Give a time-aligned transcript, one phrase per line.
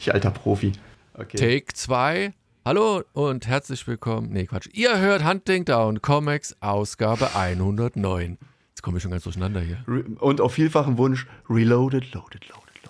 [0.00, 0.72] Ich alter Profi.
[1.14, 1.36] Okay.
[1.36, 2.32] Take 2.
[2.64, 4.30] Hallo und herzlich willkommen.
[4.30, 4.68] Nee, Quatsch.
[4.72, 8.38] Ihr hört Hunting Down Comics Ausgabe 109.
[8.68, 9.84] Jetzt komme ich schon ganz durcheinander hier.
[10.20, 12.80] Und auf vielfachen Wunsch Reloaded, Loaded, Loaded,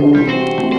[0.00, 0.73] Loaded.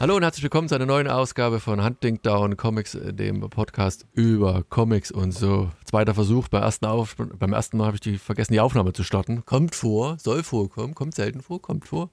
[0.00, 4.64] Hallo und herzlich willkommen zu einer neuen Ausgabe von Hunting Down Comics, dem Podcast über
[4.70, 5.68] Comics und so.
[5.84, 6.48] Zweiter Versuch.
[6.48, 9.44] Beim ersten, Auf beim ersten Mal habe ich die vergessen, die Aufnahme zu starten.
[9.44, 12.08] Kommt vor, soll vorkommen, kommt selten vor, kommt vor.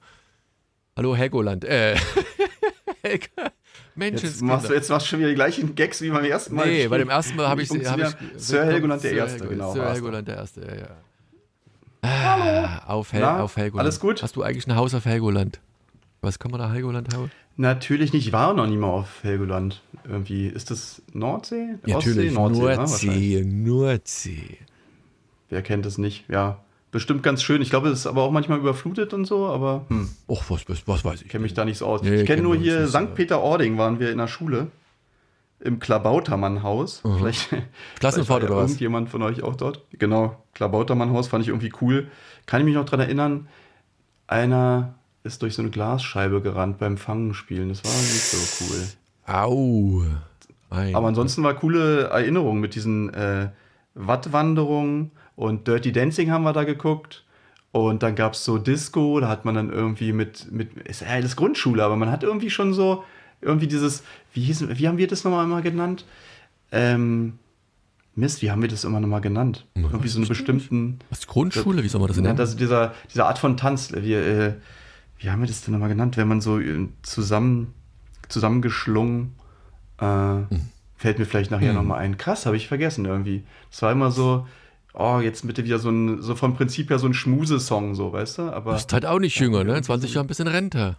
[0.98, 1.64] Hallo Helgoland.
[1.64, 1.96] Äh,
[3.94, 6.56] Mensch, jetzt machst, du, jetzt machst du schon wieder die gleichen Gags wie beim ersten
[6.56, 6.66] Mal.
[6.66, 9.72] Nee, bei dem ersten Mal habe ich, hab ich Sir Helgoland der Erste, Helgoland, genau.
[9.72, 10.88] Sir Helgoland der Erste, ja, ja.
[12.02, 13.86] Ah, auf, Hel Na, auf Helgoland.
[13.86, 14.22] Alles gut?
[14.22, 15.58] Hast du eigentlich ein Haus auf Helgoland?
[16.20, 17.30] Was kann man da Helgoland haben?
[17.60, 18.28] Natürlich nicht.
[18.28, 19.82] Ich war noch nie mal auf Helgoland.
[20.08, 21.74] Irgendwie ist das Nordsee?
[21.84, 22.32] Ja, natürlich.
[22.32, 23.52] Nordsee, Nordsee, ne?
[23.52, 24.58] Nordsee.
[25.48, 26.24] Wer kennt es nicht?
[26.28, 26.60] Ja,
[26.92, 27.60] bestimmt ganz schön.
[27.60, 29.86] Ich glaube, es ist aber auch manchmal überflutet und so, aber.
[29.88, 30.08] Hm.
[30.28, 31.26] Och, was, was, weiß ich.
[31.26, 32.00] Ich kenne mich da nicht so aus.
[32.00, 33.14] Nee, ich kenne nur hier St.
[33.16, 34.68] Peter-Ording, waren wir in der Schule.
[35.58, 37.02] Im Klabautermann-Haus.
[37.02, 37.18] Mhm.
[37.18, 37.48] Vielleicht,
[37.98, 38.70] Klassenfahrt oder was?
[38.70, 39.84] Irgendjemand von euch auch dort?
[39.98, 42.06] Genau, Klabautermann-Haus fand ich irgendwie cool.
[42.46, 43.48] Kann ich mich noch daran erinnern,
[44.28, 44.94] einer
[45.28, 47.68] ist durch so eine Glasscheibe gerannt beim Fangenspielen.
[47.68, 48.86] Das war nicht so cool.
[49.26, 50.02] Au.
[50.70, 53.50] Mein Aber ansonsten war coole Erinnerung mit diesen äh,
[53.94, 57.24] Wattwanderungen und Dirty Dancing haben wir da geguckt.
[57.70, 61.08] Und dann gab es so Disco, da hat man dann irgendwie mit, mit, ist ja
[61.08, 63.04] alles Grundschule, aber man hat irgendwie schon so,
[63.42, 66.04] irgendwie dieses, wie, hieß, wie haben wir das nochmal immer genannt?
[66.72, 67.38] Ähm,
[68.14, 69.66] Mist, wie haben wir das immer nochmal genannt?
[69.76, 70.98] Ja, irgendwie so eine bestimmten.
[71.10, 71.84] Was, Grundschule?
[71.84, 72.28] Wie soll man das nennen?
[72.28, 73.92] Ja, das, dieser, dieser Art von Tanz.
[73.94, 74.54] Wir, äh,
[75.18, 77.74] wie haben wir das denn nochmal genannt, wenn man so äh, zusammen,
[78.28, 79.34] zusammengeschlungen,
[80.00, 80.68] äh, mhm.
[80.96, 81.78] fällt mir vielleicht nachher mhm.
[81.78, 82.16] nochmal ein.
[82.16, 83.44] Krass, habe ich vergessen irgendwie.
[83.70, 84.46] Es war immer so,
[84.94, 88.38] oh, jetzt bitte wieder so ein, so vom Prinzip her so ein Schmusesong, so, weißt
[88.38, 88.42] du?
[88.42, 88.72] Aber.
[88.72, 89.80] Du bist halt auch nicht jünger, ne?
[89.80, 90.96] 20 Jahre ein bisschen Rente.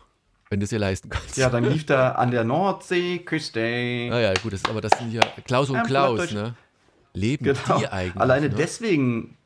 [0.50, 1.38] Wenn du es dir leisten kannst.
[1.38, 4.08] Ja, dann lief da an der Nordseeküste.
[4.10, 6.56] Naja, gut, das, aber das sind ja Klaus und Klaus, ne?
[7.14, 7.80] Leben genau.
[7.80, 8.20] die eigentlich.
[8.20, 8.56] Alleine ne?
[8.56, 9.38] deswegen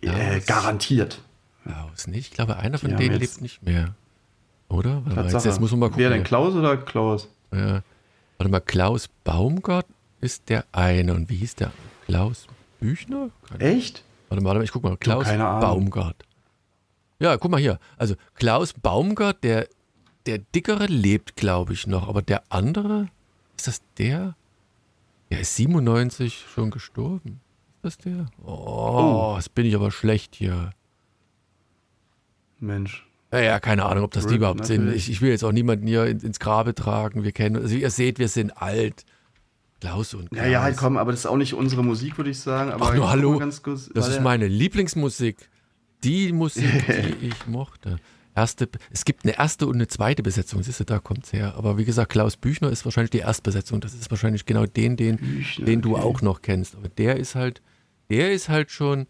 [0.00, 1.20] äh, garantiert.
[1.66, 2.28] Klaus nicht?
[2.28, 3.94] Ich glaube, einer von ja, denen lebt nicht mehr.
[4.68, 5.02] Oder?
[5.30, 6.02] Jetzt, jetzt muss man mal gucken.
[6.02, 7.28] Wer denn, Klaus oder Klaus?
[7.52, 7.82] Ja.
[8.38, 9.86] Warte mal, Klaus Baumgart
[10.20, 11.14] ist der eine.
[11.14, 11.72] Und wie hieß der?
[12.06, 12.46] Klaus
[12.80, 13.30] Büchner?
[13.48, 14.04] Keine Echt?
[14.28, 14.96] Warte mal, ich guck mal.
[14.96, 16.24] Klaus Baumgart.
[17.18, 17.78] Ja, guck mal hier.
[17.96, 19.68] Also Klaus Baumgart, der,
[20.26, 22.08] der dickere lebt, glaube ich, noch.
[22.08, 23.08] Aber der andere,
[23.56, 24.34] ist das der?
[25.30, 27.40] Der ist 97 schon gestorben.
[27.82, 28.26] Ist das der?
[28.44, 29.34] Oh, oh.
[29.36, 30.72] jetzt bin ich aber schlecht hier.
[32.58, 33.06] Mensch.
[33.32, 34.82] Ja, ja, keine Ahnung, ob das Rip, die überhaupt natürlich.
[34.84, 34.94] sind.
[34.94, 37.24] Ich, ich, will jetzt auch niemanden hier ins, Grabe tragen.
[37.24, 39.04] Wir kennen, also ihr seht, wir sind alt.
[39.80, 40.44] Klaus und Klaus.
[40.44, 42.70] Ja, ja, halt komm, aber das ist auch nicht unsere Musik, würde ich sagen.
[42.70, 43.38] Aber Ach, nur hallo.
[43.38, 45.50] Kurz, das ist meine Lieblingsmusik.
[46.02, 46.64] Die Musik,
[47.20, 47.98] die ich mochte.
[48.34, 51.54] Erste, es gibt eine erste und eine zweite Besetzung, siehst du, da kommt es her.
[51.56, 53.80] Aber wie gesagt, Klaus Büchner ist wahrscheinlich die Erstbesetzung.
[53.80, 56.02] Das ist wahrscheinlich genau den, den, Büchner, den du okay.
[56.02, 56.76] auch noch kennst.
[56.76, 57.62] Aber der ist halt,
[58.10, 59.06] der ist halt schon,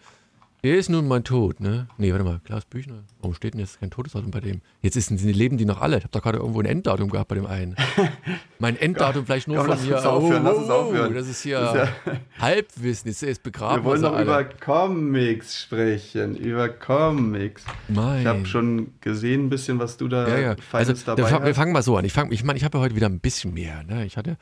[0.67, 1.87] der ist nun mal tot, ne?
[1.97, 3.05] Nee, warte mal, Klaus Büchner.
[3.21, 4.63] Warum steht denn jetzt kein Todesdatum bei dem?
[4.83, 5.99] Jetzt ist, leben die noch alle.
[5.99, 7.77] Ich habe da gerade irgendwo ein Enddatum gehabt bei dem einen.
[8.59, 10.05] mein Enddatum vielleicht nur Komm, von mir.
[10.05, 11.15] Aufhören, oh, lass uns aufhören.
[11.15, 13.09] Das ist hier das ist ja Halbwissen.
[13.09, 13.85] Jetzt ist begraben.
[13.85, 16.35] Wir wollen doch über Comics sprechen.
[16.35, 17.65] Über Comics.
[17.87, 18.23] Mein.
[18.23, 20.57] Ich habe schon gesehen ein bisschen, was du da ja, ja.
[20.57, 21.45] Feines also, dabei hast.
[21.45, 22.05] Wir fangen mal so an.
[22.05, 23.85] Ich, fang, ich meine, ich habe ja heute wieder ein bisschen mehr.
[23.85, 24.05] Ne?
[24.05, 24.37] Ich hatte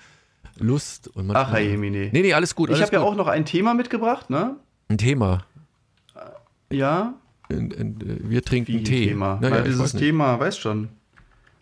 [0.59, 1.09] Lust.
[1.09, 2.09] Und Ach, Herr Jemine.
[2.13, 2.71] Nee, nee, alles gut.
[2.71, 4.57] Alles ich habe ja auch noch ein Thema mitgebracht, ne?
[4.89, 5.45] Ein Thema.
[6.75, 7.15] Ja.
[7.49, 9.07] In, äh, wir trinken Wie Tee.
[9.09, 9.39] Thema.
[9.41, 10.89] Naja, Weil dieses Thema, weißt schon.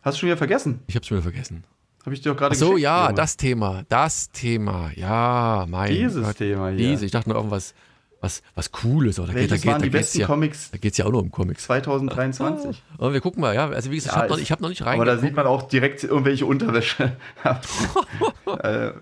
[0.02, 0.80] Hast du schon wieder vergessen?
[0.86, 1.64] Ich hab's schon wieder vergessen.
[2.04, 2.70] Habe ich dir doch gerade gesagt.
[2.70, 3.14] So, ja, Junge.
[3.14, 3.82] das Thema.
[3.88, 4.90] Das Thema.
[4.96, 6.36] Ja, mein Dieses Gott.
[6.36, 6.78] Thema hier.
[6.78, 7.04] Diese.
[7.06, 7.74] Ich dachte noch irgendwas
[8.22, 9.18] was, was Cooles.
[9.18, 10.70] Oder Welches da waren da die besten ja, Comics?
[10.70, 11.64] Da geht es ja auch nur um Comics.
[11.64, 12.82] 2023.
[12.98, 13.68] Ah, und wir gucken mal, ja.
[13.68, 15.08] Also wie gesagt, ja, ich habe noch, hab noch nicht reingeguckt.
[15.08, 17.16] Aber da sieht man auch direkt irgendwelche Unterwäsche.
[18.62, 18.92] äh,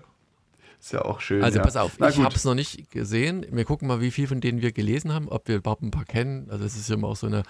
[0.81, 1.43] ist ja auch schön.
[1.43, 1.63] Also ja.
[1.63, 3.45] pass auf, Na ich habe es noch nicht gesehen.
[3.51, 6.05] Wir gucken mal, wie viel von denen wir gelesen haben, ob wir überhaupt ein paar
[6.05, 6.49] kennen.
[6.49, 7.43] Also es ist immer auch so eine,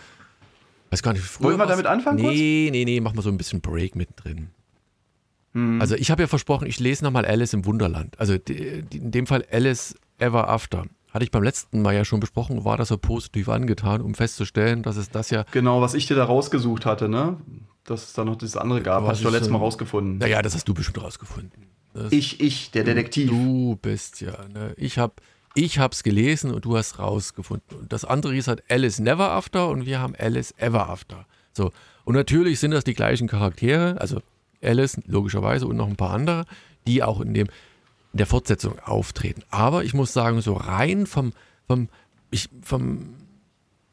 [0.90, 2.18] weiß gar nicht, früher Wollen wir damit anfangen?
[2.18, 2.72] Nee, kurz?
[2.72, 4.50] nee, nee, machen wir so ein bisschen Break mittendrin.
[5.54, 5.80] Hm.
[5.80, 8.20] Also ich habe ja versprochen, ich lese nochmal Alice im Wunderland.
[8.20, 10.86] Also die, die, in dem Fall Alice Ever After.
[11.14, 14.82] Hatte ich beim letzten Mal ja schon besprochen, war das so positiv angetan, um festzustellen,
[14.84, 15.46] dass es das ja.
[15.52, 17.38] Genau, was ich dir da rausgesucht hatte, ne?
[17.84, 20.20] Dass es da noch dieses andere gab, hast du letztes Mal rausgefunden.
[20.20, 21.68] Naja, das hast du bestimmt rausgefunden.
[21.94, 23.30] Das ich, ich, der Detektiv.
[23.30, 24.74] Du bist ja, ne?
[24.78, 25.14] Ich habe
[25.56, 27.78] Ich habe es gelesen und du hast rausgefunden.
[27.78, 31.26] Und das andere hieß halt Alice Never After und wir haben Alice Ever After.
[31.52, 31.72] So.
[32.06, 34.22] Und natürlich sind das die gleichen Charaktere, also
[34.64, 36.46] Alice logischerweise und noch ein paar andere,
[36.88, 37.48] die auch in, dem,
[38.14, 39.44] der Fortsetzung auftreten.
[39.50, 41.34] Aber ich muss sagen, so rein vom,
[41.68, 41.90] vom,
[42.30, 43.16] ich, vom,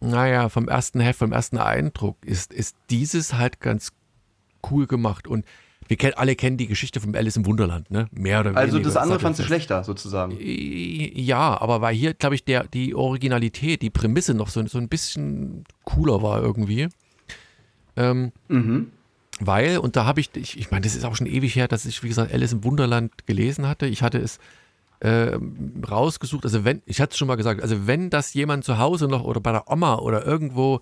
[0.00, 3.92] naja, vom ersten Heft, vom ersten Eindruck ist, ist dieses halt ganz
[4.70, 5.26] cool gemacht.
[5.26, 5.44] Und
[5.86, 8.08] wir kennen, alle kennen die Geschichte von Alice im Wunderland, ne?
[8.12, 8.60] Mehr oder weniger.
[8.60, 10.36] Also das andere fandst du schlechter, sozusagen.
[10.38, 14.88] Ja, aber weil hier, glaube ich, der, die Originalität, die Prämisse noch so, so ein
[14.88, 16.88] bisschen cooler war irgendwie.
[17.96, 18.92] Ähm, mhm.
[19.40, 21.84] Weil, und da habe ich, ich, ich meine, das ist auch schon ewig her, dass
[21.84, 23.86] ich, wie gesagt, Alice im Wunderland gelesen hatte.
[23.86, 24.38] Ich hatte es
[25.00, 25.38] äh,
[25.88, 29.06] rausgesucht, also wenn, ich hatte es schon mal gesagt, also wenn das jemand zu Hause
[29.06, 30.80] noch oder bei der Oma oder irgendwo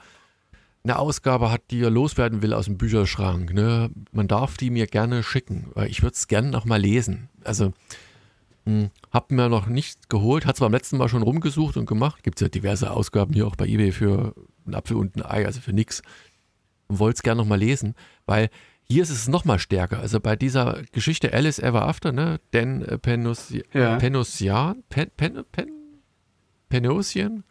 [0.84, 4.86] eine Ausgabe hat, die er loswerden will aus dem Bücherschrank, ne, man darf die mir
[4.86, 7.28] gerne schicken, weil ich würde es gerne noch mal lesen.
[7.44, 7.72] Also
[8.64, 12.22] hm, hab mir noch nicht geholt, hat zwar beim letzten Mal schon rumgesucht und gemacht,
[12.22, 15.44] gibt es ja diverse Ausgaben hier auch bei Ebay für einen Apfel und ein Ei,
[15.44, 16.02] also für nichts
[16.88, 17.94] und wollte es gerne nochmal lesen,
[18.26, 18.50] weil
[18.88, 19.98] hier ist es nochmal stärker.
[19.98, 24.76] Also bei dieser Geschichte Alice Ever After, ne, Dan äh, Penosian, ja.
[24.88, 25.70] Pen, Pen, Pen,
[26.68, 27.44] Penosian,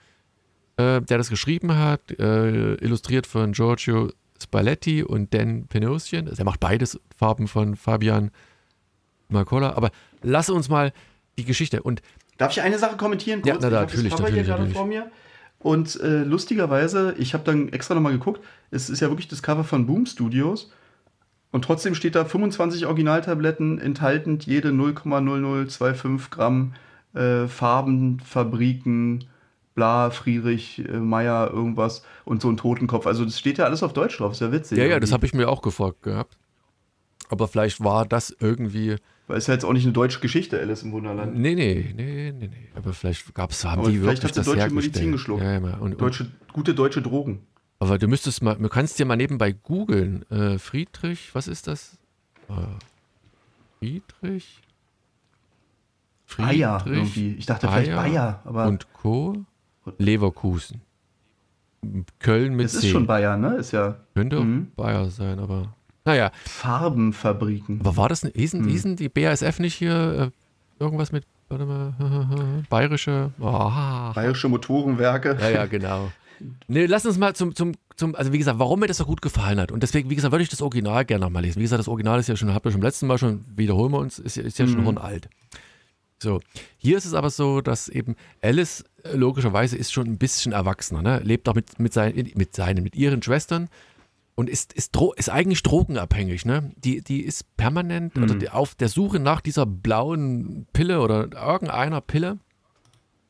[0.77, 4.11] äh, der das geschrieben hat, äh, illustriert von Giorgio
[4.41, 6.27] Spalletti und Dan Penosian.
[6.27, 8.31] Also er macht beides Farben von Fabian
[9.27, 9.73] Marcola.
[9.73, 9.91] Aber
[10.21, 10.93] lass uns mal
[11.37, 12.01] die Geschichte und
[12.37, 13.41] Darf ich eine Sache kommentieren?
[13.41, 13.63] Kurz?
[13.63, 14.73] Ja, na, ich natürlich, das Cover natürlich, hier natürlich.
[14.73, 15.11] vor mir.
[15.59, 18.41] Und äh, lustigerweise, ich habe dann extra nochmal geguckt,
[18.71, 20.71] es ist ja wirklich das Cover von Boom Studios.
[21.51, 26.73] Und trotzdem steht da 25 Originaltabletten enthalten, jede 0,0025 Gramm
[27.13, 29.25] äh, Farben, Fabriken,
[29.73, 33.07] bla, Friedrich, äh, Meier, irgendwas und so ein Totenkopf.
[33.07, 34.77] Also das steht ja alles auf Deutsch drauf, ist ja witzig.
[34.77, 36.37] Ja, ja, das habe ich mir auch gefragt gehabt.
[37.29, 38.97] Aber vielleicht war das irgendwie
[39.27, 41.35] weil es ja jetzt auch nicht eine deutsche Geschichte, Alice im Wunderland.
[41.35, 42.69] Nee, nee, nee, nee, nee.
[42.75, 45.43] Aber vielleicht gab es, haben aber die vielleicht wirklich hat sie deutsche Medizin geschluckt.
[45.43, 47.39] Ja, ja, und, deutsche, gute deutsche Drogen.
[47.79, 50.29] Aber du müsstest mal, du kannst dir mal nebenbei googeln.
[50.29, 51.97] Äh, Friedrich, was ist das?
[52.49, 52.53] Äh,
[53.79, 54.61] Friedrich?
[56.25, 56.61] Friedrich?
[56.61, 57.35] Bayer irgendwie.
[57.35, 58.67] Ich dachte Bayer vielleicht Bayer, aber.
[58.67, 59.45] Und Co.
[59.97, 60.81] Leverkusen.
[62.19, 63.55] Köln mit Es ist schon Bayer, ne?
[63.57, 63.97] Ist ja.
[64.15, 64.71] Könnte mhm.
[64.75, 65.74] Bayer sein, aber.
[66.05, 66.31] Naja.
[66.45, 67.79] Farbenfabriken.
[67.81, 68.69] Aber war das hießen, hm.
[68.69, 74.13] hießen die BASF nicht hier äh, irgendwas mit, warte mal, bayerische, oh.
[74.13, 75.37] bayerische Motorenwerke?
[75.41, 76.11] Ja, ja, genau.
[76.67, 79.21] Nee, lass uns mal zum, zum, zum, also wie gesagt, warum mir das so gut
[79.21, 79.71] gefallen hat.
[79.71, 81.59] Und deswegen, wie gesagt, würde ich das Original gerne nochmal lesen.
[81.59, 83.91] Wie gesagt, das Original ist ja schon, habt ihr schon beim letzten Mal schon, wiederholen
[83.91, 84.85] wir uns, ist, ist ja schon mhm.
[84.85, 85.29] hornalt.
[86.21, 86.39] So,
[86.77, 91.01] hier ist es aber so, dass eben Alice äh, logischerweise ist schon ein bisschen erwachsener,
[91.01, 91.19] ne?
[91.23, 93.69] lebt auch mit, mit, sein, mit seinen, mit ihren Schwestern
[94.35, 96.45] und ist, ist, ist eigentlich drogenabhängig.
[96.45, 96.71] Ne?
[96.77, 98.23] Die, die ist permanent mhm.
[98.23, 102.37] oder auf der Suche nach dieser blauen Pille oder irgendeiner Pille,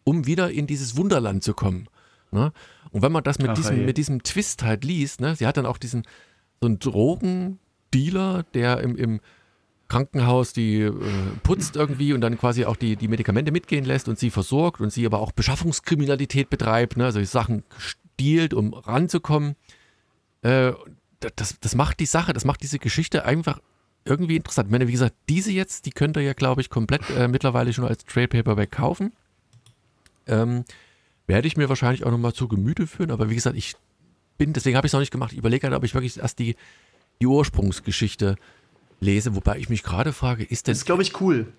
[0.03, 1.87] um wieder in dieses Wunderland zu kommen.
[2.31, 2.51] Ne?
[2.91, 5.35] Und wenn man das mit, Ach, diesem, mit diesem Twist halt liest, ne?
[5.35, 6.03] sie hat dann auch diesen
[6.59, 9.19] so einen Drogendealer, der im, im
[9.87, 10.91] Krankenhaus die äh,
[11.43, 14.91] putzt irgendwie und dann quasi auch die, die Medikamente mitgehen lässt und sie versorgt und
[14.91, 17.11] sie aber auch Beschaffungskriminalität betreibt, ne?
[17.11, 19.55] solche Sachen stiehlt, um ranzukommen.
[20.45, 20.73] Äh,
[21.35, 23.59] das, das macht die Sache, das macht diese Geschichte einfach
[24.03, 24.67] irgendwie interessant.
[24.67, 27.73] Ich meine, wie gesagt, diese jetzt, die könnt ihr ja, glaube ich, komplett äh, mittlerweile
[27.73, 29.11] schon als Trade Paperback kaufen.
[30.27, 30.63] Ähm,
[31.25, 33.75] werde ich mir wahrscheinlich auch nochmal zu Gemüte führen, aber wie gesagt, ich
[34.37, 35.31] bin, deswegen habe ich es noch nicht gemacht.
[35.31, 36.55] Ich überlege halt, ob ich wirklich erst die,
[37.19, 38.35] die Ursprungsgeschichte
[38.99, 40.73] lese, wobei ich mich gerade frage, ist denn.
[40.73, 41.51] Das ist, glaube ich, cool.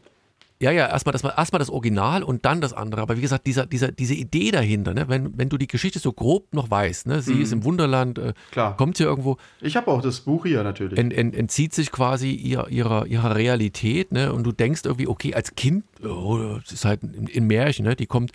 [0.60, 3.02] Ja, ja, erstmal das, erstmal das Original und dann das andere.
[3.02, 5.06] Aber wie gesagt, dieser, dieser, diese Idee dahinter, ne?
[5.08, 7.20] wenn, wenn du die Geschichte so grob noch weißt, ne?
[7.20, 7.42] sie mhm.
[7.42, 8.32] ist im Wunderland, äh,
[8.76, 9.36] kommt hier irgendwo.
[9.60, 10.98] Ich habe auch das Buch hier natürlich.
[10.98, 14.32] Ent, ent, entzieht sich quasi ihr, ihrer, ihrer Realität ne?
[14.32, 17.94] und du denkst irgendwie, okay, als Kind, oh, das ist halt in, in Märchen, ne?
[17.94, 18.32] die kommt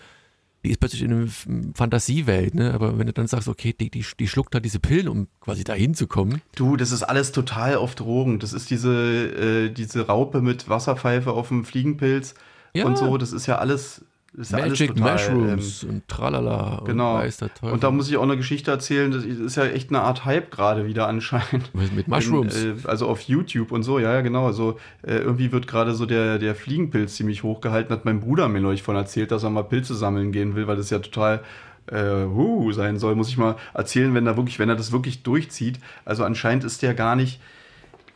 [0.63, 1.27] die ist plötzlich in einer
[1.73, 2.73] Fantasiewelt, ne?
[2.73, 5.63] Aber wenn du dann sagst, okay, die, die, die schluckt halt diese Pillen, um quasi
[5.63, 6.41] dahin zu kommen.
[6.55, 8.39] Du, das ist alles total auf Drogen.
[8.39, 12.35] Das ist diese, äh, diese Raupe mit Wasserpfeife auf dem Fliegenpilz
[12.73, 12.85] ja.
[12.85, 13.17] und so.
[13.17, 16.81] Das ist ja alles ist Magic total, Mushrooms ähm, und tralala.
[16.85, 17.21] Genau.
[17.21, 19.11] Und, und, da muss ich auch eine Geschichte erzählen.
[19.11, 21.73] Das ist ja echt eine Art Hype gerade wieder anscheinend.
[21.95, 22.63] Mit Mushrooms?
[22.63, 24.45] In, äh, also auf YouTube und so, ja, ja, genau.
[24.45, 27.93] Also äh, irgendwie wird gerade so der, der Fliegenpilz ziemlich hochgehalten.
[27.93, 30.77] Hat mein Bruder mir neulich von erzählt, dass er mal Pilze sammeln gehen will, weil
[30.77, 31.41] das ja total
[31.87, 33.15] äh, uh, sein soll.
[33.15, 35.79] Muss ich mal erzählen, wenn er wirklich, wenn er das wirklich durchzieht.
[36.05, 37.41] Also anscheinend ist der gar nicht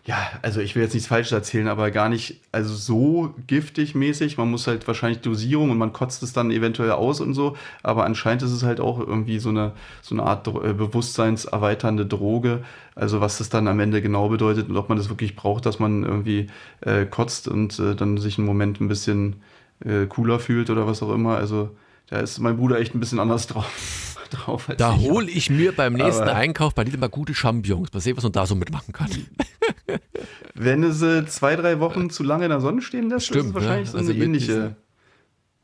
[0.07, 4.37] ja, also ich will jetzt nichts Falsches erzählen, aber gar nicht, also so giftig mäßig.
[4.37, 7.57] Man muss halt wahrscheinlich Dosierung und man kotzt es dann eventuell aus und so.
[7.81, 9.71] Aber anscheinend ist es halt auch irgendwie so eine,
[10.03, 12.63] so eine Art äh, bewusstseinserweiternde Droge.
[12.93, 15.79] Also was das dann am Ende genau bedeutet und ob man das wirklich braucht, dass
[15.79, 16.47] man irgendwie
[16.81, 19.37] äh, kotzt und äh, dann sich einen Moment ein bisschen
[19.83, 21.35] äh, cooler fühlt oder was auch immer.
[21.35, 21.75] Also
[22.11, 24.14] da ist mein Bruder echt ein bisschen anders drauf.
[24.35, 27.93] Drauf da hole ich mir beim nächsten Aber Einkauf bei Lidl mal gute Champignons.
[27.93, 29.09] Mal sehen, was man da so mitmachen kann.
[30.53, 33.49] Wenn du sie zwei, drei Wochen zu lange in der Sonne stehen lässt, Stimmt, ist
[33.49, 33.91] es wahrscheinlich ne?
[33.91, 34.75] so eine also ähnliche.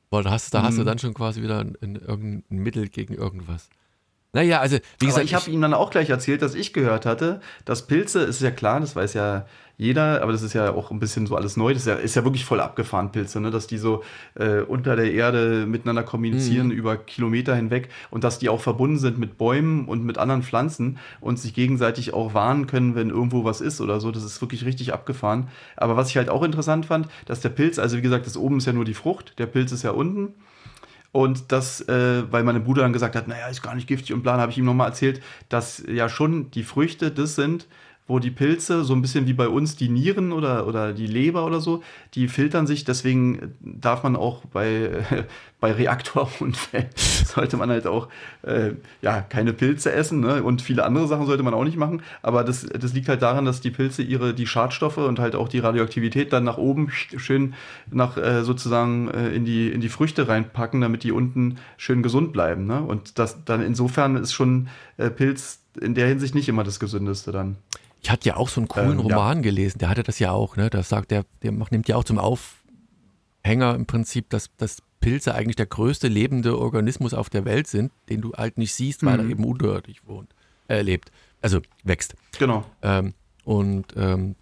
[0.09, 0.85] Boah, da hast, da hast du mhm.
[0.85, 3.69] dann schon quasi wieder ein, ein, ein Mittel gegen irgendwas.
[4.33, 5.17] Naja, also wie gesagt.
[5.17, 8.41] Aber ich habe ihm dann auch gleich erzählt, dass ich gehört hatte, dass Pilze, ist
[8.41, 9.45] ja klar, das weiß ja
[9.81, 11.73] jeder, aber das ist ja auch ein bisschen so alles neu.
[11.73, 13.49] Das ist ja, ist ja wirklich voll abgefahren, Pilze, ne?
[13.49, 14.03] dass die so
[14.35, 16.73] äh, unter der Erde miteinander kommunizieren mhm.
[16.73, 20.99] über Kilometer hinweg und dass die auch verbunden sind mit Bäumen und mit anderen Pflanzen
[21.19, 24.11] und sich gegenseitig auch warnen können, wenn irgendwo was ist oder so.
[24.11, 25.47] Das ist wirklich richtig abgefahren.
[25.75, 28.59] Aber was ich halt auch interessant fand, dass der Pilz, also wie gesagt, das oben
[28.59, 30.35] ist ja nur die Frucht, der Pilz ist ja unten.
[31.11, 34.23] Und das, äh, weil meine Bruder dann gesagt hat, naja, ist gar nicht giftig und
[34.23, 37.67] plan, habe ich ihm nochmal erzählt, dass ja schon die Früchte das sind,
[38.11, 41.45] wo die Pilze, so ein bisschen wie bei uns die Nieren oder, oder die Leber
[41.45, 41.81] oder so,
[42.13, 42.83] die filtern sich.
[42.83, 45.23] Deswegen darf man auch bei, äh,
[45.61, 48.09] bei Reaktorunfällen, sollte man halt auch
[48.41, 50.43] äh, ja, keine Pilze essen ne?
[50.43, 52.01] und viele andere Sachen sollte man auch nicht machen.
[52.21, 55.47] Aber das, das liegt halt daran, dass die Pilze ihre, die Schadstoffe und halt auch
[55.47, 57.53] die Radioaktivität dann nach oben schön
[57.89, 62.33] nach äh, sozusagen äh, in, die, in die Früchte reinpacken, damit die unten schön gesund
[62.33, 62.65] bleiben.
[62.65, 62.81] Ne?
[62.81, 67.31] Und das dann insofern ist schon äh, Pilz in der Hinsicht nicht immer das Gesündeste
[67.31, 67.55] dann.
[68.01, 69.41] Ich hatte ja auch so einen coolen ähm, Roman ja.
[69.43, 70.69] gelesen, der hatte das ja auch, ne?
[70.69, 75.55] Da sagt der, der nimmt ja auch zum Aufhänger im Prinzip, dass, dass Pilze eigentlich
[75.55, 79.25] der größte lebende Organismus auf der Welt sind, den du halt nicht siehst, weil mhm.
[79.25, 80.29] er eben unterirdisch wohnt,
[80.67, 82.15] äh, lebt, also wächst.
[82.39, 82.65] Genau.
[82.81, 84.35] Ähm, und ähm,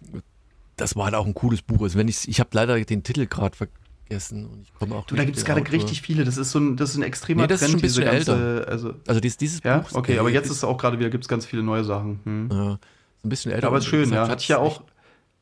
[0.76, 1.82] das war halt auch ein cooles Buch.
[1.82, 5.04] Also wenn ich, ich habe leider den Titel gerade vergessen und ich komme auch.
[5.04, 6.24] Du, da gibt es gerade richtig viele.
[6.24, 7.82] Das ist so ein, das ist ein extremer nee, das Trend.
[7.82, 8.68] Ist schon ein bisschen älter.
[8.68, 9.78] Also, also dieses, dieses ja?
[9.78, 9.92] Buch.
[9.92, 12.20] Okay, aber jetzt ist auch gerade wieder gibt es ganz viele neue Sachen.
[12.24, 12.48] Hm.
[12.50, 12.78] Ja
[13.24, 13.66] ein bisschen älter.
[13.66, 14.28] Aber ist schön, ja.
[14.28, 14.82] Hatte ich ja auch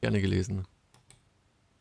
[0.00, 0.64] gerne gelesen.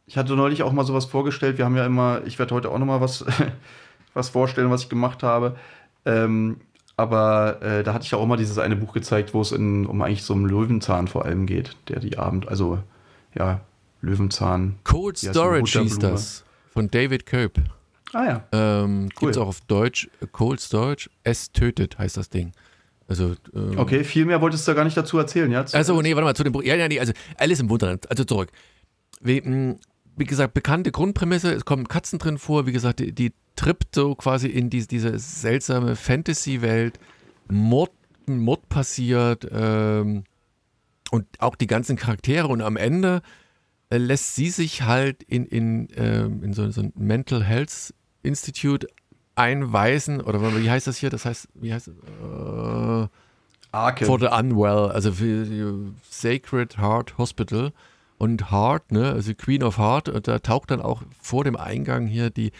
[0.05, 1.57] Ich hatte neulich auch mal sowas vorgestellt.
[1.57, 3.25] Wir haben ja immer, ich werde heute auch noch mal was,
[4.13, 5.57] was vorstellen, was ich gemacht habe.
[6.05, 6.61] Ähm,
[6.95, 9.85] aber äh, da hatte ich ja auch mal dieses eine Buch gezeigt, wo es in,
[9.85, 12.79] um eigentlich so einen Löwenzahn vor allem geht, der die Abend, also
[13.35, 13.61] ja,
[14.01, 14.79] Löwenzahn.
[14.83, 16.43] Cold Storage hieß das.
[16.71, 17.65] Von David Cope.
[18.13, 18.43] Ah ja.
[18.51, 19.09] Ähm, cool.
[19.19, 20.09] Gibt es auch auf Deutsch.
[20.31, 21.09] Cold Storage.
[21.23, 22.51] Es tötet heißt das Ding.
[23.07, 25.65] Also, ähm, okay, viel mehr wolltest du gar nicht dazu erzählen, ja?
[25.71, 26.53] Also, nee, warte mal, zu dem.
[26.61, 28.49] Ja, ja, nee, also Alice im Wunderland, also zurück.
[29.21, 29.77] Wie, hm,
[30.17, 34.15] wie, gesagt, bekannte Grundprämisse, es kommen Katzen drin vor, wie gesagt, die, die trippt so
[34.15, 36.99] quasi in die, diese seltsame Fantasy-Welt.
[37.49, 37.91] Mord,
[38.25, 40.25] Mord passiert ähm,
[41.11, 43.21] und auch die ganzen Charaktere und am Ende
[43.89, 48.87] äh, lässt sie sich halt in, in, ähm, in so, so ein Mental Health Institute
[49.37, 51.09] einweisen, oder wie heißt das hier?
[51.09, 51.93] Das heißt, wie heißt es?
[51.95, 53.07] Äh,
[53.71, 54.05] Arke.
[54.05, 57.73] For the Unwell, also für Sacred Heart Hospital.
[58.17, 62.07] Und Heart, ne, also Queen of Heart, und da taucht dann auch vor dem Eingang
[62.07, 62.51] hier die,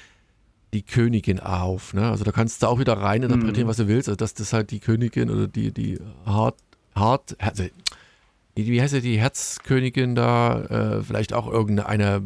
[0.71, 1.95] die Königin auf.
[1.95, 2.07] Ne?
[2.07, 3.69] Also da kannst du auch wieder rein interpretieren, mhm.
[3.69, 4.07] was du willst.
[4.07, 6.57] Also dass das halt die Königin oder die, die Heart,
[6.95, 7.63] Heart, also,
[8.55, 12.21] wie heißt sie, die Herzkönigin da, äh, vielleicht auch irgendeine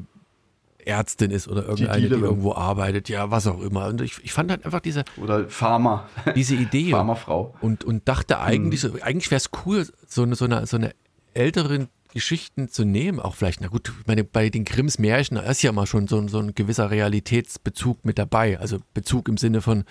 [0.85, 3.87] Ärztin ist oder irgendeine, die, die, irgendwo arbeitet, ja, was auch immer.
[3.87, 5.03] Und ich, ich fand halt einfach diese.
[5.17, 6.09] Oder Pharma.
[6.35, 6.89] Diese Idee.
[6.91, 7.55] Pharmafrau.
[7.61, 8.91] Und, und dachte eigentlich, hm.
[8.91, 10.93] so, eigentlich wäre es cool, so eine, so eine, so eine
[11.33, 15.43] älteren Geschichten zu nehmen, auch vielleicht, na gut, ich meine, bei den Grimms Märchen da
[15.43, 18.59] ist ja mal schon so, so ein gewisser Realitätsbezug mit dabei.
[18.59, 19.85] Also Bezug im Sinne von,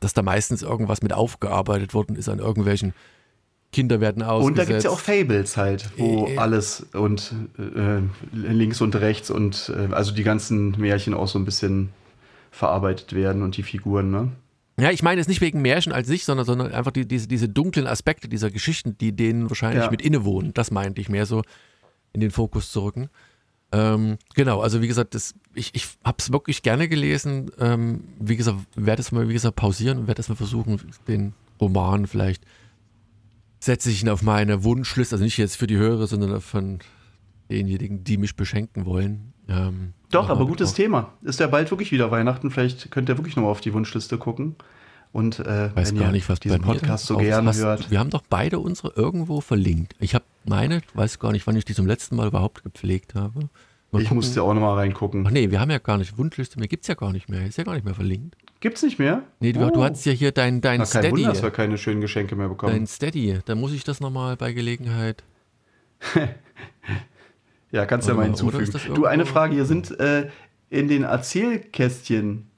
[0.00, 2.94] dass da meistens irgendwas mit aufgearbeitet worden ist an irgendwelchen
[3.72, 4.48] Kinder werden ausgesetzt.
[4.48, 8.00] Und da gibt es ja auch Fables halt, wo äh, alles und äh,
[8.32, 11.90] links und rechts und äh, also die ganzen Märchen auch so ein bisschen
[12.50, 14.32] verarbeitet werden und die Figuren, ne?
[14.80, 17.48] Ja, ich meine es nicht wegen Märchen als sich, sondern, sondern einfach die, diese, diese
[17.48, 19.90] dunklen Aspekte dieser Geschichten, die denen wahrscheinlich ja.
[19.90, 20.54] mit innewohnen.
[20.54, 21.42] Das meinte ich mehr so
[22.12, 23.10] in den Fokus zu rücken.
[23.72, 27.50] Ähm, genau, also wie gesagt, das, ich, ich habe es wirklich gerne gelesen.
[27.58, 31.34] Ähm, wie gesagt, werde es mal, wie gesagt, pausieren und werde es mal versuchen, den
[31.60, 32.44] Roman vielleicht
[33.60, 36.78] setze ich ihn auf meine Wunschliste, also nicht jetzt für die Hörer, sondern von
[37.50, 39.32] denjenigen, die mich beschenken wollen.
[39.48, 40.76] Ähm, Doch, aber gutes drauf.
[40.76, 41.12] Thema.
[41.22, 42.50] Ist ja bald wirklich wieder Weihnachten.
[42.50, 44.56] Vielleicht könnt ihr wirklich nochmal auf die Wunschliste gucken.
[45.10, 47.90] Und äh, Weiß wenn gar nicht, was diesen Podcast so gerne hört.
[47.90, 49.94] Wir haben doch beide unsere irgendwo verlinkt.
[50.00, 53.48] Ich habe meine, weiß gar nicht, wann ich die zum letzten Mal überhaupt gepflegt habe.
[53.90, 55.26] Mal ich musste auch nochmal reingucken.
[55.26, 57.46] Ach nee, wir haben ja gar nicht Wunschliste, mehr gibt es ja gar nicht mehr.
[57.46, 58.36] Ist ja gar nicht mehr verlinkt.
[58.60, 59.22] Gibt's nicht mehr?
[59.38, 59.70] Nee, du, oh.
[59.70, 61.12] du hattest ja hier dein, dein Na, kein Steady.
[61.12, 62.72] Wunder, dass wir keine schönen Geschenke mehr bekommen.
[62.72, 65.22] Dein Steady, da muss ich das nochmal bei Gelegenheit.
[67.70, 68.94] ja, kannst du ja mal hinzufügen.
[68.94, 70.28] Du, eine Frage, hier sind äh,
[70.70, 72.50] in den Erzählkästchen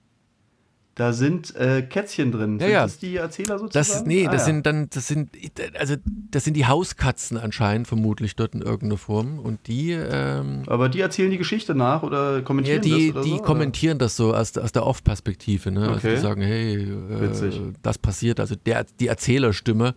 [0.97, 2.59] Da sind äh, Kätzchen drin.
[2.59, 2.83] Ja, sind ja.
[2.83, 3.73] das die Erzähler sozusagen?
[3.73, 4.47] Das, nee, ah, das ja.
[4.47, 5.31] sind dann, das sind,
[5.79, 5.95] also
[6.31, 9.39] das sind die Hauskatzen anscheinend vermutlich dort in irgendeiner Form.
[9.39, 9.93] Und die.
[9.93, 13.25] Ähm, Aber die erzählen die Geschichte nach oder kommentieren ja, die, das?
[13.25, 14.07] die so, kommentieren oder?
[14.07, 15.71] das so aus, aus der Off-Perspektive.
[15.71, 15.83] Ne?
[15.83, 15.93] Okay.
[15.93, 18.41] Also die sagen, hey, äh, das passiert.
[18.41, 19.95] Also der, die Erzählerstimme.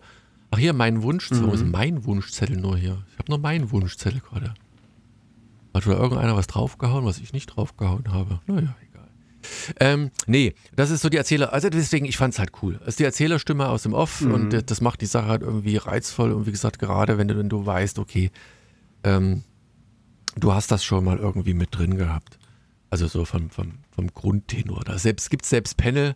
[0.52, 1.42] Ach hier, mein Wunschzettel.
[1.42, 1.50] Mhm.
[1.50, 3.02] Wo ist mein Wunschzettel nur hier?
[3.12, 4.54] Ich habe nur meinen Wunschzettel gerade.
[5.74, 8.38] Hat da irgendeiner was draufgehauen, was ich nicht draufgehauen habe?
[8.46, 8.76] Naja,
[9.80, 12.78] ähm, nee, das ist so die Erzähler, also deswegen, ich fand es halt cool.
[12.82, 14.34] Es ist die Erzählerstimme aus dem Off mhm.
[14.34, 17.48] und das macht die Sache halt irgendwie reizvoll und wie gesagt, gerade wenn du, wenn
[17.48, 18.30] du weißt, okay,
[19.02, 19.42] ähm,
[20.36, 22.38] du hast das schon mal irgendwie mit drin gehabt.
[22.90, 24.82] Also so vom, vom, vom Grundtenor.
[24.84, 26.14] Da selbst, gibt es selbst Panel,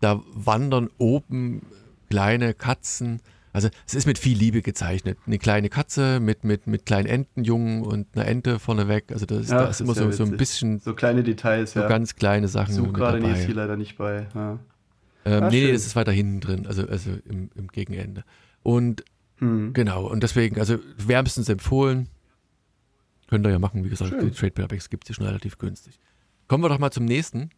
[0.00, 1.62] da wandern oben
[2.10, 3.20] kleine Katzen
[3.58, 5.18] also es ist mit viel Liebe gezeichnet.
[5.26, 9.10] Eine kleine Katze mit, mit, mit kleinen Entenjungen und einer Ente vorneweg.
[9.10, 10.78] Also das, ja, da ist immer so, so ein bisschen.
[10.78, 11.88] So kleine Details, so ja.
[11.88, 12.72] ganz kleine Sachen.
[12.72, 14.28] So gerade ist hier leider nicht bei.
[14.32, 14.60] Ja.
[15.24, 18.22] Ähm, ah, nee, nee, das ist weiter hinten drin, also, also im, im Gegenende.
[18.62, 19.04] Und
[19.38, 19.72] hm.
[19.72, 22.08] genau, und deswegen, also wärmstens empfohlen.
[23.28, 24.20] Könnt ihr ja machen, wie gesagt, schön.
[24.20, 25.98] die Trade Paperbacks gibt es schon relativ günstig.
[26.46, 27.50] Kommen wir doch mal zum nächsten.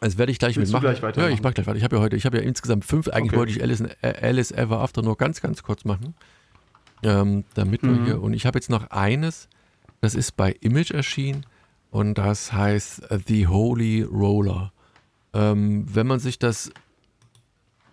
[0.00, 0.96] Also werde ich gleich Willst mitmachen.
[0.96, 1.76] Gleich ja, ich mache gleich weiter.
[1.76, 3.36] Ich habe ja heute, ich habe ja insgesamt fünf, eigentlich okay.
[3.38, 6.14] wollte ich Alice, äh, Alice Ever After nur ganz, ganz kurz machen.
[7.02, 7.98] Ähm, damit mhm.
[7.98, 9.48] wir hier, und ich habe jetzt noch eines,
[10.00, 11.46] das ist bei Image erschienen
[11.90, 14.72] und das heißt The Holy Roller.
[15.32, 16.70] Ähm, wenn man sich das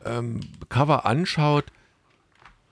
[0.05, 1.65] ähm, Cover anschaut,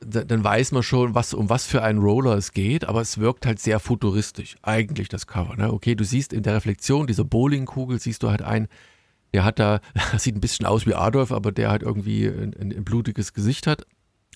[0.05, 3.45] dann weiß man schon, was, um was für einen Roller es geht, aber es wirkt
[3.45, 5.55] halt sehr futuristisch, eigentlich das Cover.
[5.55, 5.71] Ne?
[5.71, 8.67] Okay, du siehst in der Reflexion dieser Bowlingkugel, siehst du halt ein
[9.33, 9.81] der hat da,
[10.17, 13.85] sieht ein bisschen aus wie Adolf, aber der halt irgendwie ein, ein blutiges Gesicht hat.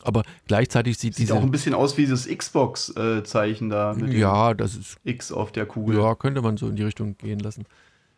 [0.03, 1.35] Aber gleichzeitig sieht, sieht diese.
[1.35, 3.93] auch ein bisschen aus wie das Xbox-Zeichen da.
[3.93, 4.97] Mit ja, das ist.
[5.03, 5.99] X auf der Kugel.
[5.99, 7.65] Ja, könnte man so in die Richtung gehen lassen.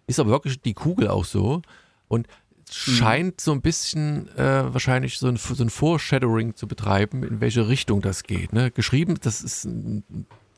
[0.07, 1.62] Ist aber wirklich die Kugel auch so.
[2.07, 2.71] Und mhm.
[2.71, 7.67] scheint so ein bisschen äh, wahrscheinlich so ein, so ein Foreshadowing zu betreiben, in welche
[7.67, 8.53] Richtung das geht.
[8.53, 8.71] Ne?
[8.71, 9.67] Geschrieben, das ist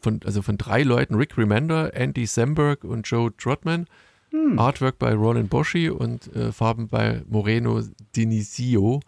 [0.01, 3.85] von, also von drei Leuten: Rick Remender, Andy Samberg und Joe Trotman.
[4.31, 4.57] Hm.
[4.57, 7.81] Artwork bei Roland Boschi und äh, Farben bei Moreno
[8.15, 9.01] Dinisio.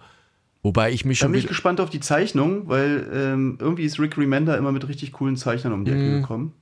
[0.62, 1.34] Wobei ich mich da schon.
[1.34, 5.12] Bin ich gespannt auf die Zeichnung, weil ähm, irgendwie ist Rick Remender immer mit richtig
[5.12, 6.22] coolen Zeichnern um die Ecke hm.
[6.22, 6.54] gekommen.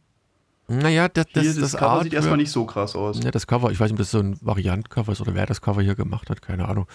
[0.67, 3.21] Naja, das, das, das, das Cover Artwork, sieht erstmal nicht so krass aus.
[3.23, 5.61] Ja, das Cover, ich weiß nicht, ob das so ein Variant-Cover ist oder wer das
[5.61, 6.87] Cover hier gemacht hat, keine Ahnung.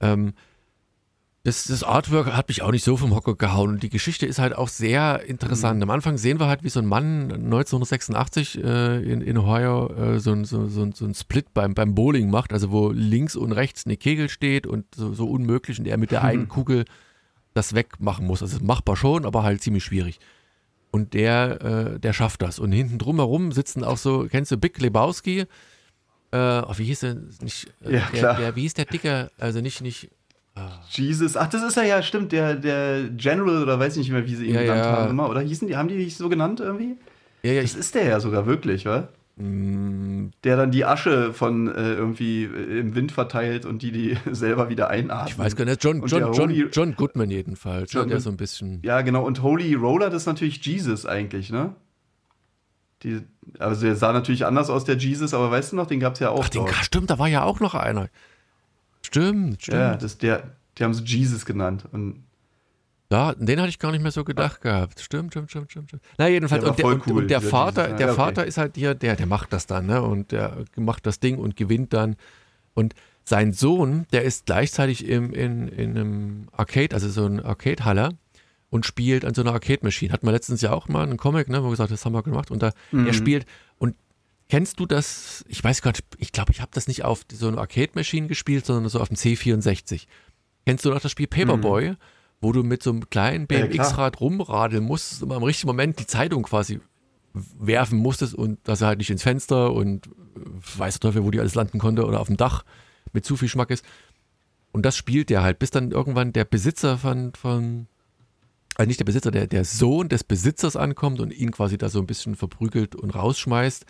[0.00, 0.32] Ähm,
[1.42, 4.38] das, das, Artwork hat mich auch nicht so vom Hocker gehauen und die Geschichte ist
[4.38, 5.78] halt auch sehr interessant.
[5.78, 5.84] Mhm.
[5.84, 10.20] Am Anfang sehen wir halt, wie so ein Mann 1986 äh, in, in Ohio äh,
[10.20, 13.86] so, so, so, so ein Split beim, beim Bowling macht, also wo links und rechts
[13.86, 16.84] eine Kegel steht und so, so unmöglich und er mit der einen Kugel
[17.54, 18.42] das wegmachen muss.
[18.42, 20.20] Also machbar schon, aber halt ziemlich schwierig.
[20.90, 22.58] Und der, äh, der schafft das.
[22.58, 25.46] Und hinten drumherum sitzen auch so, kennst du Big Lebowski?
[26.32, 27.16] Äh, oh, wie hieß der?
[27.40, 29.30] Nicht, äh, ja, der, der, wie hieß der Dicke?
[29.38, 30.10] Also nicht, nicht
[30.90, 34.26] Jesus, ach, das ist ja, ja, stimmt, der, der General oder weiß ich nicht mehr,
[34.26, 34.92] wie sie ihn ja, genannt ja.
[34.92, 36.96] haben immer, oder hießen die, haben die dich so genannt irgendwie?
[37.42, 37.62] Ja, ja.
[37.62, 39.08] Das ist der ja sogar wirklich, wa?
[39.36, 40.32] Mm.
[40.44, 44.68] Der dann die Asche von äh, irgendwie äh, im Wind verteilt und die die selber
[44.68, 45.30] wieder einatmet.
[45.30, 48.80] Ich weiß gar nicht, John, John, John, John Goodman jedenfalls, John, der so ein bisschen.
[48.82, 51.74] Ja, genau, und Holy Roller, das ist natürlich Jesus eigentlich, ne?
[53.02, 53.22] Die,
[53.58, 56.18] also der sah natürlich anders aus, der Jesus, aber weißt du noch, den gab es
[56.18, 56.44] ja auch.
[56.44, 58.10] Ach, den, stimmt, da war ja auch noch einer.
[59.10, 59.78] Stimmt, stimmt.
[59.78, 61.84] Ja, das, der, die haben sie Jesus genannt.
[61.90, 62.24] Und
[63.12, 65.00] ja, den hatte ich gar nicht mehr so gedacht gehabt.
[65.00, 65.90] Stimmt, stimmt, stimmt, stimmt.
[66.16, 68.14] Na, jedenfalls, der und, der, und, cool, und der Vater, der ja, okay.
[68.14, 70.00] Vater ist halt hier, der, der macht das dann, ne?
[70.00, 72.14] Und der macht das Ding und gewinnt dann.
[72.74, 72.94] Und
[73.24, 78.10] sein Sohn, der ist gleichzeitig im, in, in einem Arcade, also so ein Arcade-Haller
[78.70, 80.12] und spielt an so einer Arcade-Maschine.
[80.12, 82.22] Hat man letztens ja auch mal einen Comic, ne, wo wir gesagt das haben wir
[82.22, 82.50] gemacht.
[82.52, 83.06] Und da, mhm.
[83.06, 83.69] er spielt, und
[84.50, 85.44] Kennst du das?
[85.46, 88.88] Ich weiß nicht, ich glaube, ich habe das nicht auf so einer Arcade-Maschine gespielt, sondern
[88.88, 90.06] so auf dem C64.
[90.66, 91.96] Kennst du noch das Spiel Paperboy, mhm.
[92.40, 96.42] wo du mit so einem kleinen BMX-Rad rumradeln musst und im richtigen Moment die Zeitung
[96.42, 96.80] quasi
[97.32, 100.10] werfen musstest und dass er halt nicht ins Fenster und äh,
[100.78, 102.64] weiß der Teufel, wo die alles landen konnte oder auf dem Dach
[103.12, 103.84] mit zu viel Schmack ist.
[104.72, 107.86] Und das spielt der halt, bis dann irgendwann der Besitzer von, von
[108.74, 112.00] also nicht der Besitzer, der, der Sohn des Besitzers ankommt und ihn quasi da so
[112.00, 113.86] ein bisschen verprügelt und rausschmeißt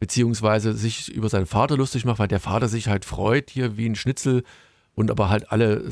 [0.00, 3.86] beziehungsweise sich über seinen Vater lustig macht, weil der Vater sich halt freut, hier wie
[3.86, 4.42] ein Schnitzel
[4.94, 5.84] und aber halt alle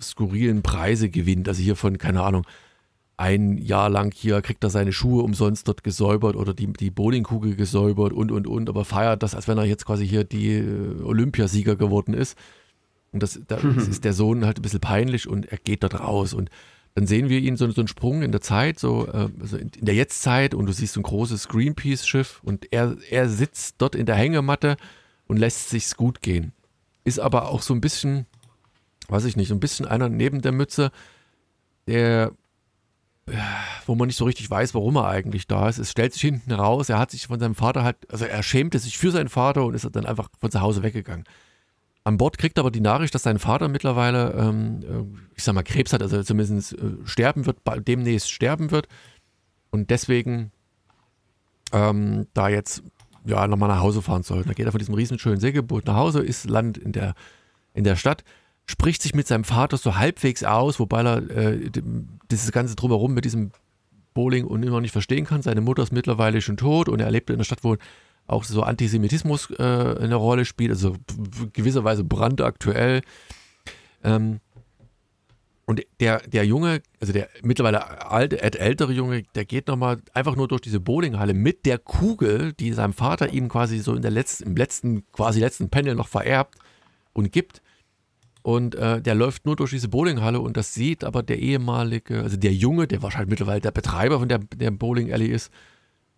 [0.00, 1.48] skurrilen Preise gewinnt.
[1.48, 2.46] Also hier von, keine Ahnung,
[3.16, 7.56] ein Jahr lang hier kriegt er seine Schuhe umsonst dort gesäubert oder die, die Bowlingkugel
[7.56, 11.02] gesäubert und und und, aber feiert das, als wenn er jetzt quasi hier die äh,
[11.02, 12.38] Olympiasieger geworden ist.
[13.12, 16.34] Und das, da ist der Sohn halt ein bisschen peinlich und er geht dort raus
[16.34, 16.50] und
[16.96, 19.94] dann sehen wir ihn so, so einen Sprung in der Zeit, so also in, der
[19.94, 24.14] Jetztzeit und du siehst so ein großes Greenpeace-Schiff und er, er sitzt dort in der
[24.14, 24.78] Hängematte
[25.26, 26.52] und lässt sich's gut gehen.
[27.04, 28.24] ist aber auch so ein bisschen,
[29.08, 30.90] weiß ich nicht, ein bisschen einer neben der Mütze,
[31.86, 32.32] der,
[33.84, 35.76] wo man nicht so richtig weiß, warum er eigentlich da ist.
[35.76, 38.78] Es stellt sich hinten raus, er hat sich von seinem Vater halt, also er schämte
[38.78, 41.24] sich für seinen Vater und ist dann einfach von zu Hause weggegangen.
[42.06, 45.64] An Bord kriegt aber die Nachricht, dass sein Vater mittlerweile, ähm, äh, ich sag mal,
[45.64, 48.86] Krebs hat, also zumindest äh, sterben wird, demnächst sterben wird.
[49.72, 50.52] Und deswegen
[51.72, 52.84] ähm, da jetzt
[53.24, 54.44] ja nochmal nach Hause fahren soll.
[54.44, 57.16] Da geht er von diesem riesenschönen Segelboot nach Hause, ist Land in der,
[57.74, 58.22] in der Stadt,
[58.66, 61.70] spricht sich mit seinem Vater so halbwegs aus, wobei er äh,
[62.30, 63.50] dieses ganze Drumherum mit diesem
[64.14, 65.42] Bowling und immer nicht verstehen kann.
[65.42, 67.76] Seine Mutter ist mittlerweile schon tot und er lebt in einer Stadt, wo
[68.26, 70.96] auch so Antisemitismus äh, eine Rolle spielt, also
[71.52, 73.02] gewisserweise brandaktuell.
[74.02, 74.40] Ähm,
[75.68, 80.46] und der, der Junge, also der mittlerweile alte, ältere Junge, der geht nochmal einfach nur
[80.46, 84.44] durch diese Bowlinghalle mit der Kugel, die seinem Vater ihm quasi so in der letzten,
[84.44, 86.54] im letzten, quasi letzten Panel noch vererbt
[87.12, 87.62] und gibt.
[88.42, 92.36] Und äh, der läuft nur durch diese Bowlinghalle und das sieht aber der ehemalige, also
[92.36, 95.50] der Junge, der wahrscheinlich mittlerweile der Betreiber von der, der Bowling Alley ist.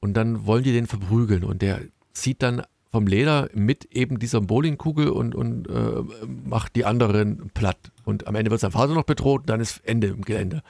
[0.01, 1.81] Und dann wollen die den verprügeln und der
[2.21, 6.03] zieht dann vom Leder mit eben dieser Bowlingkugel und, und äh,
[6.45, 7.79] macht die anderen platt.
[8.05, 10.63] Und am Ende wird sein Vater noch bedroht und dann ist Ende im Gelände.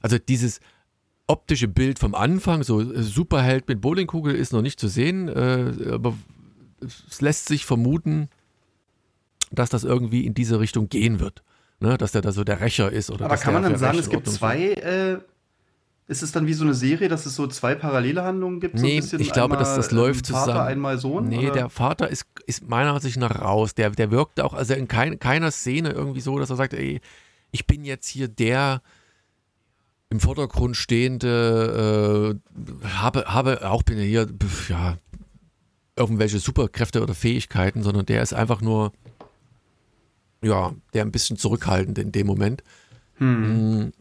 [0.00, 0.60] Also dieses
[1.26, 5.90] optische Bild vom Anfang, so äh, Superheld mit Bowlingkugel, ist noch nicht zu sehen, äh,
[5.90, 6.14] aber
[6.80, 8.28] es lässt sich vermuten,
[9.50, 11.42] dass das irgendwie in diese Richtung gehen wird.
[11.80, 11.98] Ne?
[11.98, 13.10] Dass der da so der Rächer ist.
[13.10, 15.18] Oder aber kann man dann sagen, es gibt zwei äh,
[16.06, 18.74] ist es dann wie so eine Serie, dass es so zwei parallele Handlungen gibt?
[18.74, 20.66] Nee, so ich glaube, dass das läuft Vater, zusammen.
[20.66, 21.28] einmal Sohn?
[21.28, 21.52] Nee, oder?
[21.52, 23.74] der Vater ist, ist meiner Ansicht nach raus.
[23.74, 27.00] Der, der wirkt auch, also in kein, keiner Szene irgendwie so, dass er sagt, ey,
[27.52, 28.82] ich bin jetzt hier der
[30.10, 32.38] im Vordergrund stehende,
[32.84, 34.28] äh, habe, habe auch bin hier,
[34.68, 34.98] ja,
[35.96, 38.92] irgendwelche Superkräfte oder Fähigkeiten, sondern der ist einfach nur,
[40.42, 42.62] ja, der ein bisschen zurückhaltend in dem Moment.
[43.14, 43.92] Hm.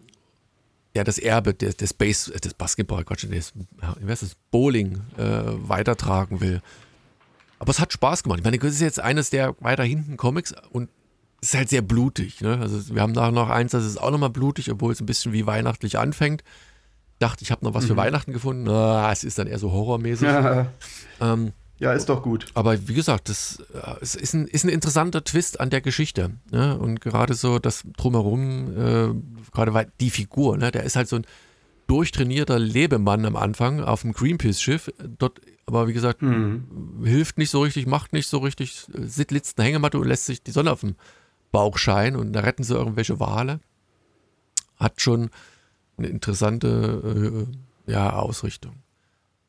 [0.95, 6.61] Ja, das Erbe des, des Base, des Basketball, Gott, des, des Bowling äh, weitertragen will.
[7.57, 8.39] Aber es hat Spaß gemacht.
[8.39, 10.89] Ich meine, das ist jetzt eines der weiter hinten Comics und
[11.41, 12.41] es ist halt sehr blutig.
[12.41, 12.59] Ne?
[12.59, 15.33] Also wir haben nachher noch eins, das ist auch nochmal blutig, obwohl es ein bisschen
[15.33, 16.43] wie weihnachtlich anfängt.
[17.19, 17.87] Dachte, ich habe noch was mhm.
[17.89, 18.63] für Weihnachten gefunden.
[18.63, 20.27] Na, es ist dann eher so horrormäßig.
[20.27, 20.67] Ja.
[21.21, 21.53] Ähm,
[21.83, 22.45] ja, ist doch gut.
[22.53, 26.31] Aber wie gesagt, das äh, es ist, ein, ist ein interessanter Twist an der Geschichte.
[26.49, 26.77] Ne?
[26.77, 30.71] Und gerade so das Drumherum, äh, gerade weil die Figur, ne?
[30.71, 31.25] der ist halt so ein
[31.87, 34.93] durchtrainierter Lebemann am Anfang auf dem Greenpeace-Schiff.
[35.19, 37.01] Dort, aber wie gesagt, mhm.
[37.03, 40.51] hilft nicht so richtig, macht nicht so richtig, sitzt eine Hängematte und lässt sich die
[40.51, 40.95] Sonne auf dem
[41.51, 43.59] Bauch scheinen und da retten sie irgendwelche Wale.
[44.77, 45.31] Hat schon
[45.97, 47.45] eine interessante
[47.87, 48.75] äh, ja, Ausrichtung.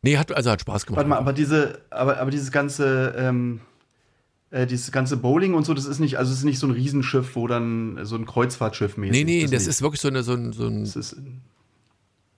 [0.04, 0.98] Nee, hat, also hat Spaß gemacht.
[0.98, 3.60] Warte mal, aber diese, aber, aber dieses ganze, ähm,
[4.50, 6.72] äh, dieses ganze Bowling und so, das ist nicht, also es ist nicht so ein
[6.72, 9.24] Riesenschiff, wo dann so ein Kreuzfahrtschiff mäßig.
[9.24, 11.16] Nee, nee, das, das ist wirklich so, eine, so ein, so ein das ist,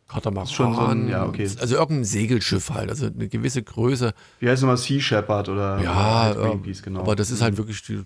[0.07, 0.47] Katamaran.
[0.47, 1.51] Schon so ein, ja, okay.
[1.59, 4.15] Also irgendein Segelschiff halt, also eine gewisse Größe.
[4.39, 7.01] Wie heißt nochmal Sea Shepherd oder, ja, oder Greenpeace, genau.
[7.01, 7.59] Aber das ist halt mhm.
[7.59, 8.05] wirklich die,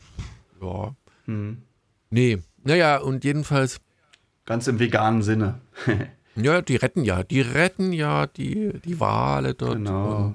[0.63, 0.95] ja.
[1.27, 1.59] Mhm.
[2.09, 3.79] Nee, naja, und jedenfalls.
[4.47, 5.61] Ganz im veganen Sinne.
[6.37, 9.77] Ja, die retten ja, die retten ja die, die Wale dort.
[9.77, 10.35] Genau.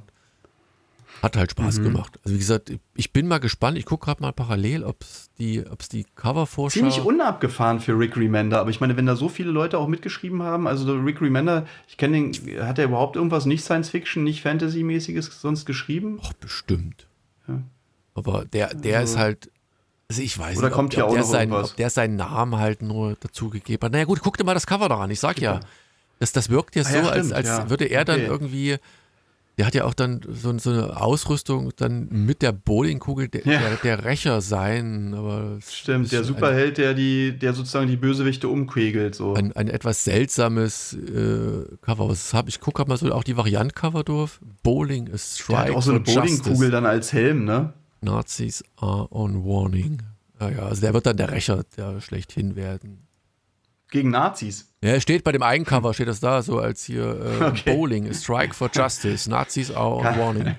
[1.21, 1.83] hat halt Spaß mhm.
[1.83, 2.19] gemacht.
[2.23, 3.77] Also wie gesagt, ich bin mal gespannt.
[3.77, 6.79] Ich gucke gerade mal parallel, ob es die, ob's die Covervorschau...
[6.79, 8.59] Ziemlich unabgefahren für Rick Remender.
[8.59, 11.97] Aber ich meine, wenn da so viele Leute auch mitgeschrieben haben, also Rick Remender, ich
[11.97, 16.19] kenne den, hat er überhaupt irgendwas nicht Science-Fiction, nicht Fantasy-mäßiges sonst geschrieben?
[16.23, 17.07] Ach, bestimmt.
[17.47, 17.61] Ja.
[18.13, 19.51] Aber der, der also, ist halt...
[20.07, 21.89] Also ich weiß Oder nicht, kommt ob, hier ob, auch der noch sein, ob der
[21.89, 23.91] seinen Namen halt nur dazugegeben hat.
[23.91, 25.09] Naja gut, guck dir mal das Cover daran.
[25.09, 25.61] Ich sag ja,
[26.19, 27.69] das, das wirkt ja ah, so, ja, als, als ja.
[27.69, 28.11] würde er okay.
[28.11, 28.77] dann irgendwie,
[29.57, 33.59] der hat ja auch dann so, so eine Ausrüstung dann mit der Bowlingkugel der, ja.
[33.59, 35.13] der, der, Rächer sein.
[35.13, 39.15] Aber stimmt, der Superheld, der die, der sozusagen die Bösewichte umkegelt.
[39.15, 39.33] So.
[39.33, 42.09] Ein, ein etwas seltsames äh, Cover.
[42.09, 42.59] Was habe ich?
[42.59, 44.39] Gucke mal so auch die Variant-Cover durch.
[44.63, 45.47] Bowling a Strike.
[45.47, 47.73] Der hat auch so eine Bowlingkugel dann als Helm, ne?
[48.01, 50.01] Nazis are on warning.
[50.39, 53.07] Ja, ja, also der wird dann der Rächer, der schlechthin werden.
[53.89, 54.74] Gegen Nazis.
[54.85, 57.73] Ja, er steht bei dem Eigencover, steht das da so als hier äh, okay.
[57.73, 60.55] Bowling, Strike for Justice, Nazis are on warning.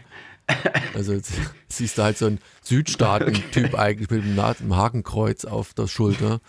[0.94, 1.16] Also
[1.68, 3.76] siehst du halt so einen Südstaaten-Typ okay.
[3.76, 6.40] eigentlich mit einem, einem Hakenkreuz auf der Schulter.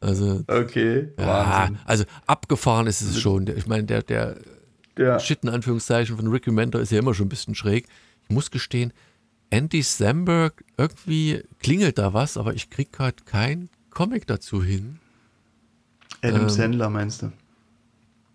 [0.00, 3.46] Also, okay, ja, also abgefahren ist es schon.
[3.46, 4.36] Ich meine, der, der
[4.98, 5.18] ja.
[5.18, 7.86] Shit in Anführungszeichen von Ricky Mentor ist ja immer schon ein bisschen schräg.
[8.24, 8.92] Ich muss gestehen,
[9.48, 14.98] Andy Samberg, irgendwie klingelt da was, aber ich krieg gerade kein Comic dazu hin.
[16.22, 17.32] Adam ähm, Sandler meinst du?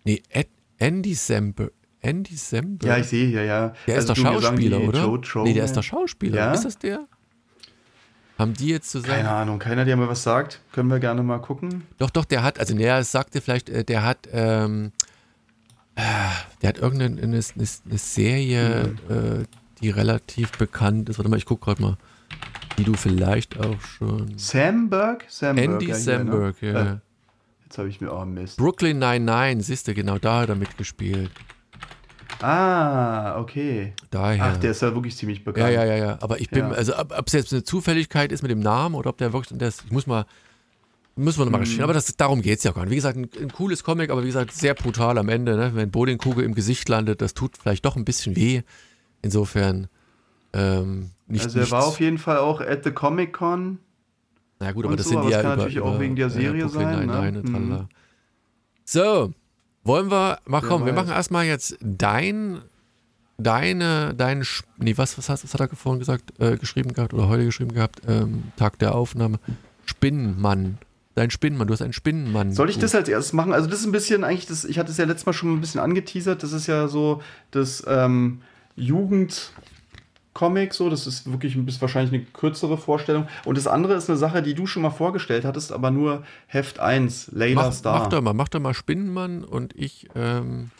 [0.04, 0.48] Nee, Ed,
[0.78, 1.72] Andy Samberg.
[2.00, 2.84] Andy Samberg?
[2.84, 3.74] Ja, ich sehe, ja, ja.
[3.86, 5.20] Der also ist der Schauspieler, oder?
[5.22, 6.36] Joe nee, der ist der Schauspieler.
[6.36, 6.52] Ja?
[6.52, 7.06] Ist das der?
[8.38, 9.14] Haben die jetzt zusammen?
[9.14, 10.60] Keine Ahnung, keiner, der mir was sagt.
[10.72, 11.82] Können wir gerne mal gucken.
[11.98, 14.92] Doch, doch, der hat, also es sagte vielleicht, äh, der hat, ähm,
[15.96, 16.02] äh,
[16.62, 19.40] der hat irgendeine eine, eine Serie, mhm.
[19.40, 19.44] äh,
[19.80, 21.18] die relativ bekannt ist.
[21.18, 21.96] Warte mal, ich gucke gerade mal,
[22.78, 24.38] die du vielleicht auch schon.
[24.38, 25.24] Samberg?
[25.28, 26.72] Samberg Andy ja, Samberg, ne?
[26.72, 26.92] ja.
[26.92, 26.98] Äh,
[27.68, 28.56] jetzt habe ich mir auch Mist.
[28.56, 31.30] Brooklyn 99, siehst du, genau da hat er mitgespielt.
[32.40, 33.92] Ah, okay.
[34.10, 34.44] Daher.
[34.44, 35.66] Ach, der ist ja wirklich ziemlich bekannt.
[35.66, 36.18] Ja, ja, ja, ja.
[36.22, 36.70] Aber ich bin, ja.
[36.70, 39.84] also ob es jetzt eine Zufälligkeit ist mit dem Namen oder ob der wirklich, das,
[39.84, 40.24] ich muss mal,
[41.16, 41.64] müssen wir nochmal mhm.
[41.64, 41.84] recherchieren.
[41.84, 42.92] Aber das, darum geht es ja gar nicht.
[42.92, 45.56] Wie gesagt, ein, ein, cooles Comic, aber wie gesagt, sehr brutal am Ende.
[45.56, 45.72] Ne?
[45.74, 48.62] Wenn Bowlingkugel im Gesicht landet, das tut vielleicht doch ein bisschen weh.
[49.20, 49.88] Insofern
[50.54, 53.80] ähm, nicht Also er war auf jeden Fall auch at the Comic Con.
[54.60, 56.30] Na gut, aber das so, sind die ja kann über, natürlich über, auch wegen der
[56.30, 57.06] Serie ja, sein.
[57.06, 57.42] Nein, ne?
[57.44, 57.88] nein, mhm.
[58.84, 59.32] So,
[59.84, 62.60] wollen wir, mach komm, wir machen erstmal jetzt dein,
[63.36, 64.44] deine, dein,
[64.78, 67.72] nee, was, was, hast, was hat er vorhin gesagt, äh, geschrieben gehabt oder heute geschrieben
[67.72, 69.38] gehabt, ähm, Tag der Aufnahme,
[69.84, 70.78] Spinnenmann.
[71.14, 72.52] Dein Spinnenmann, du hast einen Spinnenmann.
[72.52, 73.52] Soll ich das als erstes machen?
[73.52, 75.60] Also das ist ein bisschen eigentlich, das, ich hatte es ja letztes Mal schon ein
[75.60, 78.42] bisschen angeteasert, das ist ja so das ähm,
[78.76, 79.52] Jugend,
[80.38, 80.88] Comic, so.
[80.88, 83.26] Das ist wirklich ein bisschen wahrscheinlich eine kürzere Vorstellung.
[83.44, 86.78] Und das andere ist eine Sache, die du schon mal vorgestellt hattest, aber nur Heft
[86.78, 87.98] 1, Layla mach, Star.
[87.98, 90.70] Mach doch mal, mach doch mal Spinnenmann und ich ähm,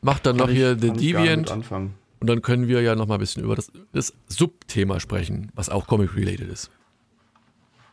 [0.00, 1.50] mach dann kann noch hier The Deviant.
[1.50, 1.92] Anfangen.
[2.20, 5.68] Und dann können wir ja noch mal ein bisschen über das, das Subthema sprechen, was
[5.68, 6.70] auch Comic-related ist.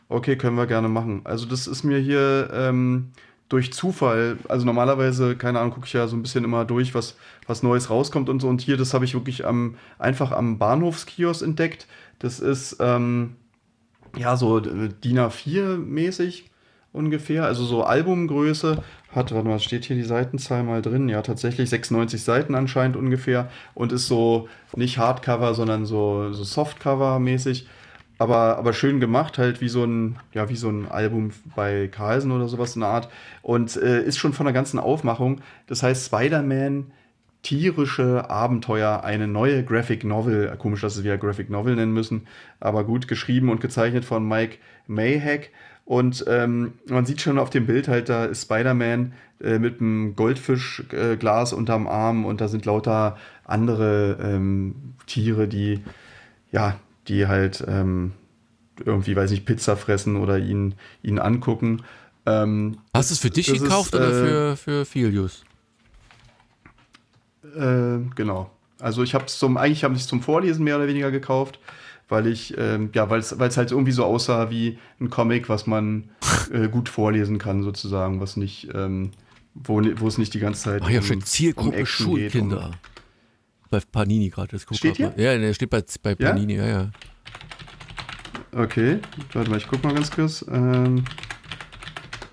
[0.08, 1.20] Okay, können wir gerne machen.
[1.24, 3.10] Also das ist mir hier ähm,
[3.50, 7.16] durch Zufall, also normalerweise, keine Ahnung, gucke ich ja so ein bisschen immer durch, was,
[7.46, 8.48] was Neues rauskommt und so.
[8.48, 11.88] Und hier, das habe ich wirklich am, einfach am Bahnhofskiosk entdeckt.
[12.20, 13.34] Das ist ähm,
[14.16, 16.44] ja so äh, DIN A4-mäßig
[16.92, 18.82] ungefähr, also so Albumgröße.
[19.10, 21.08] Hat, warte mal, steht hier die Seitenzahl mal drin?
[21.08, 23.50] Ja, tatsächlich 96 Seiten anscheinend ungefähr.
[23.74, 27.66] Und ist so nicht Hardcover, sondern so, so Softcover-mäßig
[28.20, 32.32] aber, aber schön gemacht, halt wie so ein, ja, wie so ein Album bei Carlsen
[32.32, 33.08] oder sowas in der Art.
[33.40, 35.40] Und äh, ist schon von der ganzen Aufmachung.
[35.68, 36.92] Das heißt, Spider-Man,
[37.42, 40.54] tierische Abenteuer, eine neue Graphic Novel.
[40.58, 42.26] Komisch, dass sie wieder Graphic Novel nennen müssen,
[42.60, 45.48] aber gut geschrieben und gezeichnet von Mike Mayhack.
[45.86, 50.14] Und ähm, man sieht schon auf dem Bild halt, da ist Spider-Man äh, mit einem
[50.14, 54.74] Goldfischglas äh, unterm Arm und da sind lauter andere ähm,
[55.06, 55.80] Tiere, die
[56.52, 56.76] ja
[57.08, 58.12] die halt ähm,
[58.84, 61.82] irgendwie, weiß ich, Pizza fressen oder ihn, ihn angucken.
[62.26, 65.44] Ähm, Hast du es für dich gekauft ist, oder äh, für, für Filius?
[67.56, 68.50] Äh, genau.
[68.78, 71.58] Also ich habe es zum, eigentlich habe ich es zum Vorlesen mehr oder weniger gekauft,
[72.08, 76.10] weil ich, ähm, ja, weil es halt irgendwie so aussah wie ein Comic, was man
[76.52, 79.10] äh, gut vorlesen kann, sozusagen, was nicht, ähm,
[79.54, 82.66] wo, wo es nicht die ganze Zeit Ach ja, um, Zielgruppe um Schulkinder.
[82.66, 82.74] um,
[83.70, 84.58] bei Panini gerade.
[84.58, 85.12] Steht hier?
[85.16, 86.66] Ja, der steht bei, bei Panini, ja?
[86.66, 86.90] ja, ja.
[88.52, 88.98] Okay,
[89.32, 90.44] warte mal, ich guck mal ganz kurz.
[90.50, 91.04] Ähm,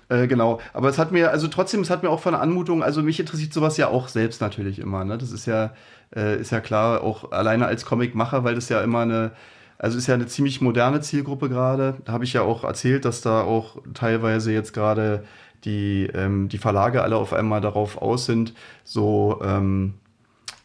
[0.08, 2.82] äh, genau, aber es hat mir, also trotzdem, es hat mir auch von der Anmutung,
[2.82, 5.16] also mich interessiert sowas ja auch selbst natürlich immer, ne?
[5.16, 5.74] Das ist ja,
[6.14, 9.32] äh, ist ja klar, auch alleine als Comicmacher, weil das ja immer eine,
[9.78, 11.98] also ist ja eine ziemlich moderne Zielgruppe gerade.
[12.04, 15.24] Da habe ich ja auch erzählt, dass da auch teilweise jetzt gerade
[15.64, 19.94] die, ähm, die Verlage alle auf einmal darauf aus sind, so ähm,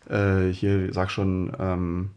[0.09, 2.09] äh, hier, sag schon, ähm,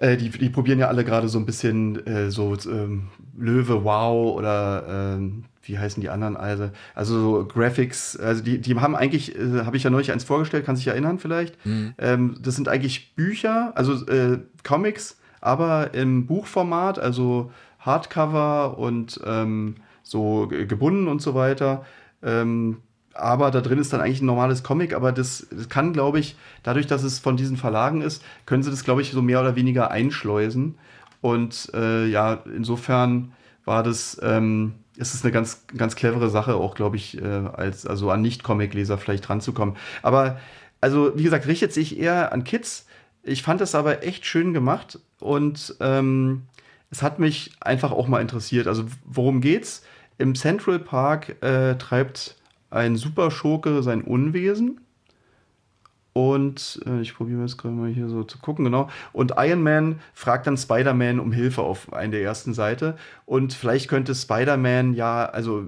[0.00, 4.36] äh, die, die probieren ja alle gerade so ein bisschen äh, so ähm, Löwe Wow
[4.36, 9.36] oder ähm, wie heißen die anderen also also so Graphics also die die haben eigentlich
[9.36, 11.64] äh, habe ich ja neulich eins vorgestellt kann sich erinnern vielleicht.
[11.66, 11.94] Mhm.
[11.98, 19.76] ähm, das sind eigentlich Bücher also äh, Comics aber im Buchformat also Hardcover und ähm,
[20.02, 21.84] so gebunden und so weiter.
[22.22, 22.78] Ähm,
[23.14, 26.36] aber da drin ist dann eigentlich ein normales Comic, aber das, das kann, glaube ich,
[26.62, 29.56] dadurch, dass es von diesen Verlagen ist, können sie das, glaube ich, so mehr oder
[29.56, 30.76] weniger einschleusen.
[31.20, 33.32] Und äh, ja, insofern
[33.64, 37.86] war das, ähm, ist es eine ganz, ganz clevere Sache, auch, glaube ich, äh, als
[37.86, 39.76] also an Nicht-Comic-Leser vielleicht ranzukommen.
[40.02, 40.38] Aber,
[40.80, 42.86] also, wie gesagt, richtet sich eher an Kids.
[43.22, 46.42] Ich fand das aber echt schön gemacht und ähm,
[46.90, 48.66] es hat mich einfach auch mal interessiert.
[48.66, 49.82] Also, worum geht's?
[50.16, 52.36] Im Central Park äh, treibt
[52.70, 54.80] ein Superschurke sein Unwesen.
[56.12, 58.90] Und äh, ich probiere jetzt gerade mal hier so zu gucken, genau.
[59.12, 62.96] Und Iron Man fragt dann Spider-Man um Hilfe auf einer der ersten Seite.
[63.26, 65.64] Und vielleicht könnte Spider-Man ja, also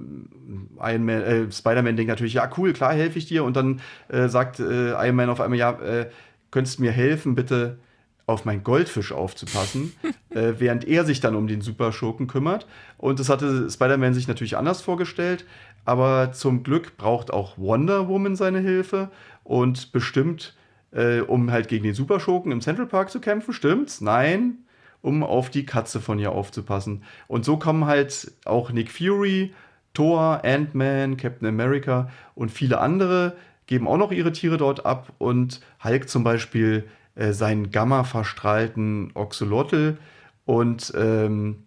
[0.81, 3.45] Iron Man, äh, Spider-Man denkt natürlich, ja, cool, klar, helfe ich dir.
[3.45, 6.09] Und dann äh, sagt äh, Iron Man auf einmal, ja, äh,
[6.51, 7.77] könntest du mir helfen, bitte
[8.25, 9.93] auf meinen Goldfisch aufzupassen,
[10.29, 12.67] äh, während er sich dann um den Superschurken kümmert.
[12.97, 15.45] Und das hatte Spider-Man sich natürlich anders vorgestellt.
[15.85, 19.09] Aber zum Glück braucht auch Wonder Woman seine Hilfe
[19.43, 20.55] und bestimmt,
[20.91, 23.53] äh, um halt gegen den Superschurken im Central Park zu kämpfen.
[23.53, 24.01] Stimmt's?
[24.01, 24.59] Nein.
[25.01, 27.03] um auf die Katze von ihr aufzupassen.
[27.27, 29.53] Und so kommen halt auch Nick Fury,
[29.93, 33.35] Thor, Ant-Man, Captain America und viele andere
[33.67, 39.97] geben auch noch ihre Tiere dort ab und Hulk zum Beispiel äh, seinen Gamma-verstrahlten Oxolotl
[40.45, 41.65] und ähm,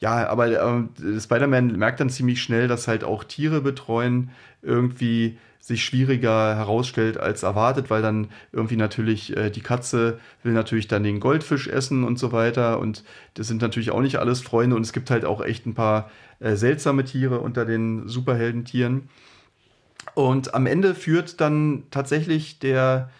[0.00, 4.30] ja, aber äh, Spider-Man merkt dann ziemlich schnell, dass halt auch Tiere betreuen
[4.62, 10.88] irgendwie sich schwieriger herausstellt als erwartet, weil dann irgendwie natürlich äh, die Katze will natürlich
[10.88, 14.74] dann den Goldfisch essen und so weiter und das sind natürlich auch nicht alles Freunde
[14.74, 16.10] und es gibt halt auch echt ein paar
[16.40, 19.10] äh, seltsame Tiere unter den Superheldentieren.
[20.14, 23.10] Und am Ende führt dann tatsächlich der,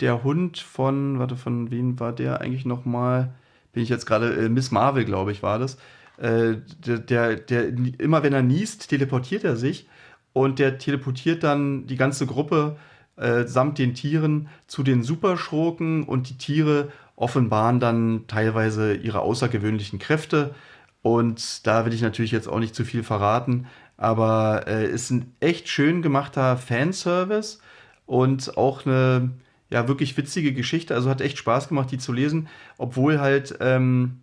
[0.00, 3.30] der Hund von, warte, von wem war der eigentlich nochmal?
[3.72, 5.78] Bin ich jetzt gerade, äh, Miss Marvel, glaube ich, war das.
[6.20, 9.88] Äh, der, der, der, immer wenn er niest, teleportiert er sich
[10.32, 12.76] und der teleportiert dann die ganze Gruppe
[13.16, 19.98] äh, samt den Tieren zu den Superschurken und die Tiere offenbaren dann teilweise ihre außergewöhnlichen
[19.98, 20.54] Kräfte.
[21.02, 25.34] Und da will ich natürlich jetzt auch nicht zu viel verraten, aber äh, ist ein
[25.40, 27.58] echt schön gemachter Fanservice
[28.06, 29.30] und auch eine
[29.70, 30.94] ja wirklich witzige Geschichte.
[30.94, 34.20] Also hat echt Spaß gemacht, die zu lesen, obwohl halt ähm,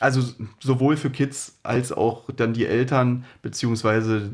[0.00, 0.22] also
[0.60, 4.30] sowohl für Kids als auch dann die Eltern beziehungsweise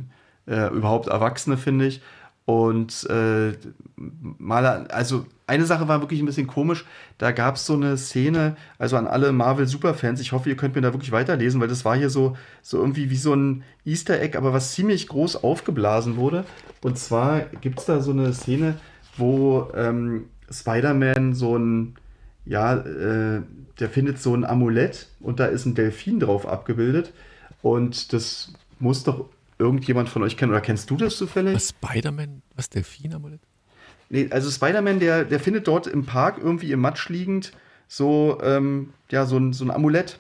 [0.47, 2.01] äh, überhaupt Erwachsene, finde ich.
[2.47, 3.53] Und äh,
[3.97, 6.85] mal, also eine Sache war wirklich ein bisschen komisch.
[7.19, 10.81] Da gab es so eine Szene, also an alle Marvel-Superfans, ich hoffe, ihr könnt mir
[10.81, 14.37] da wirklich weiterlesen, weil das war hier so, so irgendwie wie so ein Easter Egg,
[14.37, 16.45] aber was ziemlich groß aufgeblasen wurde.
[16.83, 18.77] Und zwar gibt es da so eine Szene,
[19.17, 21.95] wo ähm, Spider-Man so ein,
[22.45, 23.43] ja, äh,
[23.79, 27.13] der findet so ein Amulett und da ist ein Delfin drauf abgebildet.
[27.63, 31.55] Und das muss doch irgendjemand von euch kennen oder kennst du das zufällig?
[31.55, 32.43] Was Spider-Man?
[32.57, 33.41] Was Delfin-Amulett?
[34.09, 37.53] Nee, also Spider-Man, der, der findet dort im Park irgendwie im Matsch liegend
[37.87, 40.19] so, ähm, ja, so ein, so ein Amulett.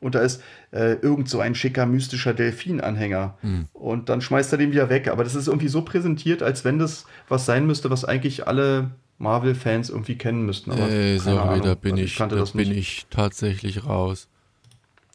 [0.00, 3.38] Und da ist äh, irgend so ein schicker, mystischer Delfin-Anhänger.
[3.42, 3.68] Mhm.
[3.72, 5.08] Und dann schmeißt er den wieder weg.
[5.08, 8.90] Aber das ist irgendwie so präsentiert, als wenn das was sein müsste, was eigentlich alle
[9.18, 10.72] Marvel-Fans irgendwie kennen müssten.
[10.72, 14.28] Aber äh, sorry, da bin, also ich, ich da bin ich tatsächlich raus.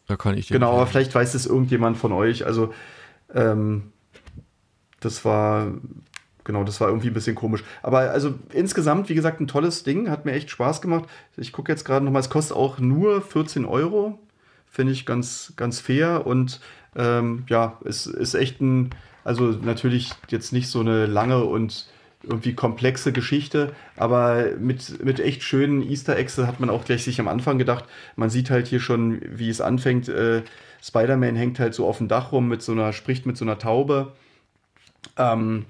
[0.07, 2.45] Da kann ich Genau, aber vielleicht weiß es irgendjemand von euch.
[2.45, 2.73] Also
[3.33, 3.91] ähm,
[4.99, 5.71] das war,
[6.43, 7.63] genau, das war irgendwie ein bisschen komisch.
[7.83, 11.07] Aber also insgesamt, wie gesagt, ein tolles Ding, hat mir echt Spaß gemacht.
[11.37, 14.19] Ich gucke jetzt gerade nochmal, es kostet auch nur 14 Euro.
[14.67, 16.59] Finde ich ganz, ganz fair und
[16.95, 18.91] ähm, ja, es ist echt ein,
[19.23, 21.87] also natürlich jetzt nicht so eine lange und
[22.23, 27.19] irgendwie komplexe Geschichte, aber mit, mit echt schönen Easter Eggs hat man auch gleich sich
[27.19, 30.09] am Anfang gedacht, man sieht halt hier schon, wie es anfängt.
[30.09, 30.43] Äh,
[30.81, 33.57] Spider-Man hängt halt so auf dem Dach rum mit so einer, spricht mit so einer
[33.57, 34.13] Taube.
[35.17, 35.65] Ähm,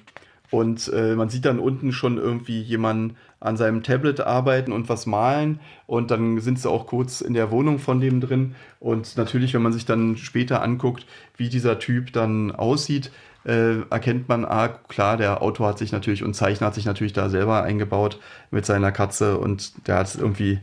[0.52, 5.06] und äh, man sieht dann unten schon irgendwie jemanden an seinem Tablet arbeiten und was
[5.06, 5.60] malen.
[5.86, 8.56] Und dann sind sie auch kurz in der Wohnung von dem drin.
[8.80, 11.06] Und natürlich, wenn man sich dann später anguckt,
[11.38, 13.12] wie dieser Typ dann aussieht,
[13.50, 17.14] äh, erkennt man, ah, klar, der Autor hat sich natürlich und Zeichner hat sich natürlich
[17.14, 18.20] da selber eingebaut
[18.52, 20.60] mit seiner Katze und der hat es irgendwie,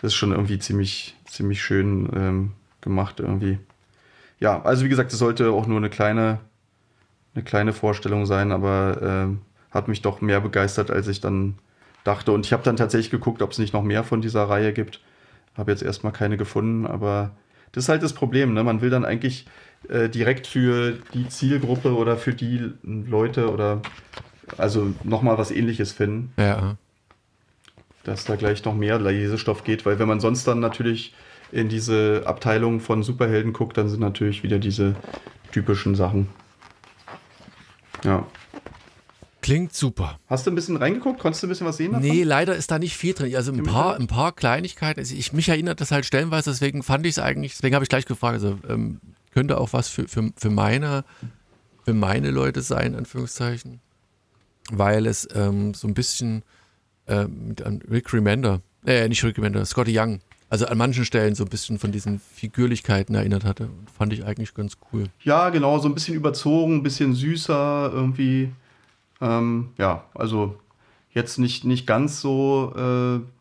[0.00, 3.58] das ist schon irgendwie ziemlich, ziemlich schön ähm, gemacht irgendwie
[4.40, 6.38] ja, also wie gesagt, es sollte auch nur eine kleine,
[7.34, 11.58] eine kleine Vorstellung sein, aber äh, hat mich doch mehr begeistert, als ich dann
[12.04, 12.32] dachte.
[12.32, 15.00] Und ich habe dann tatsächlich geguckt, ob es nicht noch mehr von dieser Reihe gibt.
[15.56, 17.30] Habe jetzt erstmal keine gefunden, aber
[17.72, 18.54] das ist halt das Problem.
[18.54, 18.62] Ne?
[18.64, 19.46] Man will dann eigentlich
[19.88, 23.82] äh, direkt für die Zielgruppe oder für die Leute oder
[24.58, 26.32] also nochmal was ähnliches finden.
[26.36, 26.76] Ja.
[28.04, 31.14] Dass da gleich noch mehr Lesestoff geht, weil wenn man sonst dann natürlich
[31.52, 34.94] in diese Abteilung von Superhelden guckt, dann sind natürlich wieder diese
[35.52, 36.28] typischen Sachen.
[38.02, 38.26] Ja.
[39.40, 40.18] Klingt super.
[40.26, 41.20] Hast du ein bisschen reingeguckt?
[41.20, 42.08] Konntest du ein bisschen was sehen davon?
[42.08, 43.34] Nee, leider ist da nicht viel drin.
[43.36, 45.00] Also ein paar, ein paar Kleinigkeiten.
[45.00, 47.90] Also ich, mich erinnert das halt stellenweise, deswegen fand ich es eigentlich, deswegen habe ich
[47.90, 49.00] gleich gefragt, also ähm,
[49.34, 51.04] könnte auch was für, für, für, meine,
[51.84, 53.80] für meine Leute sein, in Anführungszeichen.
[54.70, 56.42] Weil es ähm, so ein bisschen
[57.06, 60.20] äh, mit Rick Remender, äh, nicht Rick Remender, Scotty Young
[60.54, 63.68] also an manchen Stellen so ein bisschen von diesen Figürlichkeiten erinnert hatte.
[63.98, 65.06] Fand ich eigentlich ganz cool.
[65.24, 68.52] Ja, genau, so ein bisschen überzogen, ein bisschen süßer irgendwie.
[69.20, 70.56] Ähm, ja, also
[71.12, 72.72] jetzt nicht, nicht ganz so.
[72.76, 73.33] Äh,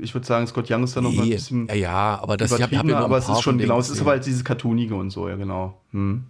[0.00, 1.66] ich würde sagen, Scott Young ist da noch mal ein bisschen.
[1.68, 4.26] Ja, ja aber das ich hab aber es ist schon genau, es ist aber halt
[4.26, 5.80] dieses Cartoonige und so, ja, genau.
[5.92, 6.24] Hm.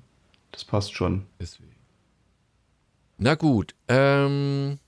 [0.53, 1.23] Das passt schon.
[1.41, 1.71] Deswegen.
[3.19, 4.79] Na gut, ähm,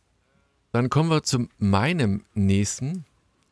[0.72, 3.04] dann kommen wir zu meinem nächsten.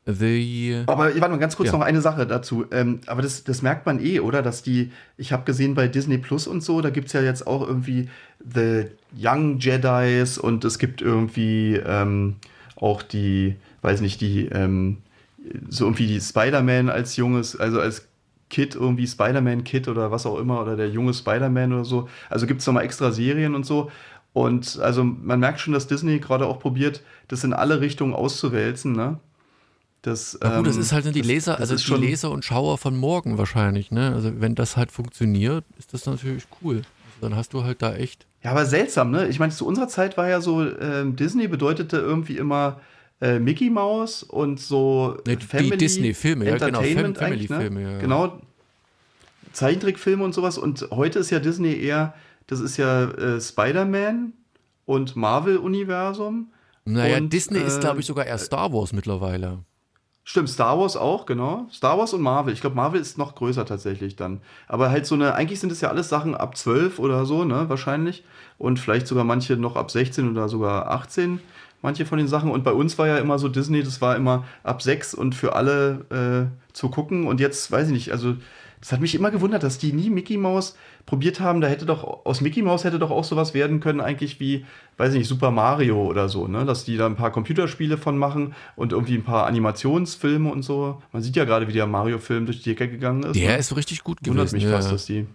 [0.09, 1.77] The aber warte mal ganz kurz ja.
[1.77, 2.64] noch eine Sache dazu.
[2.70, 4.41] Ähm, aber das, das merkt man eh, oder?
[4.41, 7.45] Dass die, ich habe gesehen bei Disney Plus und so, da gibt es ja jetzt
[7.45, 8.09] auch irgendwie
[8.39, 8.85] The
[9.18, 12.37] Young Jedis und es gibt irgendwie ähm,
[12.77, 13.57] auch die,
[13.87, 14.99] weiß nicht, die ähm,
[15.68, 18.09] so irgendwie die Spider-Man als junges, also als
[18.51, 22.09] Kid, irgendwie Spider-Man-Kid oder was auch immer, oder der junge Spider-Man oder so.
[22.28, 23.91] Also gibt es nochmal extra Serien und so.
[24.32, 28.93] Und also man merkt schon, dass Disney gerade auch probiert, das in alle Richtungen auszuwälzen,
[28.93, 29.18] ne?
[30.03, 32.78] Das, Na gut, das ähm, ist halt die das, Leser, also die Leser und Schauer
[32.78, 34.12] von morgen wahrscheinlich, ne?
[34.14, 36.76] Also wenn das halt funktioniert, ist das natürlich cool.
[36.76, 38.26] Also dann hast du halt da echt.
[38.45, 39.26] Ja, aber seltsam, ne?
[39.26, 42.80] Ich meine, zu unserer Zeit war ja so, ähm, Disney bedeutete irgendwie immer
[43.21, 47.93] äh, Mickey Mouse und so ne, Family die Disney-Filme, ja, genau, Family-Filme, ne?
[47.93, 47.99] ja.
[47.99, 48.41] Genau,
[49.53, 50.59] Zeichentrickfilme und sowas.
[50.59, 52.14] Und heute ist ja Disney eher,
[52.47, 54.35] das ist ja äh, Spider-Man
[54.85, 56.53] und Marvel-Universum.
[56.85, 59.59] Naja, und, Disney äh, ist, glaube ich, sogar eher Star Wars mittlerweile.
[60.29, 61.69] Stimmt, Star Wars auch, genau.
[61.73, 62.53] Star Wars und Marvel.
[62.53, 64.41] Ich glaube, Marvel ist noch größer tatsächlich dann.
[64.67, 67.69] Aber halt so eine, eigentlich sind es ja alles Sachen ab 12 oder so, ne,
[67.69, 68.25] wahrscheinlich.
[68.59, 71.41] Und vielleicht sogar manche noch ab 16 oder sogar 18
[71.83, 72.51] manche von den Sachen.
[72.51, 75.55] Und bei uns war ja immer so Disney, das war immer ab sechs und für
[75.55, 77.27] alle äh, zu gucken.
[77.27, 78.37] Und jetzt weiß ich nicht, also
[78.81, 81.61] das hat mich immer gewundert, dass die nie Mickey Mouse probiert haben.
[81.61, 84.64] Da hätte doch, aus Mickey Mouse hätte doch auch sowas werden können, eigentlich wie,
[84.97, 86.64] weiß ich nicht, Super Mario oder so, ne?
[86.64, 91.03] Dass die da ein paar Computerspiele von machen und irgendwie ein paar Animationsfilme und so.
[91.12, 93.37] Man sieht ja gerade, wie der Mario-Film durch die Decke gegangen ist.
[93.37, 93.59] Der ne?
[93.59, 94.37] ist richtig gut gewesen.
[94.37, 94.70] Wundert mich ja.
[94.70, 95.27] fast, dass die.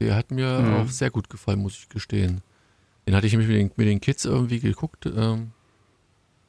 [0.00, 0.74] Der hat mir mhm.
[0.74, 2.42] auch sehr gut gefallen, muss ich gestehen.
[3.06, 5.06] Den hatte ich nämlich mit den, mit den Kids irgendwie geguckt.
[5.06, 5.52] Ähm,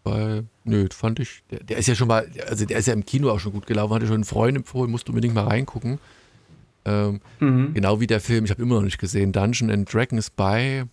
[0.10, 3.06] weil, nö, fand ich, der, der, ist ja schon mal, also der ist ja im
[3.06, 6.00] Kino auch schon gut gelaufen, hatte schon einen Freund empfohlen, musst unbedingt mal reingucken.
[6.86, 7.74] Ähm, mhm.
[7.74, 10.84] Genau wie der Film, ich habe immer noch nicht gesehen, Dungeon and Dragons by.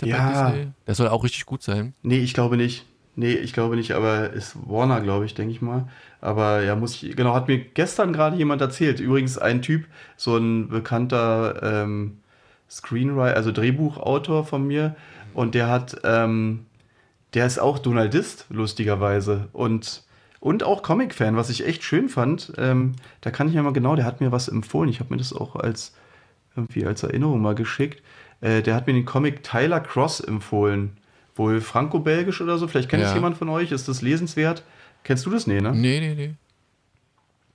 [0.00, 0.50] Der ja.
[0.50, 1.94] Bei der soll auch richtig gut sein.
[2.02, 2.84] Nee, ich glaube nicht.
[3.18, 5.88] Nee, ich glaube nicht, aber ist Warner, glaube ich, denke ich mal.
[6.20, 9.00] Aber ja, muss ich, genau, hat mir gestern gerade jemand erzählt.
[9.00, 9.86] Übrigens ein Typ,
[10.16, 12.18] so ein bekannter ähm,
[12.68, 14.96] Screenwriter, also Drehbuchautor von mir.
[15.32, 16.66] Und der hat ähm,
[17.34, 19.48] der ist auch Donaldist, lustigerweise.
[19.52, 20.02] Und,
[20.40, 22.52] und auch Comic-Fan, was ich echt schön fand.
[22.56, 24.88] Ähm, da kann ich mir mal genau, der hat mir was empfohlen.
[24.88, 25.94] Ich habe mir das auch als,
[26.54, 28.02] irgendwie als Erinnerung mal geschickt.
[28.40, 30.96] Äh, der hat mir den Comic Tyler Cross empfohlen.
[31.34, 32.66] Wohl franco-belgisch oder so.
[32.68, 33.08] Vielleicht kennt ja.
[33.08, 33.72] es jemand von euch.
[33.72, 34.62] Ist das lesenswert?
[35.04, 35.46] Kennst du das?
[35.46, 35.72] Nee, ne?
[35.72, 36.34] Nee, nee, nee.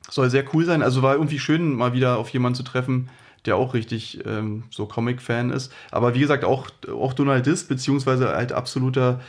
[0.10, 0.82] Soll sehr cool sein.
[0.82, 3.10] Also war irgendwie schön, mal wieder auf jemanden zu treffen,
[3.46, 5.74] der auch richtig ähm, so Comic-Fan ist.
[5.90, 9.22] Aber wie gesagt, auch, auch Donaldist, beziehungsweise halt absoluter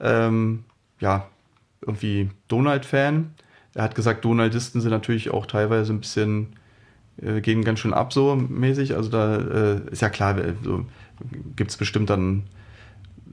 [0.00, 0.64] ähm,
[0.98, 1.26] ja,
[1.80, 3.34] irgendwie Donald-Fan.
[3.74, 6.56] Er hat gesagt, Donaldisten sind natürlich auch teilweise ein bisschen,
[7.22, 8.96] äh, gehen ganz schön ab so mäßig.
[8.96, 10.84] Also da äh, ist ja klar, äh, so,
[11.56, 12.44] gibt es bestimmt dann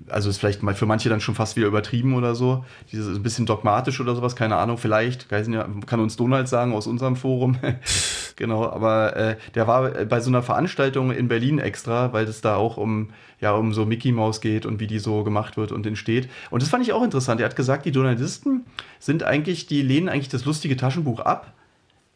[0.10, 2.66] also ist vielleicht mal für manche dann schon fast wieder übertrieben oder so.
[2.92, 5.28] Dieses ein bisschen dogmatisch oder sowas, keine Ahnung, vielleicht.
[5.30, 7.58] Kann uns Donald sagen aus unserem Forum.
[8.38, 12.56] genau, aber äh, der war bei so einer Veranstaltung in Berlin extra, weil es da
[12.56, 13.10] auch um,
[13.42, 16.30] ja, um so Mickey Mouse geht und wie die so gemacht wird und entsteht.
[16.50, 17.42] Und das fand ich auch interessant.
[17.42, 18.66] Er hat gesagt, die Donaldisten
[19.00, 21.54] sind eigentlich, die lehnen eigentlich das lustige Taschenbuch ab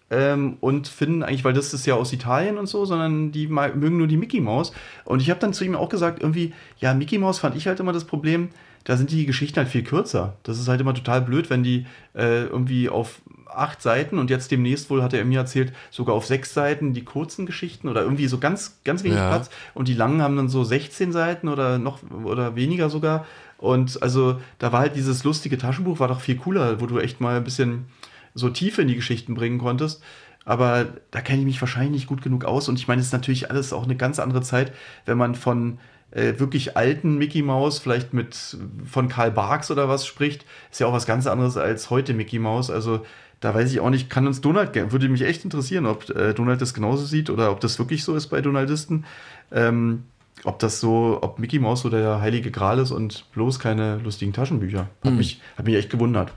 [0.09, 3.97] ähm, und finden eigentlich, weil das ist ja aus Italien und so, sondern die mögen
[3.97, 4.73] nur die Mickey Mouse.
[5.05, 7.79] Und ich habe dann zu ihm auch gesagt, irgendwie, ja, Mickey Mouse fand ich halt
[7.79, 8.49] immer das Problem,
[8.83, 10.37] da sind die Geschichten halt viel kürzer.
[10.43, 14.51] Das ist halt immer total blöd, wenn die äh, irgendwie auf acht Seiten und jetzt
[14.51, 18.27] demnächst wohl, hat er mir erzählt, sogar auf sechs Seiten die kurzen Geschichten oder irgendwie
[18.27, 19.27] so ganz, ganz wenig ja.
[19.27, 23.25] Platz und die langen haben dann so 16 Seiten oder noch oder weniger sogar.
[23.57, 27.21] Und also da war halt dieses lustige Taschenbuch, war doch viel cooler, wo du echt
[27.21, 27.85] mal ein bisschen
[28.33, 30.01] so Tiefe in die Geschichten bringen konntest.
[30.43, 32.67] Aber da kenne ich mich wahrscheinlich nicht gut genug aus.
[32.67, 34.73] Und ich meine, es ist natürlich alles auch eine ganz andere Zeit,
[35.05, 35.77] wenn man von
[36.11, 40.87] äh, wirklich alten Mickey Mouse, vielleicht mit von Karl Barks oder was spricht, ist ja
[40.87, 42.69] auch was ganz anderes als heute Mickey Mouse.
[42.69, 43.05] Also
[43.39, 46.61] da weiß ich auch nicht, kann uns Donald, würde mich echt interessieren, ob äh, Donald
[46.61, 49.05] das genauso sieht oder ob das wirklich so ist bei Donaldisten.
[49.51, 50.03] Ähm,
[50.43, 54.33] ob das so, ob Mickey Mouse so der heilige Gral ist und bloß keine lustigen
[54.33, 54.81] Taschenbücher.
[54.81, 55.17] Hat, hm.
[55.17, 56.33] mich, hat mich echt gewundert.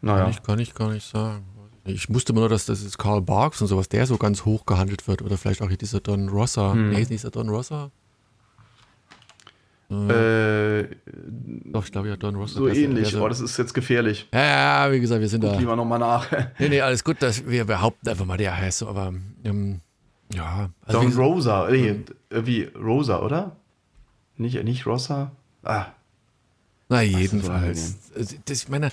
[0.00, 0.24] Naja.
[0.24, 1.44] Kann ich, kann ich gar nicht sagen.
[1.84, 4.66] Ich wusste immer nur, dass das ist Karl Barks und sowas, der so ganz hoch
[4.66, 5.22] gehandelt wird.
[5.22, 6.72] Oder vielleicht auch hier dieser Don Rossa.
[6.72, 6.90] Hm.
[6.90, 7.90] Nee, ist nicht der Don Rossa?
[9.92, 10.88] Äh,
[11.66, 12.58] Doch, ich glaube ja, Don Rossa.
[12.58, 14.26] So ähnlich, so, oh, das ist jetzt gefährlich.
[14.32, 15.58] Ja, ja wie gesagt, wir sind Guck da.
[15.58, 16.30] lieber nochmal nach.
[16.58, 19.12] nee, nee, alles gut, dass wir behaupten einfach mal, der heißt so, aber
[19.44, 19.80] ähm,
[20.32, 20.70] ja.
[20.86, 23.56] Also Don Rosa, nee, ähm, wie Rosa, oder?
[24.38, 25.32] Nicht, nicht Rossa?
[25.62, 25.86] Ah.
[26.88, 27.96] Na, jedenfalls.
[28.16, 28.90] Also, das, ich meine,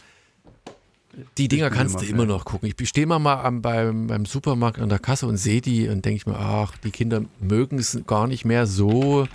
[1.37, 2.71] die Dinger kannst du immer noch gucken.
[2.77, 6.17] Ich stehe mal, mal beim, beim Supermarkt an der Kasse und sehe die und denke
[6.17, 9.27] ich mir, ach, die Kinder mögen es gar nicht mehr so,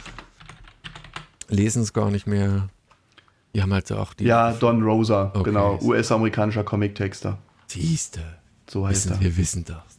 [1.48, 2.68] lesen es gar nicht mehr.
[3.54, 4.24] Die haben halt auch die.
[4.24, 5.44] Ja, Don Rosa, okay.
[5.44, 7.38] genau, US-amerikanischer Comic-Texter.
[7.68, 8.20] Siehste.
[8.68, 9.20] So heißt wissen, er.
[9.20, 9.98] Wir wissen das.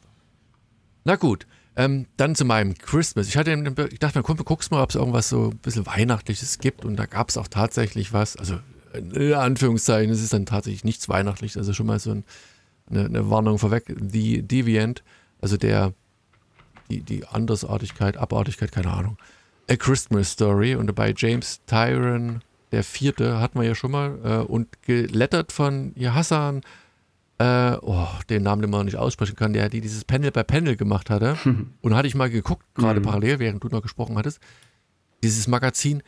[1.04, 3.28] Na gut, ähm, dann zu meinem Christmas.
[3.28, 3.52] Ich, hatte,
[3.92, 6.96] ich dachte mir, komm, guckst mal, ob es irgendwas so ein bisschen Weihnachtliches gibt und
[6.96, 8.38] da gab es auch tatsächlich was.
[8.38, 8.60] Also
[8.94, 12.24] in Anführungszeichen, es ist dann tatsächlich nichts weihnachtlich, also schon mal so ein,
[12.90, 15.04] eine, eine, Warnung vorweg, die Deviant,
[15.42, 15.94] also der,
[16.90, 19.18] die, die Andersartigkeit, Abartigkeit, keine Ahnung.
[19.70, 22.42] A Christmas Story und bei James Tyron,
[22.72, 26.62] der vierte, hatten wir ja schon mal, äh, und gelettert von Hassan,
[27.38, 30.76] äh, oh, den Namen, den man nicht aussprechen kann, der die dieses Panel bei Panel
[30.76, 31.38] gemacht hatte.
[31.82, 33.06] und hatte ich mal geguckt, gerade mhm.
[33.06, 34.40] parallel, während du noch gesprochen hattest.
[35.24, 36.04] Dieses Magazin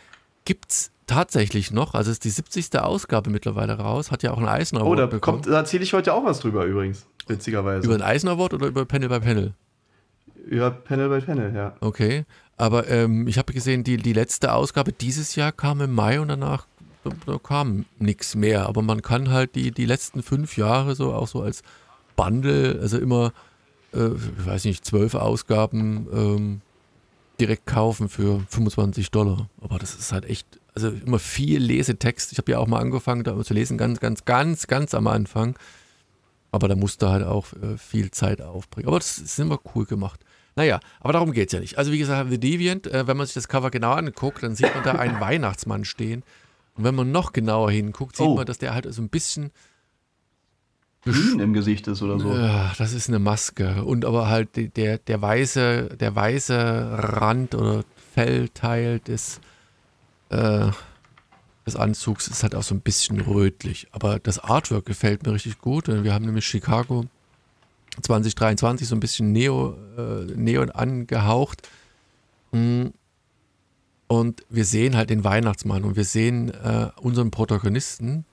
[0.46, 2.80] gibt es tatsächlich noch, also ist die 70.
[2.80, 5.42] Ausgabe mittlerweile raus, hat ja auch einen Eisner Award Oh, da, bekommen.
[5.42, 7.86] kommt, da erzähle ich heute auch was drüber übrigens, witzigerweise.
[7.86, 9.54] Über einen Eisner Award oder über Panel by Panel?
[10.46, 11.76] Über Panel by Panel, ja.
[11.80, 12.26] Okay,
[12.58, 16.28] aber ähm, ich habe gesehen, die, die letzte Ausgabe dieses Jahr kam im Mai und
[16.28, 16.66] danach
[17.26, 18.66] da, kam nichts mehr.
[18.66, 21.62] Aber man kann halt die, die letzten fünf Jahre so auch so als
[22.16, 23.32] Bundle, also immer,
[23.94, 26.62] äh, ich weiß nicht, zwölf Ausgaben ähm,
[27.40, 29.50] direkt kaufen für 25 Dollar.
[29.62, 32.32] Aber das ist halt echt, also immer viel Lesetext.
[32.32, 35.56] Ich habe ja auch mal angefangen, da zu lesen, ganz, ganz, ganz, ganz am Anfang.
[36.52, 38.88] Aber da musste halt auch äh, viel Zeit aufbringen.
[38.88, 40.22] Aber das ist immer cool gemacht.
[40.58, 41.78] Naja, aber darum geht es ja nicht.
[41.78, 44.74] Also wie gesagt, The Deviant, äh, wenn man sich das Cover genau anguckt, dann sieht
[44.74, 46.24] man da einen Weihnachtsmann stehen.
[46.74, 48.36] Und wenn man noch genauer hinguckt, sieht oh.
[48.36, 49.52] man, dass der halt so ein bisschen
[51.04, 52.34] Grün im Gesicht ist oder so.
[52.34, 53.86] Ja, das ist eine Maske.
[53.86, 57.84] Und aber halt der, der weiße, der weiße Rand oder
[58.16, 59.40] Fellteil des,
[60.30, 60.70] äh,
[61.68, 63.88] des Anzugs ist halt auch so ein bisschen rötlich.
[63.92, 65.88] Aber das Artwork gefällt mir richtig gut.
[65.88, 67.06] Wir haben nämlich Chicago
[68.02, 71.68] 2023 so ein bisschen Neo, äh, Neon angehaucht.
[72.52, 72.88] Mm.
[74.10, 78.24] Und wir sehen halt den Weihnachtsmann und wir sehen äh, unseren Protagonisten,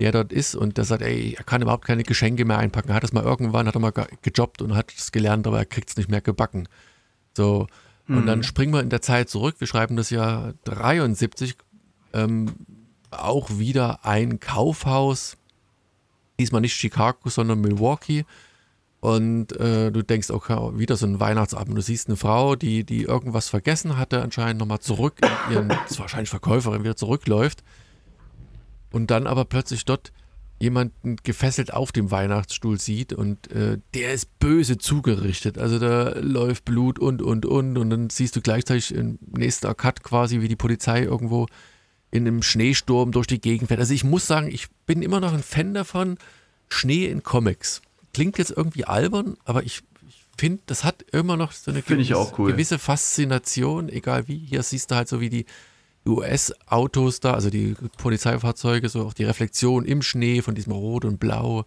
[0.00, 2.88] der dort ist und der sagt, ey, er kann überhaupt keine Geschenke mehr einpacken.
[2.88, 3.92] Er hat das mal irgendwann, hat er mal
[4.22, 6.68] gejobbt und hat es gelernt, aber er kriegt es nicht mehr gebacken.
[7.36, 7.68] So.
[8.08, 8.26] Und mhm.
[8.26, 9.56] dann springen wir in der Zeit zurück.
[9.58, 11.54] Wir schreiben das Jahr 73.
[12.12, 12.54] Ähm,
[13.12, 15.36] auch wieder ein Kaufhaus.
[16.40, 18.24] Diesmal nicht Chicago, sondern Milwaukee.
[19.00, 21.76] Und äh, du denkst, okay, wieder so ein Weihnachtsabend.
[21.76, 25.78] Du siehst eine Frau, die, die irgendwas vergessen hatte, anscheinend nochmal zurück in ihren, das
[25.92, 27.64] ist wahrscheinlich Verkäuferin, wieder zurückläuft.
[28.92, 30.12] Und dann aber plötzlich dort
[30.60, 35.56] jemanden gefesselt auf dem Weihnachtsstuhl sieht und äh, der ist böse zugerichtet.
[35.56, 37.78] Also da läuft Blut und, und, und.
[37.78, 41.46] Und dann siehst du gleichzeitig im nächsten Cut quasi, wie die Polizei irgendwo
[42.10, 43.80] in einem Schneesturm durch die Gegend fährt.
[43.80, 46.18] Also ich muss sagen, ich bin immer noch ein Fan davon,
[46.68, 47.80] Schnee in Comics
[48.20, 52.32] klingt jetzt irgendwie albern, aber ich, ich finde, das hat immer noch so eine gewisse,
[52.36, 52.52] cool.
[52.52, 54.36] gewisse, Faszination, egal wie.
[54.36, 55.46] Hier siehst du halt so wie die
[56.06, 61.18] US-Autos da, also die Polizeifahrzeuge, so auch die Reflexion im Schnee von diesem Rot und
[61.18, 61.64] Blau.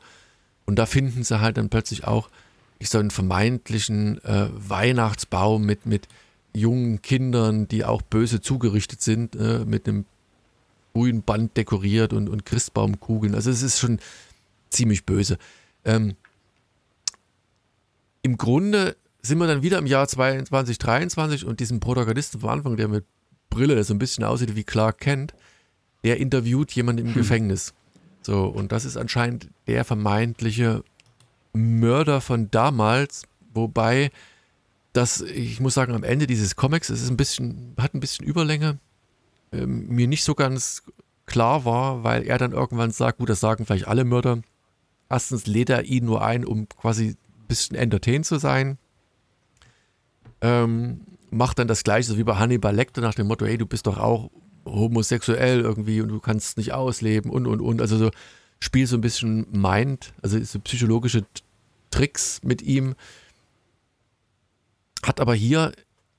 [0.68, 2.30] Und da finden sie halt dann plötzlich auch
[2.78, 6.08] ich so einen vermeintlichen äh, Weihnachtsbaum mit, mit
[6.56, 10.06] jungen Kindern, die auch böse zugerichtet sind, äh, mit einem
[10.94, 13.34] grünen Band dekoriert und, und Christbaumkugeln.
[13.34, 14.00] Also es ist schon
[14.70, 15.40] ziemlich böse.
[15.84, 16.16] Ähm,
[18.24, 22.88] im Grunde sind wir dann wieder im Jahr 2023 und diesen Protagonisten vom Anfang, der
[22.88, 23.06] mit
[23.50, 25.34] Brille, der so ein bisschen aussieht wie Clark Kent,
[26.04, 27.22] der interviewt jemanden im hm.
[27.22, 27.74] Gefängnis.
[28.22, 30.84] So, und das ist anscheinend der vermeintliche
[31.54, 34.12] Mörder von damals, wobei
[34.94, 38.26] das, ich muss sagen, am Ende dieses Comics, es ist ein bisschen, hat ein bisschen
[38.26, 38.80] Überlänge,
[39.52, 40.84] ähm, mir nicht so ganz
[41.26, 44.42] klar war, weil er dann irgendwann sagt, gut, das sagen vielleicht alle Mörder.
[45.10, 47.18] Erstens lädt er ihn nur ein, um quasi
[47.48, 48.78] bisschen entertained zu sein.
[50.42, 53.66] Ähm, macht dann das gleiche so wie bei Hannibal Lecter nach dem Motto, hey, du
[53.66, 54.30] bist doch auch
[54.66, 57.82] homosexuell irgendwie und du kannst nicht ausleben und und und.
[57.82, 58.12] Also so
[58.60, 61.26] spielt so ein bisschen Mind, also so psychologische
[61.92, 62.96] Tricks mit ihm.
[65.04, 65.74] Hat aber hier,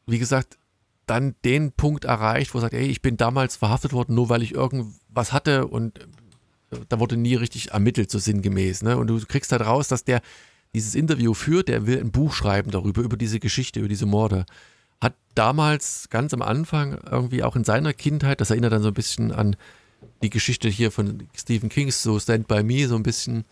[0.07, 0.59] wie gesagt,
[1.07, 4.43] dann den Punkt erreicht, wo er sagt, hey, ich bin damals verhaftet worden, nur weil
[4.43, 6.07] ich irgendwas hatte und
[6.89, 8.83] da wurde nie richtig ermittelt, so sinngemäß.
[8.83, 8.97] Ne?
[8.97, 10.21] Und du kriegst halt raus, dass der
[10.75, 14.45] dieses Interview führt, der will ein Buch schreiben darüber, über diese Geschichte, über diese Morde.
[15.01, 18.95] Hat damals ganz am Anfang irgendwie auch in seiner Kindheit, das erinnert dann so ein
[18.95, 19.57] bisschen an
[20.23, 23.45] die Geschichte hier von Stephen Kings, so Stand By Me, so ein bisschen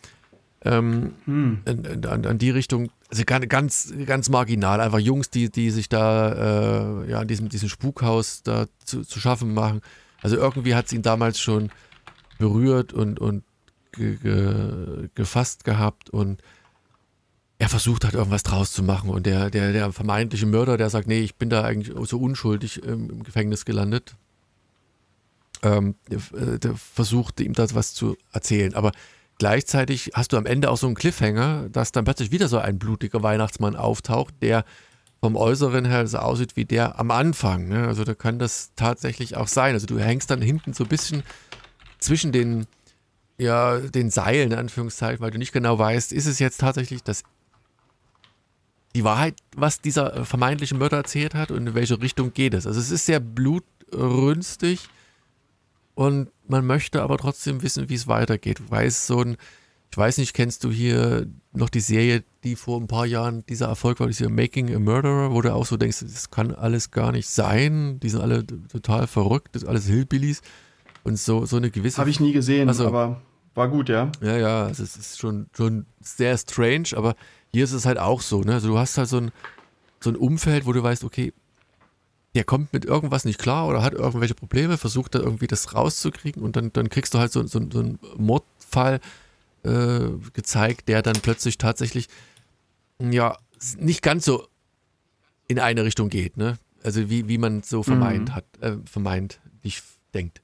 [0.64, 1.62] ähm, hm.
[1.64, 7.10] an, an, die Richtung, also ganz, ganz marginal, einfach Jungs, die, die sich da äh,
[7.10, 9.80] ja, in diesem, diesem Spukhaus da zu, zu schaffen machen.
[10.22, 11.70] Also irgendwie hat es ihn damals schon
[12.38, 13.42] berührt und, und
[13.92, 16.42] ge, ge, gefasst gehabt und
[17.58, 19.10] er versucht hat, irgendwas draus zu machen.
[19.10, 22.82] Und der, der, der vermeintliche Mörder, der sagt, nee, ich bin da eigentlich so unschuldig
[22.82, 24.16] im Gefängnis gelandet,
[25.62, 28.74] ähm, der, der versucht ihm da was zu erzählen.
[28.74, 28.92] Aber
[29.38, 32.78] gleichzeitig hast du am Ende auch so einen Cliffhanger, dass dann plötzlich wieder so ein
[32.78, 34.64] blutiger Weihnachtsmann auftaucht, der
[35.20, 37.68] vom Äußeren her so aussieht wie der am Anfang.
[37.68, 37.86] Ne?
[37.86, 39.74] Also da kann das tatsächlich auch sein.
[39.74, 41.22] Also du hängst dann hinten so ein bisschen
[42.00, 42.66] zwischen den,
[43.38, 47.22] ja, den Seilen, in Anführungszeichen, weil du nicht genau weißt, ist es jetzt tatsächlich das
[48.94, 52.66] die Wahrheit, was dieser vermeintliche Mörder erzählt hat und in welche Richtung geht es.
[52.66, 54.88] Also es ist sehr blutrünstig
[55.94, 58.70] und man möchte aber trotzdem wissen, wie es weitergeht.
[58.70, 59.36] Weiß so ein,
[59.90, 63.68] ich weiß nicht, kennst du hier noch die Serie, die vor ein paar Jahren dieser
[63.68, 67.12] Erfolg war, diese Making a Murderer, wo du auch so denkst, das kann alles gar
[67.12, 70.42] nicht sein, die sind alle total verrückt, das sind alles Hillbillies
[71.04, 71.98] und so, so eine gewisse...
[71.98, 73.20] Habe ich nie gesehen, also, aber
[73.54, 74.10] war gut, ja.
[74.22, 77.14] Ja, ja, also es ist schon, schon sehr strange, aber
[77.52, 78.54] hier ist es halt auch so, ne?
[78.54, 79.30] Also du hast halt so ein,
[80.00, 81.32] so ein Umfeld, wo du weißt, okay,
[82.34, 86.42] der kommt mit irgendwas nicht klar oder hat irgendwelche Probleme, versucht da irgendwie das rauszukriegen
[86.42, 89.00] und dann, dann kriegst du halt so, so, so einen Mordfall
[89.64, 92.08] äh, gezeigt, der dann plötzlich tatsächlich
[92.98, 93.36] ja
[93.78, 94.48] nicht ganz so
[95.46, 96.58] in eine Richtung geht, ne?
[96.82, 98.34] Also wie, wie man so vermeint mhm.
[98.34, 99.84] hat, äh, vermeint nicht
[100.14, 100.40] denkt.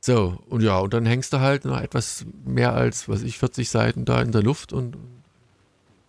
[0.00, 3.70] So, und ja, und dann hängst du halt noch etwas mehr als, was ich, 40
[3.70, 4.96] Seiten da in der Luft und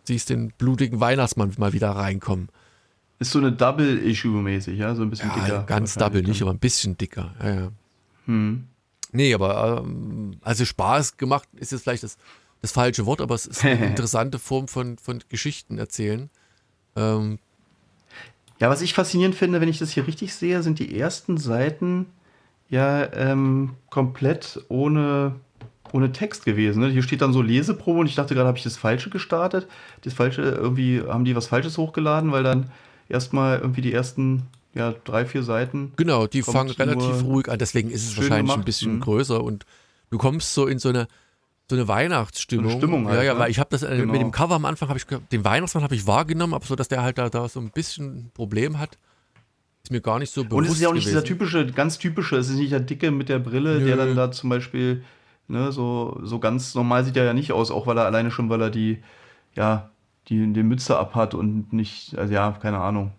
[0.10, 2.50] siehst den blutigen Weihnachtsmann mal wieder reinkommen.
[3.20, 4.96] Ist so eine Double-Issue-mäßig, ja?
[4.96, 5.64] So ein bisschen ja, dicker.
[5.64, 7.36] Ganz double nicht, aber ein bisschen dicker.
[7.42, 7.72] Ja, ja.
[8.26, 8.66] Hm.
[9.12, 12.18] Nee, aber ähm, also Spaß gemacht ist jetzt vielleicht das,
[12.62, 16.30] das falsche Wort, aber es ist eine interessante Form von, von Geschichten erzählen.
[16.96, 17.40] Ähm,
[18.60, 22.08] ja, was ich faszinierend finde, wenn ich das hier richtig sehe, sind die ersten Seiten
[22.70, 25.36] ja ähm, komplett ohne
[25.94, 26.82] ohne Text gewesen.
[26.82, 26.90] Ne?
[26.90, 29.68] Hier steht dann so Leseprobe und ich dachte gerade, habe ich das Falsche gestartet.
[30.02, 32.72] Das Falsche, irgendwie haben die was Falsches hochgeladen, weil dann
[33.08, 35.94] erstmal irgendwie die ersten ja, drei, vier Seiten.
[35.96, 38.60] Genau, die fangen relativ ruhig an, deswegen ist es wahrscheinlich gemacht.
[38.60, 39.02] ein bisschen mhm.
[39.02, 39.66] größer und
[40.12, 41.08] du kommst so in so eine
[41.70, 42.66] so eine Weihnachtsstimmung.
[42.66, 43.40] So eine Stimmung halt, ja, ja, ne?
[43.40, 44.12] weil ich habe das äh, genau.
[44.12, 46.88] mit dem Cover am Anfang habe ich den Weihnachtsmann habe ich wahrgenommen, aber so dass
[46.88, 48.98] der halt da, da so ein bisschen ein Problem hat,
[49.84, 50.58] ist mir gar nicht so bewusst.
[50.58, 51.24] Und es ist ja auch nicht gewesen.
[51.24, 53.86] dieser typische, ganz typische, es ist nicht der Dicke mit der Brille, Nö.
[53.86, 55.04] der dann da zum Beispiel
[55.50, 58.50] Ne, so, so ganz normal sieht er ja nicht aus, auch weil er alleine schon,
[58.50, 59.02] weil er die,
[59.56, 59.90] ja,
[60.28, 63.14] die, die Mütze abhat und nicht, also ja, keine Ahnung.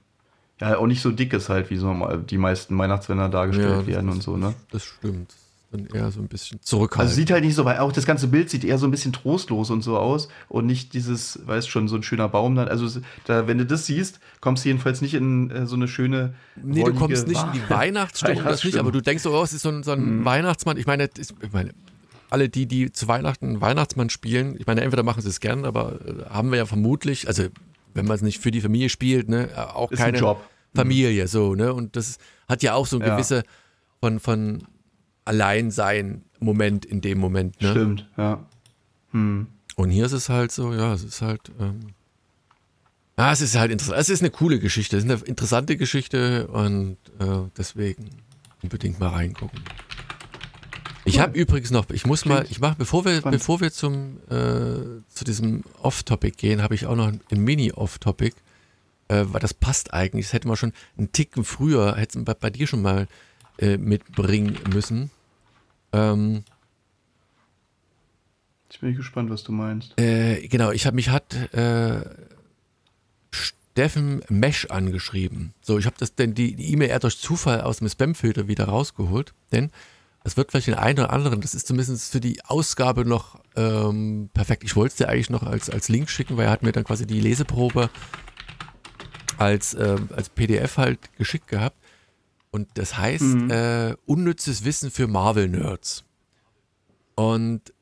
[0.61, 1.93] Ja, auch nicht so dick ist halt, wie so
[2.28, 4.55] die meisten Weihnachtsmänner dargestellt ja, werden ist, und so, ne?
[4.70, 5.35] Das stimmt.
[5.72, 7.11] Dann eher so ein bisschen zurückhaltend.
[7.11, 9.12] Also sieht halt nicht so, weil auch das ganze Bild sieht eher so ein bisschen
[9.12, 12.68] trostlos und so aus und nicht dieses, weißt schon, so ein schöner Baum dann.
[12.68, 16.35] Also da, wenn du das siehst, kommst du jedenfalls nicht in äh, so eine schöne.
[16.62, 19.62] Nee, du kommst nicht in die Weihnachtsstimmung, das nicht, aber du denkst, oh, es ist
[19.62, 20.24] so ein, so ein mhm.
[20.24, 20.76] Weihnachtsmann.
[20.76, 21.70] Ich meine, ist, ich meine,
[22.31, 26.01] alle die, die zu Weihnachten Weihnachtsmann spielen, ich meine, entweder machen sie es gern, aber
[26.07, 27.45] äh, haben wir ja vermutlich, also
[27.95, 30.37] wenn man es nicht für die Familie spielt, ne, äh, auch Ist keine mhm.
[30.74, 31.72] Familie, so, ne?
[31.74, 32.18] Und das
[32.49, 33.14] hat ja auch so ein ja.
[33.14, 33.43] gewisse
[34.01, 34.64] von, von
[35.24, 37.70] Alleinsein-Moment in dem Moment, ne?
[37.70, 38.45] Stimmt, ja.
[39.12, 39.49] Hm.
[39.76, 41.81] Und hier ist es halt so, ja, es ist halt, ähm,
[43.18, 44.01] ja, es ist halt interessant.
[44.01, 48.11] Es ist eine coole Geschichte, es ist eine interessante Geschichte und äh, deswegen
[48.62, 49.61] unbedingt mal reingucken.
[51.05, 55.03] Ich habe übrigens noch, ich muss mal, ich mache, bevor wir, bevor wir zum äh,
[55.09, 58.36] zu diesem Off-Topic gehen, habe ich auch noch ein, ein Mini-Off-Topic,
[59.09, 60.26] äh, weil das passt eigentlich.
[60.26, 63.09] Das hätten wir schon einen Ticken früher, hätten wir bei dir schon mal
[63.59, 65.11] äh, mitbringen müssen.
[65.92, 66.44] Ähm,
[68.70, 69.98] ich bin gespannt, was du meinst.
[69.98, 72.03] Äh, genau, ich habe mich hat äh,
[73.32, 75.55] Steffen Mesh angeschrieben.
[75.61, 79.32] So, ich habe das denn die E-Mail eher durch Zufall aus dem Spamfilter wieder rausgeholt,
[79.53, 79.70] denn
[80.23, 84.31] es wird vielleicht den einen oder anderen, das ist zumindest für die Ausgabe noch ähm,
[84.35, 84.64] perfekt.
[84.64, 86.85] Ich wollte es dir eigentlich noch als, als Link schicken, weil er hat mir dann
[86.85, 87.89] quasi die Leseprobe
[89.39, 91.77] als, äh, als PDF halt geschickt gehabt.
[92.51, 93.51] Und das heißt mhm.
[93.51, 96.05] äh, unnützes Wissen für Marvel-Nerds.
[97.14, 97.73] Und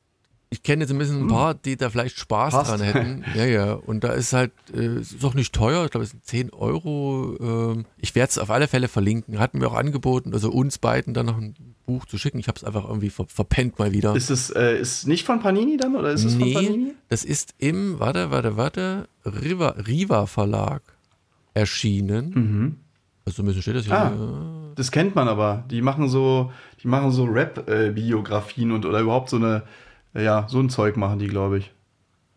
[0.51, 1.29] ich kenne zumindest ein hm.
[1.29, 2.71] paar, die da vielleicht Spaß Passt.
[2.71, 3.25] dran hätten.
[3.35, 3.73] Ja, ja.
[3.75, 7.37] Und da ist halt, äh, ist auch nicht teuer, ich glaube, es sind 10 Euro.
[7.39, 9.39] Ähm, ich werde es auf alle Fälle verlinken.
[9.39, 11.55] Hatten wir auch angeboten, also uns beiden dann noch ein
[11.89, 12.39] Buch zu schicken.
[12.39, 14.15] Ich habe es einfach irgendwie ver verpennt mal wieder.
[14.15, 16.95] Ist es äh, ist nicht von Panini dann oder ist es nee, von Panini?
[17.09, 20.83] Das ist im, warte, warte, warte, Riva, Riva Verlag
[21.55, 22.31] erschienen.
[22.35, 22.77] Mhm.
[23.25, 23.95] Also ein bisschen steht das hier.
[23.95, 24.13] Ah,
[24.77, 25.65] das kennt man aber.
[25.71, 29.63] Die machen so, die machen so Rap-Biografien und oder überhaupt so eine
[30.15, 31.73] ja, so ein Zeug machen die, glaube ich.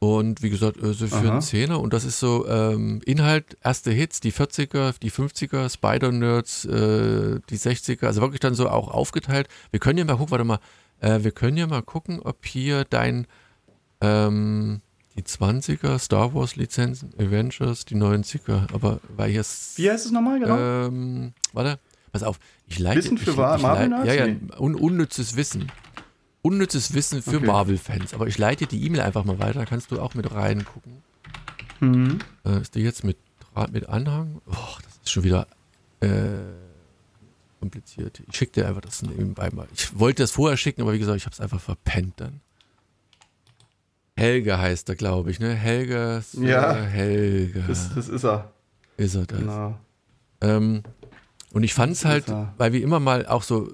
[0.04, 1.32] Und wie gesagt, äh, so für Aha.
[1.34, 1.80] einen Zehner.
[1.80, 7.58] Und das ist so ähm, Inhalt, erste Hits, die 40er, die 50er, Spider-Nerds, äh, die
[7.58, 8.08] 60er.
[8.08, 9.48] Also wirklich dann so auch aufgeteilt.
[9.70, 10.60] Wir können ja mal gucken, warte mal,
[11.02, 13.28] äh, wir können ja mal gucken, ob hier dein
[14.02, 14.82] ähm,
[15.16, 18.74] die 20er, Star Wars Lizenzen, Avengers, die 90er.
[18.74, 19.44] Aber weil hier
[19.76, 20.58] Wie heißt es nochmal, genau?
[20.58, 21.78] Ähm, warte,
[22.12, 22.40] pass auf.
[22.66, 24.08] Ich leite, Wissen für ich, Marvel Nerds?
[24.08, 25.72] Ja, ja, un, unnützes Wissen
[26.42, 27.46] unnützes Wissen für okay.
[27.46, 28.14] Marvel-Fans.
[28.14, 31.04] Aber ich leite die E-Mail einfach mal weiter, da kannst du auch mit reingucken.
[31.80, 32.20] Mhm.
[32.46, 33.18] Äh, ist die jetzt mit,
[33.72, 34.42] mit Anhang?
[34.48, 35.48] Oh, das ist schon wieder.
[36.00, 36.08] Äh,
[37.60, 38.22] kompliziert.
[38.28, 39.68] Ich schicke dir einfach das nebenbei mal.
[39.74, 42.42] Ich wollte das vorher schicken, aber wie gesagt, ich habe es einfach verpennt dann.
[44.18, 45.54] Helge heißt er, glaube ich, ne?
[45.54, 46.24] Helge.
[46.34, 46.74] Ja.
[46.76, 47.64] Helge.
[47.68, 48.52] Das, das ist er.
[48.98, 49.40] Ist er das?
[49.40, 49.78] Genau.
[50.42, 50.84] Ähm,
[51.54, 52.26] und ich fand es halt,
[52.58, 53.72] weil wir immer mal auch so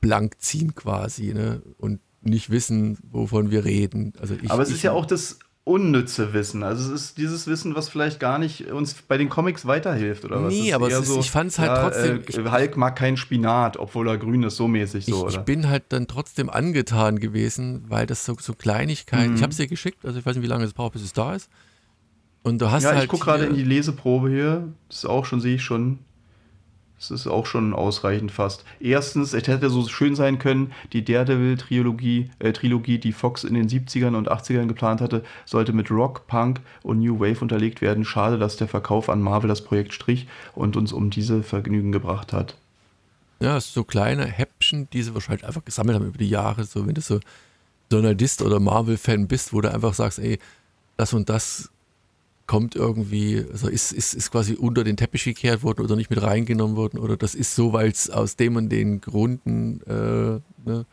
[0.00, 1.62] blank ziehen quasi, ne?
[1.78, 4.12] Und nicht wissen, wovon wir reden.
[4.20, 6.62] Also ich, Aber es ich, ist ja auch das unnütze Wissen.
[6.62, 10.42] Also es ist dieses Wissen, was vielleicht gar nicht uns bei den Comics weiterhilft oder
[10.44, 10.52] was?
[10.52, 14.16] Nee, aber es ist- ich fand's halt trotzdem- Äh, Hulk mag keinen Spinat, obwohl er
[14.16, 15.44] grün ist, so mäßig ich, so, ich oder?
[15.44, 19.36] bin halt dann trotzdem angetan gewesen, weil das so, so Kleinigkeiten, Mhm.
[19.36, 21.12] ich habe es dir geschickt, also ich weiß nicht, wie lange es braucht, bis es
[21.12, 21.50] da ist.
[22.42, 24.68] Und du hast ja, halt ich gucke gerade in die Leseprobe hier.
[24.88, 25.98] Das ist auch schon, sehe ich schon.
[26.98, 28.64] Das ist auch schon ausreichend fast.
[28.80, 33.68] Erstens, es hätte so schön sein können, die Daredevil-Trilogie, äh, Trilogie, die Fox in den
[33.68, 38.04] 70ern und 80ern geplant hatte, sollte mit Rock, Punk und New Wave unterlegt werden.
[38.04, 40.26] Schade, dass der Verkauf an Marvel das Projekt strich
[40.56, 42.56] und uns um diese Vergnügen gebracht hat.
[43.40, 46.64] Ja, so kleine Häppchen, die sie wahrscheinlich einfach gesammelt haben über die Jahre.
[46.64, 47.20] So, wenn du so
[47.92, 50.40] Journalist oder Marvel-Fan bist, wo du einfach sagst, ey,
[50.96, 51.70] das und das
[52.48, 56.20] kommt irgendwie, also ist, ist, ist quasi unter den Teppich gekehrt worden oder nicht mit
[56.20, 60.86] reingenommen worden oder das ist so, weil es aus dem und den Gründen, äh, ne?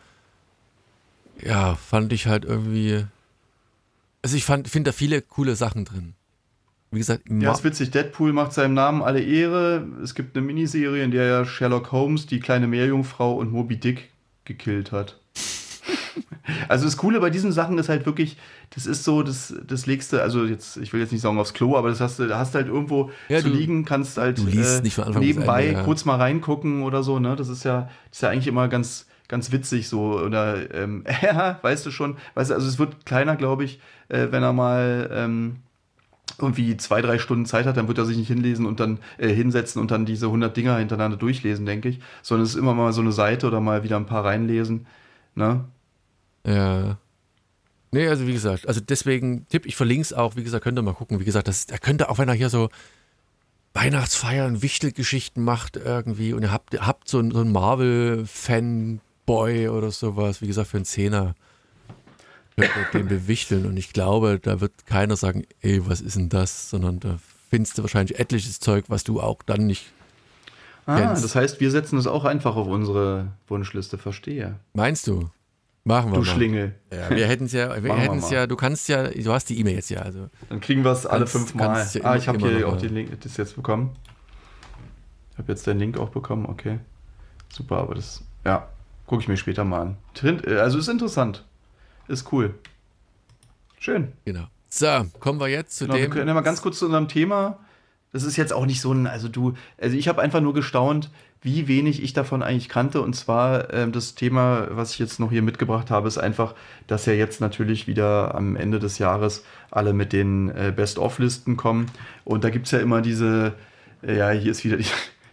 [1.41, 3.05] ja, fand ich halt irgendwie,
[4.21, 6.13] also ich fand, finde da viele coole Sachen drin.
[6.91, 7.91] Wie gesagt, Ja, ist witzig.
[7.91, 9.87] Deadpool macht seinem Namen alle Ehre.
[10.03, 14.09] Es gibt eine Miniserie, in der ja Sherlock Holmes die kleine Meerjungfrau und Moby Dick
[14.43, 15.19] gekillt hat.
[16.67, 18.37] Also das Coole bei diesen Sachen ist halt wirklich,
[18.73, 21.53] das ist so, das, das legst du, also jetzt, ich will jetzt nicht sagen aufs
[21.53, 24.17] Klo, aber das hast du, da hast du halt irgendwo Ja, zu du- liegen, kannst
[24.17, 24.81] halt bis
[25.19, 25.83] nebenbei Ende, ja.
[25.83, 27.35] kurz mal reingucken oder so, ne?
[27.35, 30.19] Das ist ja, das ist ja eigentlich immer ganz, ganz witzig so.
[30.19, 33.79] Oder ähm, ja, weißt du schon, weißt du, also es wird kleiner, glaube ich,
[34.09, 35.55] äh, wenn er mal ähm,
[36.37, 39.29] irgendwie zwei, drei Stunden Zeit hat, dann wird er sich nicht hinlesen und dann äh,
[39.29, 41.99] hinsetzen und dann diese 100 Dinger hintereinander durchlesen, denke ich.
[42.21, 44.85] Sondern es ist immer mal so eine Seite oder mal wieder ein paar reinlesen.
[45.35, 45.63] Ne?
[46.45, 46.97] Ja.
[47.91, 50.81] Nee, also wie gesagt, also deswegen Tipp, ich verlinke es auch, wie gesagt, könnt ihr
[50.81, 51.19] mal gucken.
[51.19, 52.69] Wie gesagt, das, er könnte auch, wenn er hier so
[53.73, 57.51] Weihnachtsfeiern, Wichtelgeschichten macht irgendwie und ihr habt, habt so, einen- so einen
[58.45, 61.35] Marvel-Fanboy oder sowas, wie gesagt, für einen Zehner,
[62.57, 66.29] könnt ihr den bewichteln und ich glaube, da wird keiner sagen, ey, was ist denn
[66.29, 67.19] das, sondern da
[67.49, 69.91] findest du wahrscheinlich etliches Zeug, was du auch dann nicht
[70.87, 71.23] Ah, Kennst.
[71.23, 74.59] das heißt, wir setzen es auch einfach auf unsere Wunschliste, verstehe.
[74.73, 75.29] meinst du.
[75.87, 76.33] Machen wir Du mal.
[76.33, 76.75] Schlingel.
[76.91, 79.45] Ja, wir hätten es ja, wir wir hätten es ja, du kannst ja, du hast
[79.49, 81.85] die E-Mail jetzt ja, also Dann kriegen wir es alle fünfmal.
[81.93, 83.95] ja Ah, ich habe hier auch den Link, das jetzt bekommen.
[85.33, 86.79] Ich habe jetzt den Link auch bekommen, okay.
[87.49, 88.67] Super, aber das, ja,
[89.05, 89.97] gucke ich mir später mal an.
[90.15, 91.45] Trin- äh, Also ist interessant.
[92.07, 92.55] Ist cool.
[93.79, 94.11] Schön.
[94.25, 94.45] Genau.
[94.69, 96.11] So, kommen wir jetzt zu Genau, wir dem.
[96.11, 97.59] können ja mal ganz kurz zu unserem Thema.
[98.11, 101.11] Das ist jetzt auch nicht so ein, also du, also ich habe einfach nur gestaunt,
[101.45, 102.99] wie wenig ich davon eigentlich kannte.
[103.01, 106.55] Und zwar ähm, das Thema, was ich jetzt noch hier mitgebracht habe, ist einfach,
[106.87, 111.85] dass ja jetzt natürlich wieder am Ende des Jahres alle mit den äh, Best-of-Listen kommen.
[112.25, 113.53] Und da gibt es ja immer diese,
[114.05, 114.85] äh, ja, hier ist wieder die,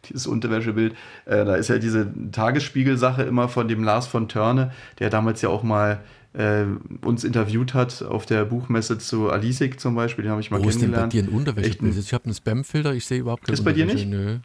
[0.09, 0.93] dieses Unterwäschebild.
[1.25, 5.49] Äh, da ist ja diese Tagesspiegel-Sache immer von dem Lars von Törne, der damals ja
[5.49, 6.01] auch mal
[6.35, 6.65] äh,
[7.05, 10.25] uns interviewt hat auf der Buchmesse zu Alisik zum Beispiel.
[10.25, 11.13] Den habe ich mal Wo ist denn bei kennengelernt.
[11.13, 11.69] dir ein Unterwäsche?
[11.71, 14.09] Echt ein- Ich habe einen Spam-Filter, ich sehe überhaupt keine Ist bei dir nicht?
[14.09, 14.39] Nö.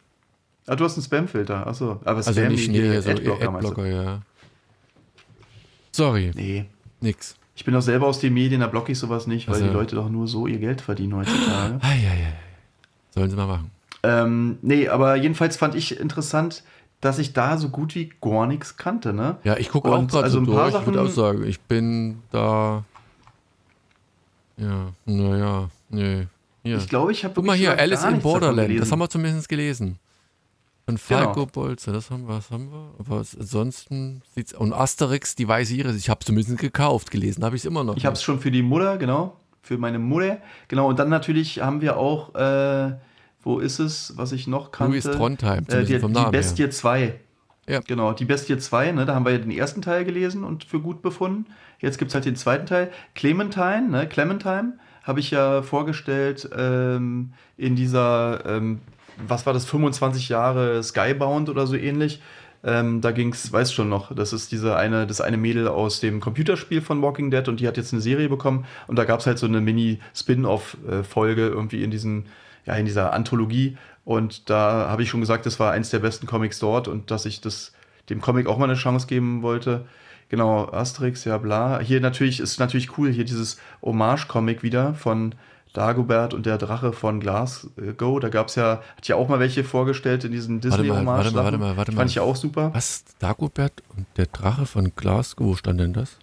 [0.68, 1.66] Ah, du hast einen Spam-Filter.
[1.66, 1.92] Achso.
[2.04, 3.48] Aber Also Spam, nicht, die- nee, also Adblocker?
[3.54, 4.22] Adblocker, ja.
[5.92, 6.66] Sorry, Nee.
[7.00, 7.34] nix.
[7.56, 9.72] Ich bin doch selber aus den Medien, da blocke ich sowas nicht, weil Also- die
[9.72, 11.78] Leute doch nur so ihr Geld verdienen heutzutage.
[11.82, 12.32] Eieiei.
[13.14, 13.70] Sollen sie mal machen.
[14.04, 16.62] ähm, nee, aber jedenfalls fand ich interessant,
[17.00, 19.38] dass ich da so gut wie gar nichts kannte, ne?
[19.42, 20.80] Ja, ich gucke auch gerade also so ein paar durch.
[20.80, 22.84] Ich würde Sachen- auch sagen, ich bin da.
[24.56, 26.26] Ja, naja, nee.
[26.64, 26.76] Hier.
[26.78, 29.98] Ich glaube, ich habe Guck mal hier, Alice in Borderland, das haben wir zumindest gelesen.
[30.88, 31.46] Von Falco Genau.
[31.52, 32.92] Bolze, das haben wir, was haben wir?
[32.98, 34.54] Aber es- ansonsten sieht's.
[34.54, 37.94] Und Asterix, die weiße Iris, ich habe zumindest gekauft, gelesen habe ich es immer noch.
[37.98, 39.36] Ich habe es schon für die Mutter, genau.
[39.60, 40.38] Für meine Mutter.
[40.68, 42.92] Genau, und dann natürlich haben wir auch, äh,
[43.42, 44.92] wo ist es, was ich noch kannte?
[44.92, 46.40] Louis Trondheim, äh, die, vom die Namen her.
[46.40, 47.20] Bestie 2.
[47.68, 47.80] Ja.
[47.80, 50.80] Genau, die Bestie 2, ne, da haben wir ja den ersten Teil gelesen und für
[50.80, 51.44] gut befunden.
[51.80, 52.90] Jetzt gibt es halt den zweiten Teil.
[53.14, 58.80] Clementine, ne, Clementine, habe ich ja vorgestellt ähm, in dieser, ähm,
[59.26, 62.20] was war das, 25 Jahre Skybound oder so ähnlich.
[62.64, 66.00] Ähm, da ging es, weißt schon noch, das ist diese eine, das eine Mädel aus
[66.00, 69.20] dem Computerspiel von Walking Dead und die hat jetzt eine Serie bekommen und da gab
[69.20, 72.26] es halt so eine Mini-Spin-Off-Folge irgendwie in diesen,
[72.66, 76.26] ja, in dieser Anthologie und da habe ich schon gesagt, das war eins der besten
[76.26, 77.72] Comics dort und dass ich das
[78.08, 79.86] dem Comic auch mal eine Chance geben wollte.
[80.28, 81.78] Genau, Asterix, ja bla.
[81.80, 85.34] Hier natürlich ist natürlich cool, hier dieses Hommage-Comic wieder von
[85.72, 88.20] Dagobert und der Drache von Glasgow.
[88.20, 91.16] Da gab es ja, hat ja auch mal welche vorgestellt in diesen disney warte mal,
[91.18, 91.98] warte mal, warte mal, warte mal.
[91.98, 92.70] Fand ich auch super.
[92.74, 93.04] Was?
[93.18, 96.18] Dagobert und der Drache von Glasgow, wo stand denn das?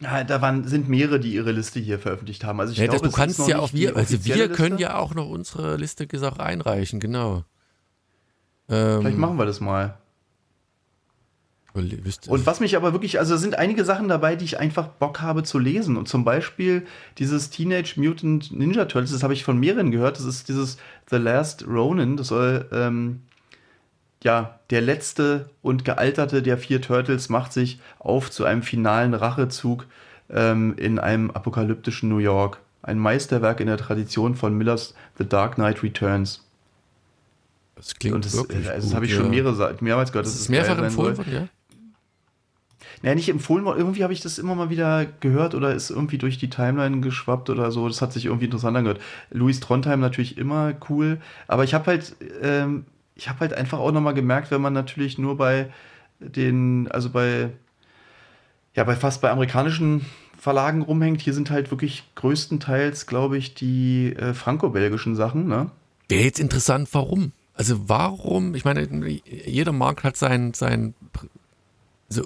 [0.00, 2.60] Ja, da waren, sind mehrere, die ihre Liste hier veröffentlicht haben.
[2.60, 5.28] Also ich ja, glaube, du kannst ja auch wir, also wir können ja auch noch
[5.28, 7.44] unsere Liste gesagt einreichen, genau.
[8.68, 9.96] Ähm, Vielleicht machen wir das mal.
[12.32, 15.42] Und was mich aber wirklich, also sind einige Sachen dabei, die ich einfach Bock habe
[15.42, 15.96] zu lesen.
[15.96, 16.86] Und zum Beispiel
[17.18, 20.18] dieses Teenage Mutant Ninja Turtles, das habe ich von mehreren gehört.
[20.18, 20.78] Das ist dieses
[21.10, 22.16] The Last Ronin.
[22.16, 23.20] Das soll, ähm,
[24.22, 29.86] ja, der letzte und gealterte der vier Turtles macht sich auf zu einem finalen Rachezug
[30.30, 32.58] ähm, in einem apokalyptischen New York.
[32.82, 36.42] Ein Meisterwerk in der Tradition von Millers The Dark Knight Returns.
[37.76, 40.26] Das klingt das, wirklich also Das habe ich schon mehrere, mehrmals gehört.
[40.26, 41.48] Das, das ist mehrfach empfohlen worden, ja?
[43.02, 43.78] Naja, nicht empfohlen worden.
[43.78, 47.50] Irgendwie habe ich das immer mal wieder gehört oder ist irgendwie durch die Timeline geschwappt
[47.50, 47.86] oder so.
[47.88, 49.00] Das hat sich irgendwie interessant angehört.
[49.30, 51.18] Louis Trondheim natürlich immer cool.
[51.46, 55.18] Aber ich habe halt, ähm, ich habe halt einfach auch nochmal gemerkt, wenn man natürlich
[55.18, 55.70] nur bei
[56.20, 57.50] den, also bei,
[58.74, 60.06] ja, bei fast bei amerikanischen
[60.38, 65.70] Verlagen rumhängt, hier sind halt wirklich größtenteils, glaube ich, die äh, franco-belgischen Sachen, ne?
[66.08, 67.32] Wäre jetzt interessant, warum?
[67.54, 68.86] Also warum, ich meine,
[69.46, 70.94] jeder Markt hat sein, sein
[72.08, 72.22] so,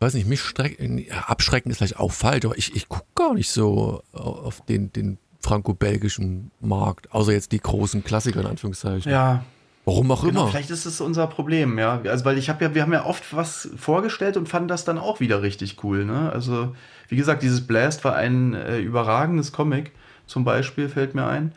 [0.00, 3.50] weiß nicht, mich strecken, abschrecken ist vielleicht auch falsch, aber ich, ich gucke gar nicht
[3.50, 9.10] so auf den, den franco-belgischen Markt, außer jetzt die großen Klassiker in Anführungszeichen.
[9.10, 9.44] Ja.
[9.86, 10.50] Warum auch genau, immer.
[10.50, 12.00] Vielleicht ist es unser Problem, ja.
[12.04, 14.98] Also, weil ich habe ja, wir haben ja oft was vorgestellt und fanden das dann
[14.98, 16.30] auch wieder richtig cool, ne?
[16.32, 16.74] Also,
[17.08, 19.92] wie gesagt, dieses Blast war ein äh, überragendes Comic,
[20.26, 21.52] zum Beispiel, fällt mir ein.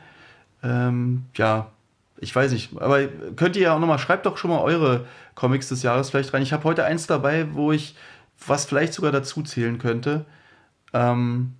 [0.63, 1.69] Ähm, ja,
[2.19, 5.67] ich weiß nicht, aber könnt ihr ja auch nochmal, schreibt doch schon mal eure Comics
[5.67, 6.41] des Jahres vielleicht rein.
[6.41, 7.95] Ich habe heute eins dabei, wo ich
[8.45, 10.25] was vielleicht sogar dazu zählen könnte.
[10.93, 11.53] Ähm,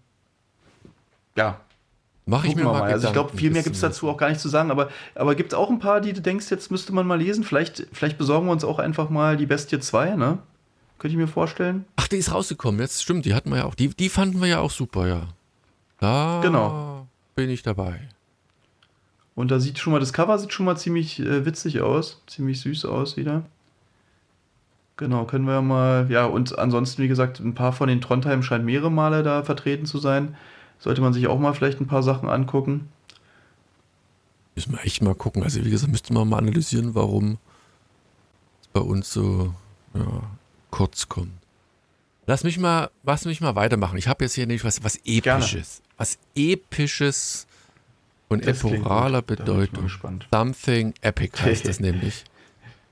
[1.36, 1.60] ja.
[2.26, 2.80] Mach ich mir mal.
[2.80, 2.92] mal.
[2.92, 5.36] Also ich glaube, viel mehr gibt es dazu auch gar nicht zu sagen, aber, aber
[5.36, 7.44] gibt es auch ein paar, die du denkst, jetzt müsste man mal lesen.
[7.44, 10.40] Vielleicht, vielleicht besorgen wir uns auch einfach mal die Bestie 2, ne?
[11.00, 11.86] Könnte ich mir vorstellen.
[11.98, 13.76] Ach, die ist rausgekommen, jetzt stimmt, die hatten wir ja auch.
[13.76, 15.28] Die, die fanden wir ja auch super, ja.
[16.00, 17.08] Da genau.
[17.36, 18.08] bin ich dabei.
[19.36, 22.62] Und da sieht schon mal, das Cover sieht schon mal ziemlich äh, witzig aus, ziemlich
[22.62, 23.44] süß aus wieder.
[24.96, 28.64] Genau, können wir mal, ja, und ansonsten, wie gesagt, ein paar von den Trondheim scheint
[28.64, 30.36] mehrere Male da vertreten zu sein.
[30.78, 32.90] Sollte man sich auch mal vielleicht ein paar Sachen angucken.
[34.56, 35.42] Müssen wir echt mal gucken.
[35.44, 37.40] Also, wie gesagt, müsste man mal analysieren, warum
[38.62, 39.54] es bei uns so
[39.96, 40.22] ja,
[40.70, 41.32] kurz kommt.
[42.28, 43.98] Lass mich mal, lass mich mal weitermachen.
[43.98, 45.22] Ich habe jetzt hier nämlich was, was Episches.
[45.24, 45.98] Gerne.
[45.98, 47.48] Was Episches
[48.30, 49.90] von eporaler Bedeutung.
[50.32, 52.24] Something Epic heißt das nämlich.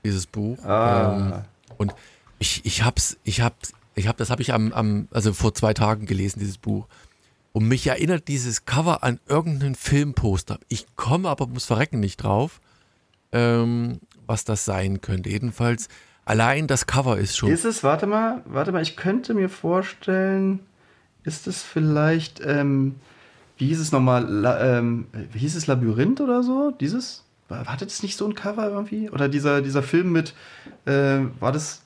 [0.04, 0.58] Dieses Buch.
[0.64, 1.12] Ah.
[1.14, 1.44] Ähm,
[1.82, 1.94] und
[2.38, 5.74] ich, ich hab's, ich hab's, ich hab, das habe ich am, am, also vor zwei
[5.74, 6.86] Tagen gelesen, dieses Buch.
[7.52, 10.58] Und mich erinnert dieses Cover an irgendeinen Filmposter.
[10.68, 12.60] Ich komme aber, muss verrecken, nicht drauf,
[13.32, 15.28] ähm, was das sein könnte.
[15.28, 15.88] Jedenfalls,
[16.24, 17.50] allein das Cover ist schon.
[17.50, 20.60] Ist es, warte mal, warte mal, ich könnte mir vorstellen,
[21.24, 22.94] ist es vielleicht, ähm,
[23.58, 26.70] wie hieß es nochmal, La, ähm, wie hieß es Labyrinth oder so?
[26.70, 27.24] Dieses?
[27.52, 29.10] Hatte das nicht so ein Cover irgendwie?
[29.10, 30.34] Oder dieser, dieser Film mit,
[30.84, 31.82] äh, war das,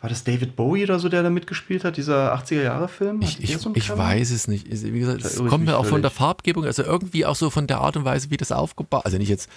[0.00, 3.22] war das David Bowie oder so, der da mitgespielt hat, dieser 80er-Jahre-Film?
[3.22, 4.66] Ich, ich, so ich weiß es nicht.
[4.70, 7.78] Wie gesagt, es kommt mir auch von der Farbgebung, also irgendwie auch so von der
[7.78, 9.48] Art und Weise, wie das aufgebaut Also nicht jetzt,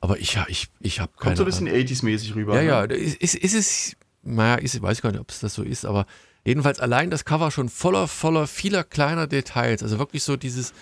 [0.00, 2.60] aber ich, ich, ich habe Kommt so ein bisschen 80s-mäßig rüber.
[2.60, 2.96] Ja, ne?
[2.96, 6.06] ja, ist, ist, es, naja, ich weiß gar nicht, ob es das so ist, aber
[6.44, 9.82] jedenfalls allein das Cover schon voller, voller, vieler kleiner Details.
[9.82, 10.72] Also wirklich so dieses,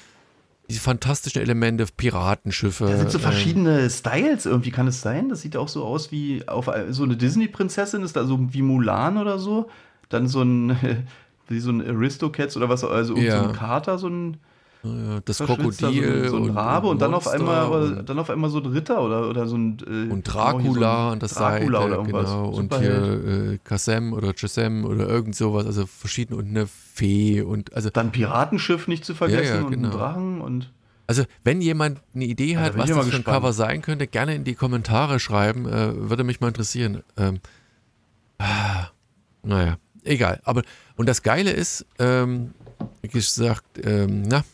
[0.69, 2.87] diese fantastischen Elemente, Piratenschiffe.
[2.87, 5.31] Da sind so ähm, verschiedene ähm, Styles irgendwie, kann es sein?
[5.31, 9.17] Das sieht auch so aus wie auf so eine Disney-Prinzessin, ist da so wie Mulan
[9.17, 9.71] oder so.
[10.11, 11.07] Dann so ein,
[11.49, 13.43] wie so ein Aristocats oder was, also ja.
[13.43, 14.37] so ein Kater, so ein
[15.25, 18.49] das Krokodil so, so ein Rabe und, und, dann auf einmal und dann auf einmal
[18.49, 22.05] so ein Ritter oder, oder so ein äh, und Dracula und das Dracula Seite, oder
[22.05, 27.43] genau und hier äh, Kassem oder Jasem oder irgend sowas also verschiedene und eine Fee
[27.43, 29.69] und also dann Piratenschiff nicht zu vergessen ja, ja, genau.
[29.69, 30.73] und ein Drachen und
[31.09, 34.45] also wenn jemand eine Idee hat, was das für ein Cover sein könnte, gerne in
[34.45, 37.03] die Kommentare schreiben, äh, würde mich mal interessieren.
[37.17, 37.41] Ähm,
[38.37, 38.89] ah,
[39.43, 40.41] naja, egal.
[40.45, 40.63] Aber
[40.97, 42.53] und das Geile ist, ähm,
[43.01, 44.45] wie gesagt, ähm, na,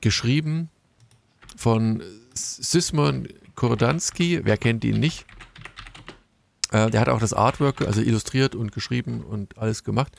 [0.00, 0.68] geschrieben
[1.56, 2.02] von
[2.34, 4.40] Sismon Kordansky.
[4.44, 5.26] Wer kennt ihn nicht?
[6.72, 10.12] Äh, der hat auch das Artwork, also illustriert und geschrieben und alles gemacht.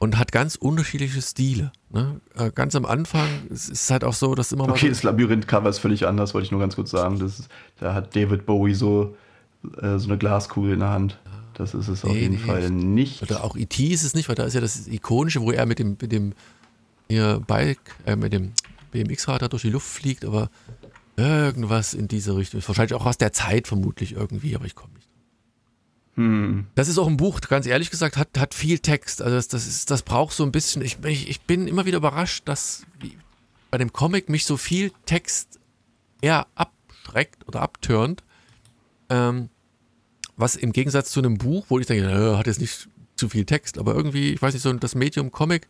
[0.00, 1.72] Und hat ganz unterschiedliche Stile.
[1.90, 2.20] Ne?
[2.36, 4.72] Äh, ganz am Anfang es ist halt auch so, dass immer mal.
[4.72, 7.18] Okay, das Labyrinth-Cover ist völlig anders, wollte ich nur ganz kurz sagen.
[7.18, 7.48] Das ist,
[7.80, 9.16] da hat David Bowie so,
[9.80, 11.18] äh, so eine Glaskugel in der Hand.
[11.54, 13.22] Das ist es auf nee, jeden nee, Fall nicht.
[13.22, 13.84] Oder auch E.T.
[13.88, 16.32] ist es nicht, weil da ist ja das Ikonische, wo er mit dem, mit dem
[17.08, 18.52] ihr Bike äh, mit dem
[18.90, 20.50] BMX-Rad da durch die Luft fliegt, aber
[21.16, 22.62] irgendwas in diese Richtung.
[22.66, 25.08] Wahrscheinlich auch aus der Zeit vermutlich irgendwie, aber ich komme nicht.
[26.14, 26.66] Hm.
[26.74, 29.22] Das ist auch ein Buch, ganz ehrlich gesagt, hat, hat viel Text.
[29.22, 30.82] Also das, das, ist, das braucht so ein bisschen.
[30.82, 32.86] Ich, ich, ich bin immer wieder überrascht, dass
[33.70, 35.60] bei dem Comic mich so viel Text
[36.20, 38.24] eher abschreckt oder abturnt.
[39.10, 39.48] Ähm,
[40.36, 43.44] was im Gegensatz zu einem Buch, wo ich denke, äh, hat jetzt nicht zu viel
[43.44, 45.68] Text, aber irgendwie, ich weiß nicht, so das Medium Comic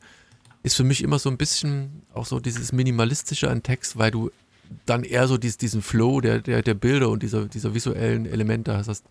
[0.69, 4.31] ist für mich immer so ein bisschen auch so dieses Minimalistische an Text, weil du
[4.85, 8.77] dann eher so dies, diesen Flow der, der, der Bilder und dieser, dieser visuellen Elemente
[8.77, 9.05] hast.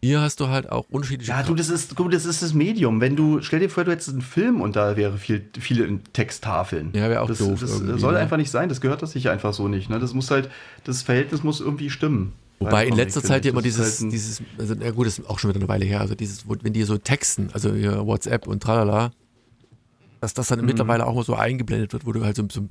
[0.00, 1.32] Hier hast du halt auch unterschiedliche.
[1.32, 3.02] Ja, du, das ist, gut, das ist das Medium.
[3.02, 6.90] Wenn du, stell dir vor, du hättest einen Film und da wäre viel, viele Texttafeln.
[6.94, 7.60] Ja, wäre auch das, doof.
[7.60, 8.18] Das soll ne?
[8.18, 8.70] einfach nicht sein.
[8.70, 9.90] Das gehört das sich einfach so nicht.
[9.90, 9.98] Ne?
[9.98, 10.48] Das muss halt,
[10.84, 12.32] das Verhältnis muss irgendwie stimmen.
[12.60, 15.38] Wobei in letzter Zeit ja immer dieses, halt dieses, also, ja gut, das ist auch
[15.38, 19.12] schon wieder eine Weile her, also dieses, wenn die so texten, also WhatsApp und tralala,
[20.20, 20.66] dass das dann mhm.
[20.66, 22.62] mittlerweile auch mal so eingeblendet wird, wo du halt so, so,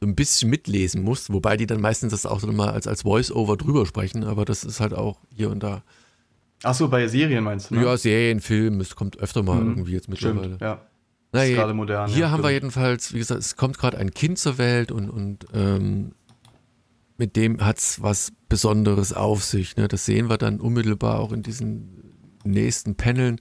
[0.00, 3.02] so, ein bisschen mitlesen musst, wobei die dann meistens das auch so mal als, als
[3.02, 5.82] Voice-Over drüber sprechen, aber das ist halt auch hier und da.
[6.62, 7.74] Ach so, bei Serien meinst du?
[7.74, 7.84] Ne?
[7.84, 9.70] Ja, Serien, Film, es kommt öfter mal mhm.
[9.70, 10.44] irgendwie jetzt mittlerweile.
[10.44, 10.80] Stimmt, ja.
[11.32, 12.08] Das ist gerade modern.
[12.08, 12.44] Hier ja, haben stimmt.
[12.44, 16.12] wir jedenfalls, wie gesagt, es kommt gerade ein Kind zur Welt und, und ähm,
[17.16, 19.76] mit dem hat es was Besonderes auf sich.
[19.76, 19.88] Ne?
[19.88, 22.12] Das sehen wir dann unmittelbar auch in diesen
[22.44, 23.40] nächsten Paneln.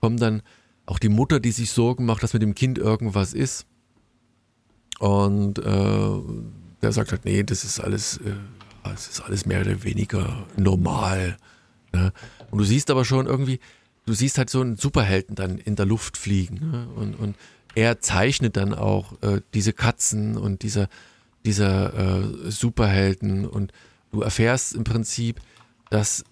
[0.00, 0.42] Kommen dann
[0.90, 3.64] auch die Mutter, die sich Sorgen macht, dass mit dem Kind irgendwas ist.
[4.98, 6.20] Und äh,
[6.82, 8.34] der sagt halt, nee, das ist alles, äh,
[8.82, 11.36] das ist alles mehr oder weniger normal.
[11.92, 12.12] Ne?
[12.50, 13.60] Und du siehst aber schon irgendwie,
[14.04, 16.70] du siehst halt so einen Superhelden dann in der Luft fliegen.
[16.70, 16.88] Ne?
[16.96, 17.36] Und, und
[17.76, 20.88] er zeichnet dann auch äh, diese Katzen und diese,
[21.44, 23.72] dieser äh, Superhelden und
[24.10, 25.40] du erfährst im Prinzip,
[25.88, 26.24] dass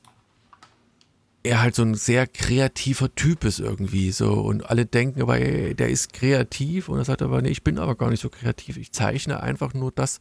[1.43, 5.75] er halt so ein sehr kreativer Typ ist irgendwie so und alle denken aber, ey,
[5.75, 8.77] der ist kreativ und er sagt aber, nee, ich bin aber gar nicht so kreativ,
[8.77, 10.19] ich zeichne einfach nur das,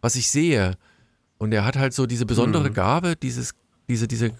[0.00, 0.76] was ich sehe
[1.38, 2.74] und er hat halt so diese besondere mhm.
[2.74, 3.54] Gabe, dieses,
[3.88, 4.32] diese, diese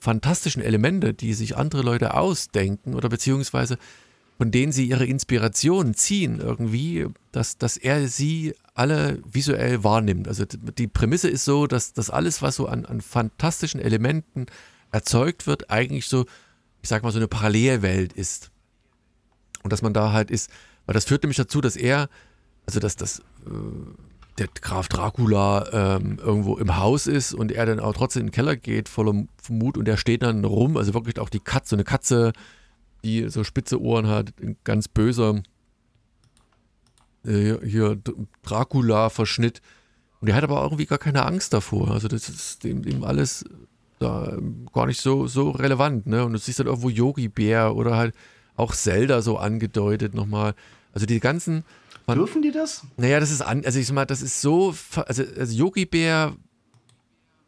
[0.00, 3.78] fantastischen Elemente, die sich andere Leute ausdenken oder beziehungsweise
[4.38, 10.28] von denen sie ihre Inspiration ziehen irgendwie, dass, dass er sie alle visuell wahrnimmt.
[10.28, 14.46] Also die Prämisse ist so, dass das alles, was so an, an fantastischen Elementen
[14.90, 16.26] erzeugt wird, eigentlich so,
[16.82, 18.50] ich sag mal, so eine Parallelwelt ist.
[19.62, 20.50] Und dass man da halt ist,
[20.86, 22.08] weil das führt nämlich dazu, dass er,
[22.66, 23.22] also dass das, äh,
[24.38, 28.32] der Graf Dracula ähm, irgendwo im Haus ist und er dann auch trotzdem in den
[28.32, 31.76] Keller geht, voller Mut und der steht dann rum, also wirklich auch die Katze, so
[31.76, 32.32] eine Katze,
[33.04, 35.42] die so spitze Ohren hat, ein ganz böser
[37.24, 37.98] äh, hier
[38.42, 39.60] Dracula-Verschnitt.
[40.20, 41.90] Und der hat aber irgendwie gar keine Angst davor.
[41.90, 43.44] Also das ist ihm, ihm alles
[43.98, 44.36] da
[44.72, 46.06] gar nicht so, so relevant.
[46.06, 46.24] Ne?
[46.24, 48.14] Und du siehst halt irgendwo Yogi-Bär oder halt
[48.56, 50.54] auch Zelda so angedeutet nochmal.
[50.92, 51.64] Also die ganzen.
[52.06, 52.84] Man, Dürfen die das?
[52.96, 54.74] Naja, das ist an, also ich sag mal, das ist so,
[55.06, 56.34] also, also Yogi-Bär,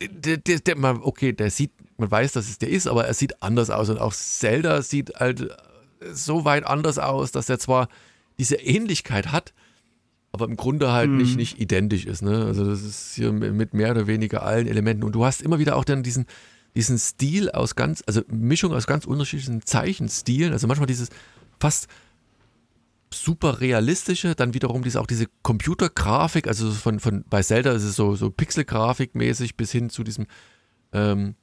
[0.01, 3.42] der, der, der, okay, der sieht, man weiß, dass es der ist, aber er sieht
[3.42, 3.88] anders aus.
[3.88, 5.48] Und auch Zelda sieht halt
[6.12, 7.88] so weit anders aus, dass er zwar
[8.38, 9.53] diese Ähnlichkeit hat,
[10.33, 11.18] aber im Grunde halt mhm.
[11.18, 12.22] nicht, nicht identisch ist.
[12.22, 12.45] Ne?
[12.45, 15.03] Also das ist hier mit mehr oder weniger allen Elementen.
[15.05, 16.26] Und du hast immer wieder auch dann diesen,
[16.76, 20.53] diesen Stil aus ganz, also Mischung aus ganz unterschiedlichen Zeichenstilen.
[20.53, 21.09] Also manchmal dieses
[21.59, 21.89] fast
[23.12, 27.97] super realistische, dann wiederum diese, auch diese Computergrafik, also von, von bei Zelda ist es
[27.97, 30.26] so, so Pixelgrafik mäßig bis hin zu diesem
[30.93, 31.35] ähm,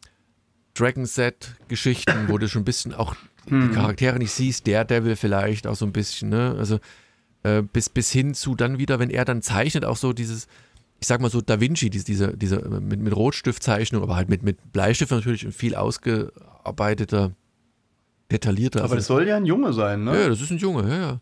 [0.75, 3.15] Dragon Set Geschichten, wo du schon ein bisschen auch
[3.49, 6.55] die Charaktere nicht siehst, der Devil vielleicht auch so ein bisschen, ne?
[6.57, 6.79] Also
[7.47, 10.47] äh, bis, bis hin zu dann wieder, wenn er dann zeichnet, auch so dieses,
[10.99, 14.43] ich sag mal so Da Vinci, diese, diese, diese mit, mit Rotstiftzeichnung, aber halt mit,
[14.43, 17.31] mit Bleistift natürlich und viel ausgearbeiteter,
[18.31, 18.79] detaillierter.
[18.79, 20.19] Aber also, das soll ja ein Junge sein, ne?
[20.19, 21.21] Ja, das ist ein Junge, ja, ja.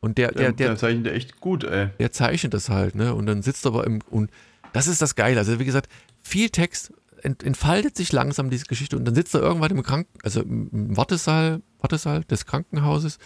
[0.00, 1.88] Und der, der, der, der zeichnet echt gut, ey.
[1.98, 3.14] Der zeichnet das halt, ne?
[3.14, 4.30] Und dann sitzt aber im, und
[4.72, 5.38] das ist das Geile.
[5.38, 5.90] Also, wie gesagt,
[6.22, 6.92] viel Text
[7.22, 10.96] ent, entfaltet sich langsam diese Geschichte und dann sitzt er irgendwann im Kranken, also im
[10.96, 13.18] Wartesaal, Wartesaal des Krankenhauses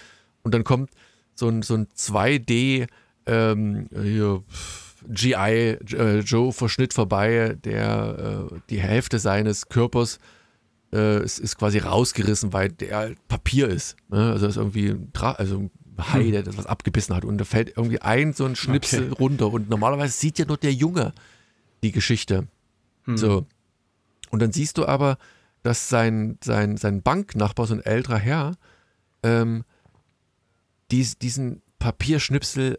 [0.42, 0.90] und dann kommt
[1.34, 2.86] so ein, so ein 2D
[3.26, 4.42] ähm, hier,
[5.08, 10.18] GI äh, Joe Verschnitt vorbei, der äh, die Hälfte seines Körpers
[10.92, 13.96] äh, ist, ist, quasi rausgerissen, weil der Papier ist.
[14.08, 14.30] Ne?
[14.30, 16.32] Also ist irgendwie ein, Tra also ein Hai, hm.
[16.32, 19.22] der das was abgebissen hat und da fällt irgendwie ein so ein Schnipsel okay.
[19.22, 21.12] runter und normalerweise sieht ja nur der Junge
[21.82, 22.46] die Geschichte.
[23.04, 23.16] Hm.
[23.16, 23.46] So.
[24.30, 25.18] Und dann siehst du aber,
[25.62, 28.56] dass sein, sein, sein Banknachbar, so ein älterer Herr,
[29.22, 29.64] ähm,
[30.90, 32.78] dies, diesen Papierschnipsel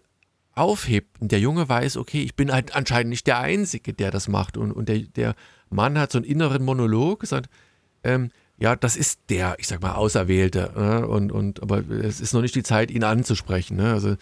[0.54, 1.22] aufhebt.
[1.22, 4.58] Und der Junge weiß, okay, ich bin halt anscheinend nicht der Einzige, der das macht.
[4.58, 5.36] Und, und der, der
[5.70, 7.50] Mann hat so einen inneren Monolog, gesagt,
[8.04, 10.72] ähm, ja, das ist der, ich sag mal, Auserwählte.
[10.76, 11.08] Ne?
[11.08, 13.78] Und, und, aber es ist noch nicht die Zeit, ihn anzusprechen.
[13.78, 13.92] Ne?
[13.92, 14.18] Also,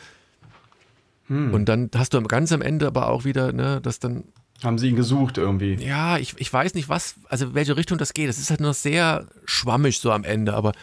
[1.30, 1.54] Hm.
[1.54, 4.26] Und dann hast du ganz am Ende aber auch wieder, ne, dass dann.
[4.64, 5.76] Haben sie ihn gesucht irgendwie?
[5.76, 8.28] Ja, ich, ich weiß nicht, was, also welche Richtung das geht.
[8.28, 10.74] Das ist halt nur sehr schwammig so am Ende, aber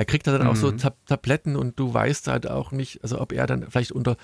[0.00, 0.48] er kriegt dann mhm.
[0.48, 0.78] auch so mhm.
[0.78, 4.16] Tab Tabletten und du weißt halt auch nicht, also ob er dann vielleicht unter,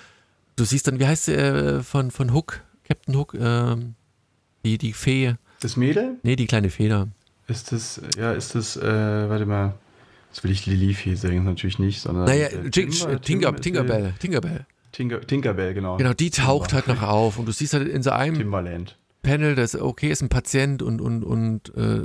[0.55, 3.93] du siehst dann, wie heißt der äh, von, von Hook, Captain Hook, ähm,
[4.65, 5.35] die, die Fee.
[5.59, 6.15] Das Mädel?
[6.23, 7.09] Nee, die kleine Feder.
[7.47, 9.75] Ist das, ja, ist das, äh, warte mal,
[10.31, 12.25] das will ich Lilifee sagen, natürlich nicht, sondern.
[12.25, 14.65] Naja, äh, Timber, Tinker, Tinkerbell, Tinkerbell.
[14.93, 15.97] Tinker, Tinkerbell, genau.
[15.97, 16.87] Genau, die taucht Timber.
[16.87, 18.97] halt noch auf und du siehst halt in so einem Timberland.
[19.21, 22.01] Panel, das okay ist ein Patient und, und, und äh,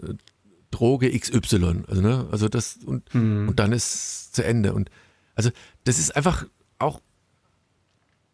[0.73, 1.85] Droge XY.
[1.87, 2.27] Also, ne?
[2.33, 3.49] also das und, hm.
[3.49, 4.73] und dann ist zu Ende.
[4.73, 4.91] Und
[5.37, 5.51] also
[5.85, 6.47] das ist einfach
[6.81, 7.01] auch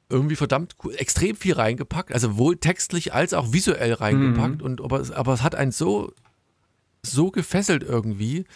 [0.08, 4.60] irgendwie verdammt cool, extrem viel reingepackt, also sowohl textlich als auch visuell reingepackt.
[4.60, 4.64] Mhm.
[4.64, 6.12] Und aber, aber es hat einen so,
[7.02, 8.46] so gefesselt irgendwie,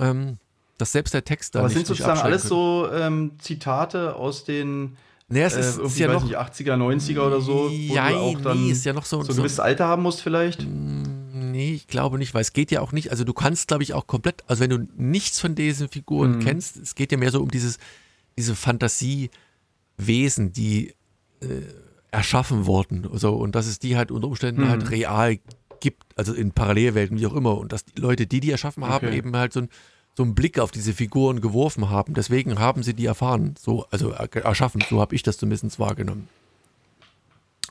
[0.00, 0.38] ähm,
[0.78, 4.96] dass selbst der Text da aber nicht sind sozusagen alles so ähm, Zitate aus den
[5.28, 8.16] naja, es ist, äh, ist ja noch nicht 80er, 90er oder so, wo ja, du
[8.16, 10.66] auch dann nee, ist ja noch so, so ein gewisses Alter haben musst vielleicht.
[11.56, 13.94] Nee, ich glaube nicht, weil es geht ja auch nicht, also du kannst glaube ich
[13.94, 16.40] auch komplett, also wenn du nichts von diesen Figuren mhm.
[16.40, 17.78] kennst, es geht ja mehr so um dieses
[18.38, 20.94] diese Fantasiewesen, die
[21.40, 21.62] äh,
[22.10, 24.68] erschaffen wurden, so und dass es die halt unter Umständen mhm.
[24.68, 25.38] halt real
[25.80, 29.06] gibt, also in Parallelwelten wie auch immer und dass die Leute, die die erschaffen haben,
[29.06, 29.16] okay.
[29.16, 29.70] eben halt so ein
[30.14, 32.14] so einen Blick auf diese Figuren geworfen haben.
[32.14, 36.28] Deswegen haben sie die erfahren, so, also erschaffen, so habe ich das zumindest wahrgenommen.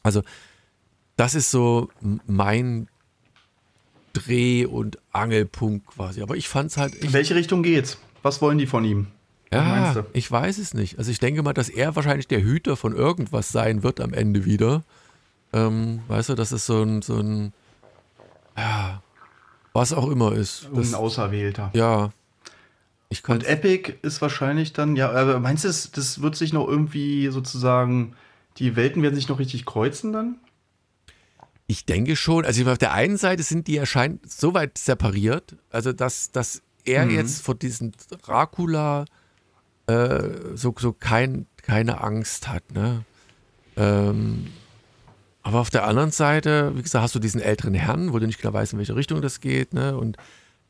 [0.04, 0.22] Also,
[1.18, 1.90] das ist so
[2.28, 2.88] mein
[4.16, 6.22] Dreh- und Angelpunkt quasi.
[6.22, 6.96] Aber ich fand es halt.
[6.96, 7.98] In welche Richtung geht's?
[8.24, 9.08] Was wollen die von ihm?
[9.54, 10.98] Ja, ich weiß es nicht.
[10.98, 14.44] Also ich denke mal, dass er wahrscheinlich der Hüter von irgendwas sein wird am Ende
[14.44, 14.84] wieder.
[15.54, 17.54] Ähm, weißt du, das ist so ein, so ein,
[18.58, 19.02] ja,
[19.72, 20.68] was auch immer ist.
[20.74, 21.70] Das, ein Auserwählter.
[21.74, 22.12] Ja,
[23.28, 28.14] und Epic ist wahrscheinlich dann, ja, aber meinst du, das wird sich noch irgendwie sozusagen,
[28.58, 30.36] die Welten werden sich noch richtig kreuzen dann?
[31.68, 32.46] Ich denke schon.
[32.46, 37.06] Also auf der einen Seite sind die erscheint so weit separiert, also dass, dass er
[37.06, 37.12] mhm.
[37.12, 37.92] jetzt vor diesem
[38.24, 39.06] Dracula
[39.88, 42.72] äh, so, so kein, keine Angst hat.
[42.72, 43.04] Ne?
[43.76, 44.48] Ähm,
[45.42, 48.40] aber auf der anderen Seite, wie gesagt, hast du diesen älteren Herrn, wo du nicht
[48.40, 49.74] klar weißt, in welche Richtung das geht.
[49.74, 49.98] Ne?
[49.98, 50.18] Und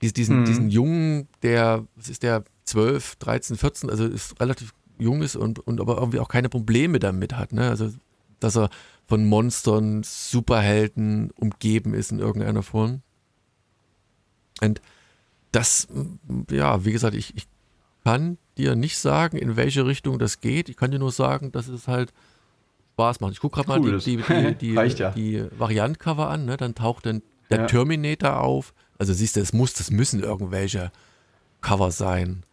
[0.01, 0.45] diesen, mhm.
[0.45, 5.59] diesen Jungen, der, was ist der, 12, 13, 14, also ist relativ jung ist und,
[5.59, 7.53] und aber irgendwie auch keine Probleme damit hat.
[7.53, 7.69] Ne?
[7.69, 7.91] Also,
[8.39, 8.69] dass er
[9.07, 13.01] von Monstern, Superhelden umgeben ist in irgendeiner Form.
[14.61, 14.81] Und
[15.51, 15.87] das,
[16.49, 17.47] ja, wie gesagt, ich, ich
[18.03, 20.69] kann dir nicht sagen, in welche Richtung das geht.
[20.69, 22.13] Ich kann dir nur sagen, dass es halt
[22.93, 23.33] Spaß macht.
[23.33, 25.11] Ich gucke gerade cool mal die, die, die, die, ja.
[25.11, 26.57] die Variantcover an, ne?
[26.57, 27.65] dann taucht dann der ja.
[27.67, 30.91] Terminator auf, also siehst du, es muss, das müssen irgendwelche
[31.61, 32.43] Cover sein.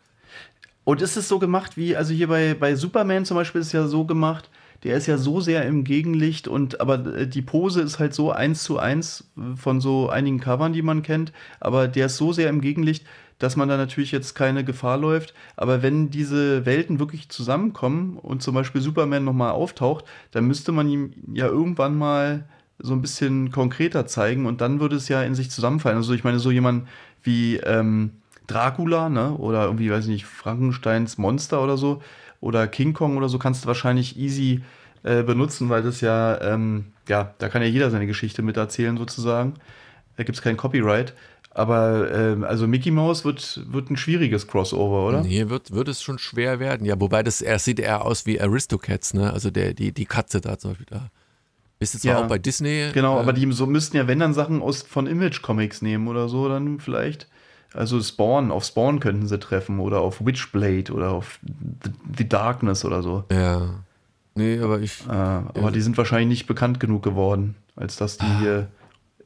[0.85, 3.73] Und ist es so gemacht wie, also hier bei, bei Superman zum Beispiel ist es
[3.73, 4.51] ja so gemacht,
[4.85, 8.33] der ist ja so sehr im Gegenlicht und aber äh, die Pose ist halt so
[8.33, 12.49] eins zu eins von so einigen Covern, die man kennt, aber der ist so sehr
[12.49, 13.05] im Gegenlicht,
[13.39, 15.35] dass man da natürlich jetzt keine Gefahr läuft.
[15.57, 20.89] Aber wenn diese Welten wirklich zusammenkommen und zum Beispiel Superman nochmal auftaucht, dann müsste man
[20.89, 22.45] ihm ja irgendwann mal
[22.79, 25.97] so ein bisschen konkreter zeigen und dann würde es ja in sich zusammenfallen.
[25.97, 26.87] Also ich meine, so jemand
[27.23, 28.13] wie ähm,
[28.47, 29.37] Dracula, ne?
[29.37, 32.01] Oder irgendwie, weiß ich nicht, Frankensteins Monster oder so,
[32.43, 34.63] oder King Kong oder so, kannst du wahrscheinlich easy
[35.05, 38.99] äh, benutzen, weil das ja, ähm, ja, da kann ja jeder seine Geschichte mit erzählen,
[38.99, 39.55] sozusagen.
[40.17, 41.15] Da gibt es kein Copyright.
[41.55, 45.23] Aber ähm, also Mickey Mouse wird, wird ein schwieriges Crossover, oder?
[45.23, 46.87] Nee, wird, wird es schon schwer werden.
[46.87, 49.33] Ja, wobei das er sieht eher aus wie Aristocats, ne?
[49.33, 51.11] Also der, die, die Katze da zum Beispiel da.
[51.79, 52.91] Bist du zwar ja, auch bei Disney.
[52.95, 56.09] Genau, äh, aber die so müssten ja, wenn dann Sachen aus, von Image Comics nehmen
[56.09, 57.29] oder so, dann vielleicht.
[57.75, 61.39] Also Spawn, auf Spawn könnten sie treffen oder auf Witchblade oder auf
[62.17, 63.25] The, Darkness oder so.
[63.31, 63.85] Ja.
[64.35, 65.07] Nee, aber ich.
[65.07, 65.71] Äh, aber ja.
[65.71, 68.39] die sind wahrscheinlich nicht bekannt genug geworden, als dass die ah.
[68.41, 68.69] hier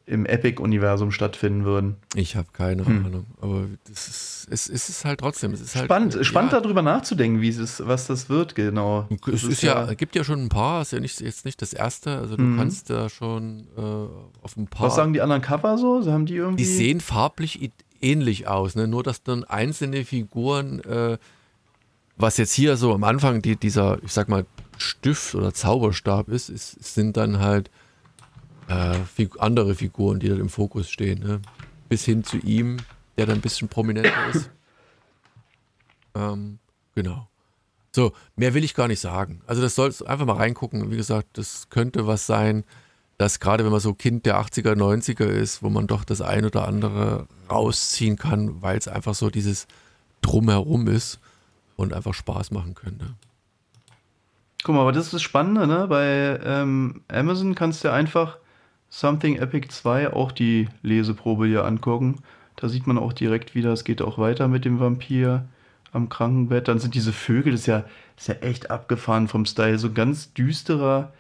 [0.07, 1.97] im Epic-Universum stattfinden würden.
[2.15, 3.07] Ich habe keine hm.
[3.07, 5.53] Ahnung, aber das ist, es, es ist halt trotzdem.
[5.53, 6.23] Es ist halt, spannend, ja.
[6.23, 9.09] spannend darüber nachzudenken, wie es, was das wird, genau.
[9.27, 11.61] Es ist, ist ja, ja, gibt ja schon ein paar, ist ja nicht, jetzt nicht
[11.61, 12.57] das erste, also du mhm.
[12.57, 14.87] kannst da schon äh, auf ein paar.
[14.87, 16.05] Was sagen die anderen Cover so?
[16.07, 16.63] Haben die irgendwie.
[16.63, 17.61] Die sehen farblich
[18.01, 18.87] ähnlich aus, ne?
[18.87, 21.19] nur dass dann einzelne Figuren, äh,
[22.17, 24.47] was jetzt hier so am Anfang die, dieser, ich sag mal,
[24.79, 27.71] Stift oder Zauberstab ist, ist sind dann halt
[28.69, 28.99] äh,
[29.39, 31.21] andere Figuren, die dann im Fokus stehen.
[31.21, 31.41] Ne?
[31.89, 32.79] Bis hin zu ihm,
[33.17, 34.51] der dann ein bisschen prominenter ist.
[36.17, 36.61] Ähm,
[36.95, 37.29] genau.
[37.95, 39.43] So, mehr will ich gar nicht sagen.
[39.47, 40.91] Also das soll einfach mal reingucken.
[40.91, 42.65] Wie gesagt, das könnte was sein,
[43.19, 46.45] dass gerade wenn man so Kind der 80er, 90er ist, wo man doch das ein
[46.45, 49.67] oder andere rausziehen kann, weil es einfach so dieses
[50.21, 51.19] Drumherum ist
[51.77, 53.15] und einfach Spaß machen könnte.
[54.65, 55.87] Guck mal, aber das ist das Spannende, ne?
[55.89, 58.39] Bei ähm, Amazon kannst du einfach
[58.89, 62.17] Something Epic 2 auch die Leseprobe hier angucken.
[62.57, 65.47] Da sieht man auch direkt wieder, es geht auch weiter mit dem Vampir
[65.93, 66.69] am Krankenbett.
[66.69, 67.85] Dann sind diese Vögel, das ist ja,
[68.17, 69.79] das ist ja echt abgefahren vom Style.
[69.79, 71.13] So ganz düsterer,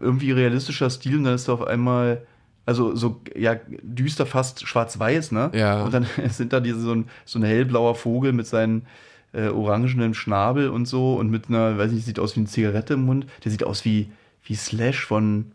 [0.00, 1.18] irgendwie realistischer Stil.
[1.18, 2.26] Und dann ist da auf einmal,
[2.66, 5.50] also so, ja, düster fast schwarz-weiß, ne?
[5.54, 5.84] Ja.
[5.84, 8.86] Und dann sind da diese, so ein, so ein hellblauer Vogel mit seinen
[9.32, 12.94] äh, orangenen Schnabel und so und mit einer, weiß nicht, sieht aus wie eine Zigarette
[12.94, 13.26] im Mund.
[13.44, 14.10] Der sieht aus wie,
[14.44, 15.52] wie Slash von,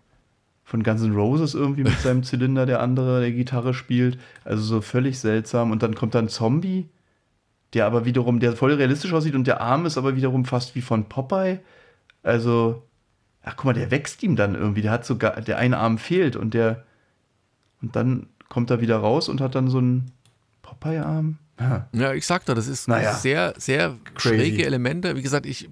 [0.64, 4.18] von Guns N' Roses irgendwie mit seinem Zylinder, der andere, der Gitarre spielt.
[4.46, 5.72] Also so völlig seltsam.
[5.72, 6.88] Und dann kommt da ein Zombie,
[7.74, 10.82] der aber wiederum, der voll realistisch aussieht und der Arm ist aber wiederum fast wie
[10.82, 11.60] von Popeye.
[12.22, 12.84] Also,
[13.44, 14.82] ach guck mal, der wächst ihm dann irgendwie.
[14.82, 16.84] Der hat sogar, der eine Arm fehlt und der,
[17.82, 20.12] und dann kommt er wieder raus und hat dann so einen
[20.62, 21.38] Popeye-Arm.
[21.60, 21.88] Ja.
[21.94, 23.14] ja, ich sag da, das ist Naja.
[23.14, 24.36] sehr, sehr Crazy.
[24.36, 25.16] schräge Elemente.
[25.16, 25.70] Wie gesagt, ich,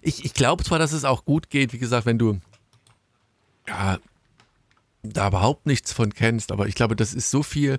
[0.00, 2.40] ich, ich glaube zwar, dass es auch gut geht, wie gesagt, wenn du
[3.68, 3.98] ja,
[5.02, 7.78] da überhaupt nichts von kennst, aber ich glaube, das ist so viel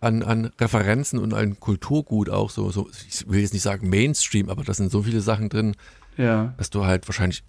[0.00, 4.50] an, an Referenzen und an Kulturgut auch so, so, ich will jetzt nicht sagen Mainstream,
[4.50, 5.76] aber da sind so viele Sachen drin,
[6.16, 6.52] Ja.
[6.58, 7.42] dass du halt wahrscheinlich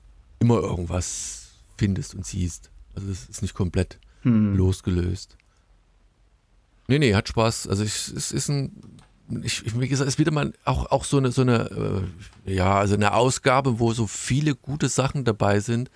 [0.44, 2.70] immer irgendwas findest und siehst.
[2.96, 4.56] Also das ist nicht komplett Hm.
[4.56, 5.38] losgelöst.
[6.88, 7.68] Nee, nee, hat Spaß.
[7.68, 8.72] Also ich, es ist ein,
[9.44, 12.04] ich- wie gesagt, es ist wieder mal auch, auch so eine, so eine,
[12.46, 15.90] äh, ja, also eine Ausgabe, wo so viele gute Sachen dabei sind,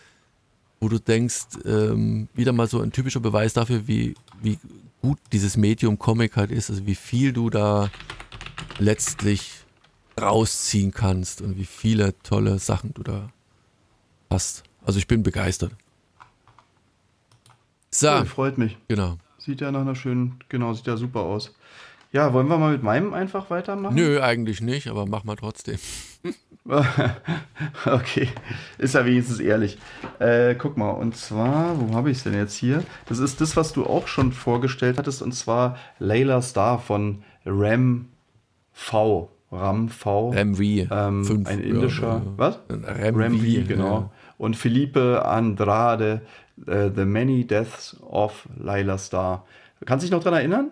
[0.79, 4.59] wo du denkst, ähm, wieder mal so ein typischer Beweis dafür, wie, wie
[5.01, 7.89] gut dieses Medium Comic halt ist, also wie viel du da
[8.79, 9.51] letztlich
[10.19, 13.29] rausziehen kannst und wie viele tolle Sachen du da
[14.29, 14.63] hast.
[14.85, 15.71] Also ich bin begeistert.
[17.91, 18.77] So, Cool, freut mich.
[18.87, 19.17] genau.
[19.37, 21.55] Sieht ja nach einer schönen, genau, sieht ja super aus.
[22.11, 23.95] Ja, wollen wir mal mit meinem einfach weitermachen?
[23.95, 25.77] Nö, eigentlich nicht, aber mach mal trotzdem.
[27.85, 28.29] okay,
[28.77, 29.77] ist ja wenigstens ehrlich.
[30.19, 32.83] Äh, guck mal, und zwar, wo habe ich es denn jetzt hier?
[33.07, 38.07] Das ist das, was du auch schon vorgestellt hattest, und zwar Layla Star von Ram
[38.73, 39.29] V.
[39.51, 40.33] Ram V.
[40.33, 40.59] MV.
[40.59, 42.59] Ähm, fünf, ein indischer, ja, was?
[42.69, 44.11] Ram, Ram V, V, genau.
[44.37, 46.21] Und Felipe Andrade,
[46.67, 49.45] äh, The Many Deaths of Layla Star.
[49.85, 50.71] Kannst du dich noch dran erinnern?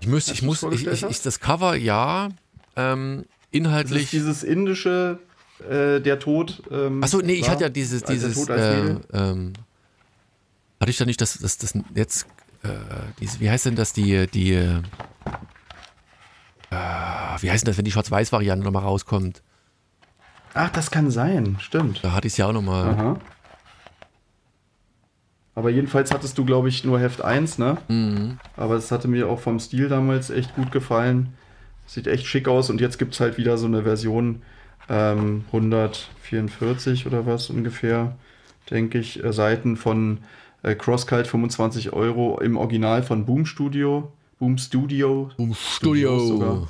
[0.00, 2.28] Ich muss, Als ich muss, ich, ich, ich, das Cover, ja,
[2.76, 4.10] ähm, Das ist inhaltlich.
[4.10, 5.18] dieses indische,
[5.68, 6.62] äh, der Tod.
[6.70, 9.52] Ähm, Achso, nee, ich hatte ja dieses, dieses, äh, ähm,
[10.80, 12.26] hatte ich da nicht das, das, das jetzt,
[12.62, 12.68] äh,
[13.20, 14.82] diese, wie heißt denn das, die, die, äh,
[17.40, 19.42] wie heißt denn das, wenn die Schwarz-Weiß-Variante nochmal rauskommt?
[20.54, 22.02] Ach, das kann sein, stimmt.
[22.02, 22.90] Da hatte ich es ja auch nochmal.
[22.90, 23.16] Aha.
[25.56, 27.78] Aber jedenfalls hattest du, glaube ich, nur Heft 1, ne?
[27.88, 28.38] Mhm.
[28.56, 31.34] Aber es hatte mir auch vom Stil damals echt gut gefallen.
[31.86, 34.42] Sieht echt schick aus und jetzt gibt es halt wieder so eine Version
[34.88, 38.16] ähm, 144 oder was ungefähr,
[38.70, 40.18] denke ich, äh, Seiten von
[40.62, 44.12] äh, CrossCult 25 Euro im Original von Boom Studio.
[44.38, 45.30] Boom Studio.
[45.36, 46.68] Um Studios sogar.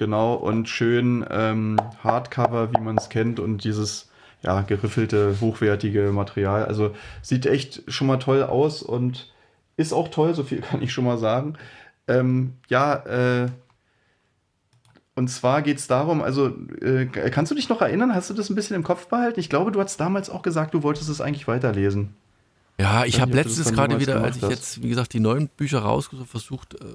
[0.00, 4.08] Genau, und schön ähm, Hardcover, wie man es kennt, und dieses
[4.40, 6.64] ja, geriffelte, hochwertige Material.
[6.64, 9.30] Also sieht echt schon mal toll aus und
[9.76, 11.58] ist auch toll, so viel kann ich schon mal sagen.
[12.08, 12.94] Ähm, ja,
[13.44, 13.48] äh,
[15.16, 16.50] und zwar geht es darum, also
[16.80, 19.38] äh, kannst du dich noch erinnern, hast du das ein bisschen im Kopf behalten?
[19.38, 22.14] Ich glaube, du hast damals auch gesagt, du wolltest es eigentlich weiterlesen.
[22.78, 26.30] Ja, ich habe letztens gerade wieder, als ich jetzt, wie gesagt, die neuen Bücher rausgesucht
[26.30, 26.86] versucht, äh,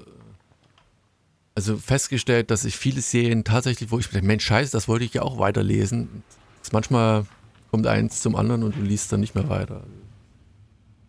[1.56, 5.06] also festgestellt, dass ich viele Serien tatsächlich, wo ich mir denke, Mensch, scheiße, das wollte
[5.06, 6.22] ich ja auch weiterlesen.
[6.70, 7.24] Manchmal
[7.70, 9.82] kommt eins zum anderen und du liest dann nicht mehr weiter.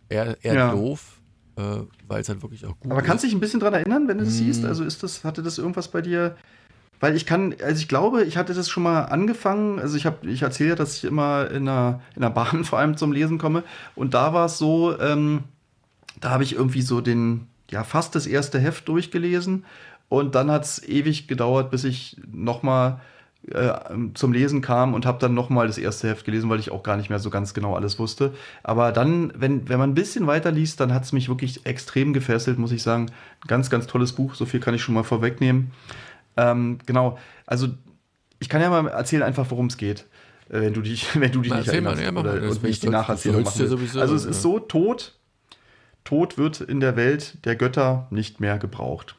[0.08, 0.72] Eher, eher Ja.
[0.72, 1.20] doof,
[1.56, 1.62] äh,
[2.06, 3.32] weil es halt wirklich auch gut Aber kannst du ist.
[3.32, 4.46] dich ein bisschen dran erinnern, wenn du das Hm.
[4.46, 4.64] siehst?
[4.64, 6.36] Also ist das, hatte das irgendwas bei dir?
[7.00, 9.78] Weil ich kann, also ich glaube, ich hatte das schon mal angefangen.
[9.78, 12.78] Also ich habe, ich erzähle ja, dass ich immer in der, in der Bahn vor
[12.78, 13.64] allem zum Lesen komme.
[13.94, 15.44] Und da war es so, ähm,
[16.20, 19.64] da habe ich irgendwie so den, ja, fast das erste Heft durchgelesen.
[20.08, 23.00] Und dann hat es ewig gedauert, bis ich nochmal
[23.50, 23.72] äh,
[24.14, 26.96] zum Lesen kam und habe dann nochmal das erste Heft gelesen, weil ich auch gar
[26.96, 28.34] nicht mehr so ganz genau alles wusste.
[28.62, 32.12] Aber dann, wenn, wenn man ein bisschen weiter liest, dann hat es mich wirklich extrem
[32.12, 33.10] gefesselt, muss ich sagen.
[33.46, 35.70] Ganz, ganz tolles Buch, so viel kann ich schon mal vorwegnehmen.
[36.36, 37.68] Ähm, genau, also
[38.40, 40.06] ich kann ja mal erzählen einfach, worum es geht,
[40.48, 42.00] äh, wenn du dich, wenn du dich Na, nicht erinnerst.
[42.02, 42.40] ja, oder, mal.
[42.40, 45.14] Das und ich die Nacherzählung machen Also es ist so, Tod,
[46.04, 49.16] Tod wird in der Welt der Götter nicht mehr gebraucht.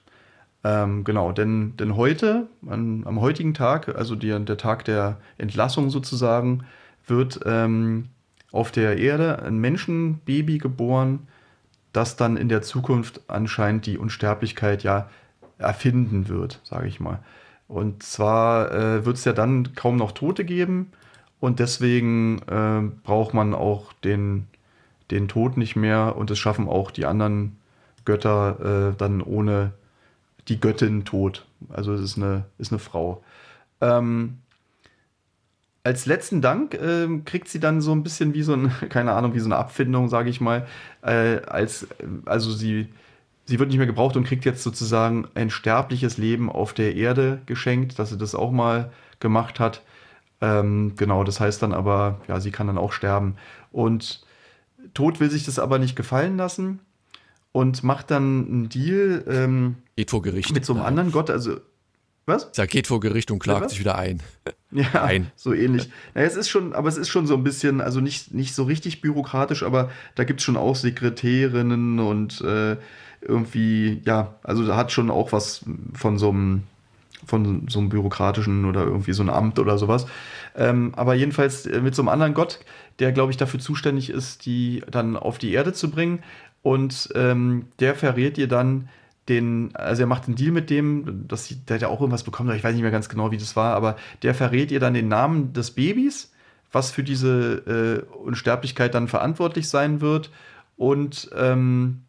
[0.63, 5.89] Ähm, genau, denn, denn heute, an, am heutigen Tag, also die, der Tag der Entlassung
[5.89, 6.65] sozusagen,
[7.07, 8.09] wird ähm,
[8.51, 11.27] auf der Erde ein Menschenbaby geboren,
[11.93, 15.09] das dann in der Zukunft anscheinend die Unsterblichkeit ja
[15.57, 17.19] erfinden wird, sage ich mal.
[17.67, 20.91] Und zwar äh, wird es ja dann kaum noch Tote geben
[21.39, 24.47] und deswegen äh, braucht man auch den,
[25.11, 27.57] den Tod nicht mehr und es schaffen auch die anderen
[28.05, 29.73] Götter äh, dann ohne
[30.47, 31.45] die Göttin tot.
[31.69, 33.23] Also es ist eine, ist eine Frau.
[33.81, 34.39] Ähm,
[35.83, 39.33] als letzten Dank äh, kriegt sie dann so ein bisschen wie so ein, keine Ahnung,
[39.33, 40.67] wie so eine Abfindung, sage ich mal.
[41.01, 41.87] Äh, als,
[42.25, 42.89] also sie,
[43.45, 47.41] sie wird nicht mehr gebraucht und kriegt jetzt sozusagen ein sterbliches Leben auf der Erde
[47.45, 49.83] geschenkt, dass sie das auch mal gemacht hat.
[50.41, 53.35] Ähm, genau, das heißt dann aber, ja, sie kann dann auch sterben.
[53.71, 54.25] Und
[54.93, 56.79] Tod will sich das aber nicht gefallen lassen
[57.51, 60.53] und macht dann einen Deal ähm, geht vor Gericht.
[60.53, 61.29] mit so einem anderen Gott.
[61.29, 61.57] Also,
[62.25, 62.51] was?
[62.55, 64.21] Er geht vor Gericht und klagt sich wieder ein.
[64.71, 65.31] Ja, ein.
[65.35, 65.89] so ähnlich.
[66.13, 68.65] Naja, es ist schon, aber es ist schon so ein bisschen, also nicht, nicht so
[68.65, 72.77] richtig bürokratisch, aber da gibt es schon auch Sekretärinnen und äh,
[73.21, 75.65] irgendwie, ja, also da hat schon auch was
[75.95, 76.63] von so einem
[77.29, 80.07] von so einem bürokratischen oder irgendwie so ein Amt oder sowas.
[80.55, 82.59] Ähm, aber jedenfalls äh, mit so einem anderen Gott,
[82.99, 86.23] der, glaube ich, dafür zuständig ist, die dann auf die Erde zu bringen.
[86.61, 88.89] Und ähm, der verrät ihr dann
[89.29, 92.23] den, also er macht einen Deal mit dem, dass sie, der hat ja auch irgendwas
[92.23, 94.95] bekommen, ich weiß nicht mehr ganz genau, wie das war, aber der verrät ihr dann
[94.95, 96.31] den Namen des Babys,
[96.71, 100.31] was für diese äh, Unsterblichkeit dann verantwortlich sein wird.
[100.77, 102.01] Und, ähm,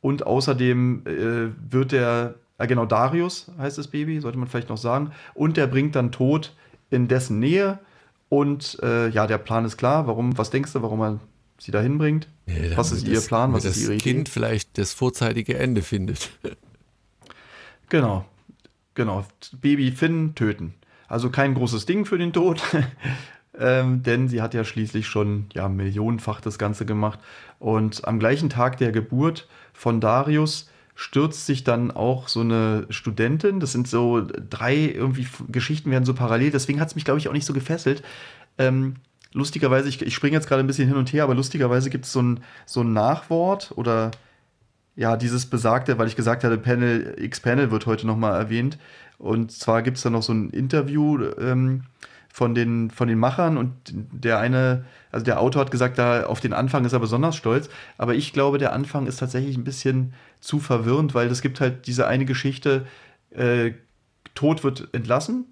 [0.00, 4.78] und außerdem äh, wird der äh, genau, Darius heißt das Baby, sollte man vielleicht noch
[4.78, 5.12] sagen.
[5.34, 6.54] Und der bringt dann Tod
[6.90, 7.78] in dessen Nähe.
[8.28, 10.06] Und äh, ja, der Plan ist klar.
[10.06, 11.20] Warum, was denkst du, warum er
[11.58, 12.28] sie da hinbringt?
[12.46, 13.52] Ja, was ist ihr Plan?
[13.52, 14.02] Was ist ihre Idee?
[14.02, 16.30] Kind vielleicht das vorzeitige Ende findet.
[17.88, 18.24] genau,
[18.94, 19.24] genau.
[19.60, 20.74] Baby Finn töten.
[21.08, 22.62] Also kein großes Ding für den Tod.
[23.58, 27.18] ähm, denn sie hat ja schließlich schon ja, millionenfach das Ganze gemacht.
[27.58, 33.60] Und am gleichen Tag der Geburt von Darius stürzt sich dann auch so eine Studentin.
[33.60, 36.50] Das sind so drei irgendwie Geschichten werden so parallel.
[36.50, 38.02] Deswegen hat es mich, glaube ich, auch nicht so gefesselt.
[38.58, 38.96] Ähm,
[39.32, 42.12] lustigerweise, ich, ich springe jetzt gerade ein bisschen hin und her, aber lustigerweise gibt es
[42.12, 44.10] so ein, so ein Nachwort oder
[44.94, 48.78] ja, dieses besagte, weil ich gesagt hatte, Panel, X-Panel wird heute nochmal erwähnt.
[49.18, 51.84] Und zwar gibt es da noch so ein Interview ähm,
[52.28, 56.40] von, den, von den Machern und der eine, also der Autor hat gesagt, da auf
[56.40, 57.68] den Anfang ist er besonders stolz.
[57.98, 61.86] Aber ich glaube, der Anfang ist tatsächlich ein bisschen zu verwirrend, weil es gibt halt
[61.86, 62.86] diese eine Geschichte,
[63.30, 63.72] äh,
[64.34, 65.44] Tod wird entlassen.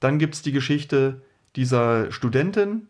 [0.00, 1.20] Dann gibt es die Geschichte
[1.56, 2.88] dieser Studentin.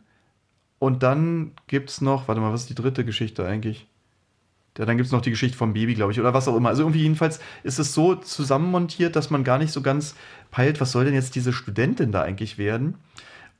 [0.78, 3.86] Und dann gibt es noch, warte mal, was ist die dritte Geschichte eigentlich?
[4.78, 6.68] Ja, dann gibt es noch die Geschichte vom Baby, glaube ich, oder was auch immer.
[6.68, 10.14] Also irgendwie jedenfalls ist es so zusammenmontiert, dass man gar nicht so ganz
[10.52, 12.94] peilt, was soll denn jetzt diese Studentin da eigentlich werden.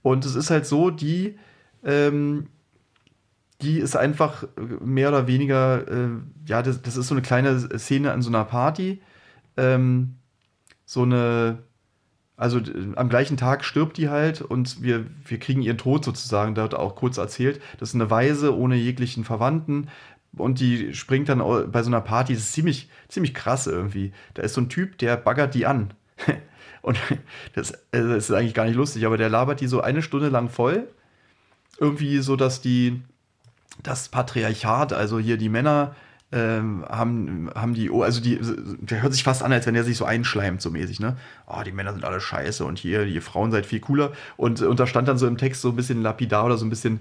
[0.02, 1.36] Und es ist halt so, die
[1.85, 2.48] ähm,
[3.62, 6.09] die ist einfach mehr oder weniger, äh,
[6.47, 9.02] ja, das, das, ist so eine kleine Szene an so einer Party.
[9.57, 10.16] Ähm,
[10.86, 11.59] so eine,
[12.36, 16.55] also äh, am gleichen Tag stirbt die halt und wir, wir kriegen ihren Tod sozusagen,
[16.55, 17.61] da wird auch kurz erzählt.
[17.78, 19.89] Das ist eine Weise ohne jeglichen Verwandten
[20.36, 21.40] und die springt dann
[21.70, 24.12] bei so einer Party, das ist ziemlich, ziemlich krass irgendwie.
[24.35, 25.93] Da ist so ein Typ, der baggert die an.
[26.82, 26.98] und
[27.55, 30.28] das, also das ist eigentlich gar nicht lustig, aber der labert die so eine Stunde
[30.28, 30.89] lang voll.
[31.81, 33.01] Irgendwie so, dass die
[33.82, 35.94] das Patriarchat, also hier die Männer
[36.32, 38.39] ähm, haben, haben die, oh, also die,
[38.78, 41.16] der hört sich fast an, als wenn er sich so einschleimt, so mäßig, ne?
[41.47, 44.12] Oh, die Männer sind alle scheiße und hier, die Frauen seid viel cooler.
[44.36, 46.70] Und, und da stand dann so im Text so ein bisschen lapidar oder so ein
[46.70, 47.01] bisschen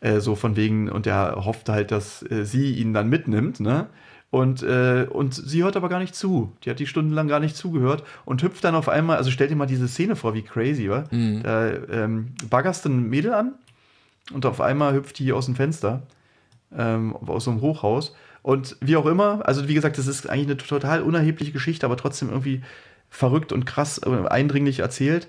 [0.00, 3.86] äh, so von wegen, und er hoffte halt, dass äh, sie ihn dann mitnimmt, ne?
[4.30, 6.52] Und, äh, und sie hört aber gar nicht zu.
[6.64, 9.56] Die hat die stundenlang gar nicht zugehört und hüpft dann auf einmal, also stell dir
[9.56, 11.04] mal diese Szene vor, wie crazy, wa?
[11.10, 11.42] Mhm.
[11.42, 13.54] Da ähm, baggerst ein Mädel an
[14.32, 16.02] und auf einmal hüpft die aus dem Fenster
[16.76, 18.14] ähm, aus so einem Hochhaus.
[18.42, 21.96] Und wie auch immer, also wie gesagt, das ist eigentlich eine total unerhebliche Geschichte, aber
[21.96, 22.62] trotzdem irgendwie
[23.10, 25.28] verrückt und krass, äh, eindringlich erzählt,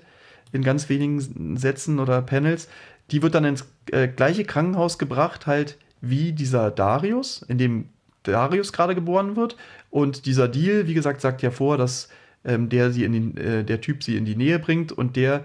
[0.52, 2.68] in ganz wenigen Sätzen oder Panels.
[3.10, 7.88] Die wird dann ins äh, gleiche Krankenhaus gebracht, halt wie dieser Darius, in dem
[8.22, 9.56] Darius gerade geboren wird.
[9.90, 12.08] Und dieser Deal, wie gesagt, sagt ja vor, dass
[12.44, 15.44] ähm, der, sie in den, äh, der Typ sie in die Nähe bringt und der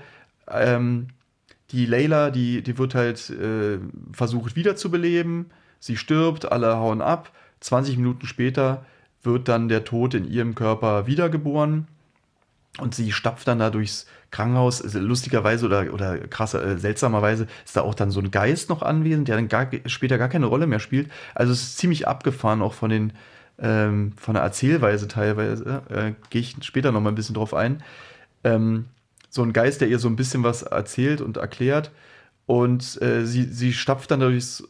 [0.49, 1.07] ähm,
[1.71, 3.79] die Layla, die, die wird halt äh,
[4.13, 5.47] versucht wiederzubeleben
[5.79, 7.31] Sie stirbt, alle hauen ab.
[7.59, 8.85] 20 Minuten später
[9.23, 11.87] wird dann der Tod in ihrem Körper wiedergeboren
[12.79, 14.83] und sie stapft dann da durchs Krankenhaus.
[14.93, 19.27] Lustigerweise oder, oder krasser, äh, seltsamerweise ist da auch dann so ein Geist noch anwesend,
[19.27, 21.09] der dann gar, später gar keine Rolle mehr spielt.
[21.33, 23.13] Also es ist ziemlich abgefahren, auch von den
[23.59, 25.81] ähm, von der Erzählweise teilweise.
[25.89, 27.81] Äh, Gehe ich später noch mal ein bisschen drauf ein.
[28.43, 28.85] Ähm,
[29.37, 31.91] so ein Geist, der ihr so ein bisschen was erzählt und erklärt.
[32.47, 34.67] Und äh, sie, sie stapft dann durchs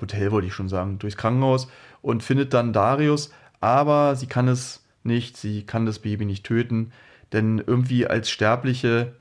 [0.00, 1.68] Hotel, wollte ich schon sagen, durchs Krankenhaus
[2.02, 6.92] und findet dann Darius, aber sie kann es nicht, sie kann das Baby nicht töten,
[7.32, 9.12] denn irgendwie als Sterbliche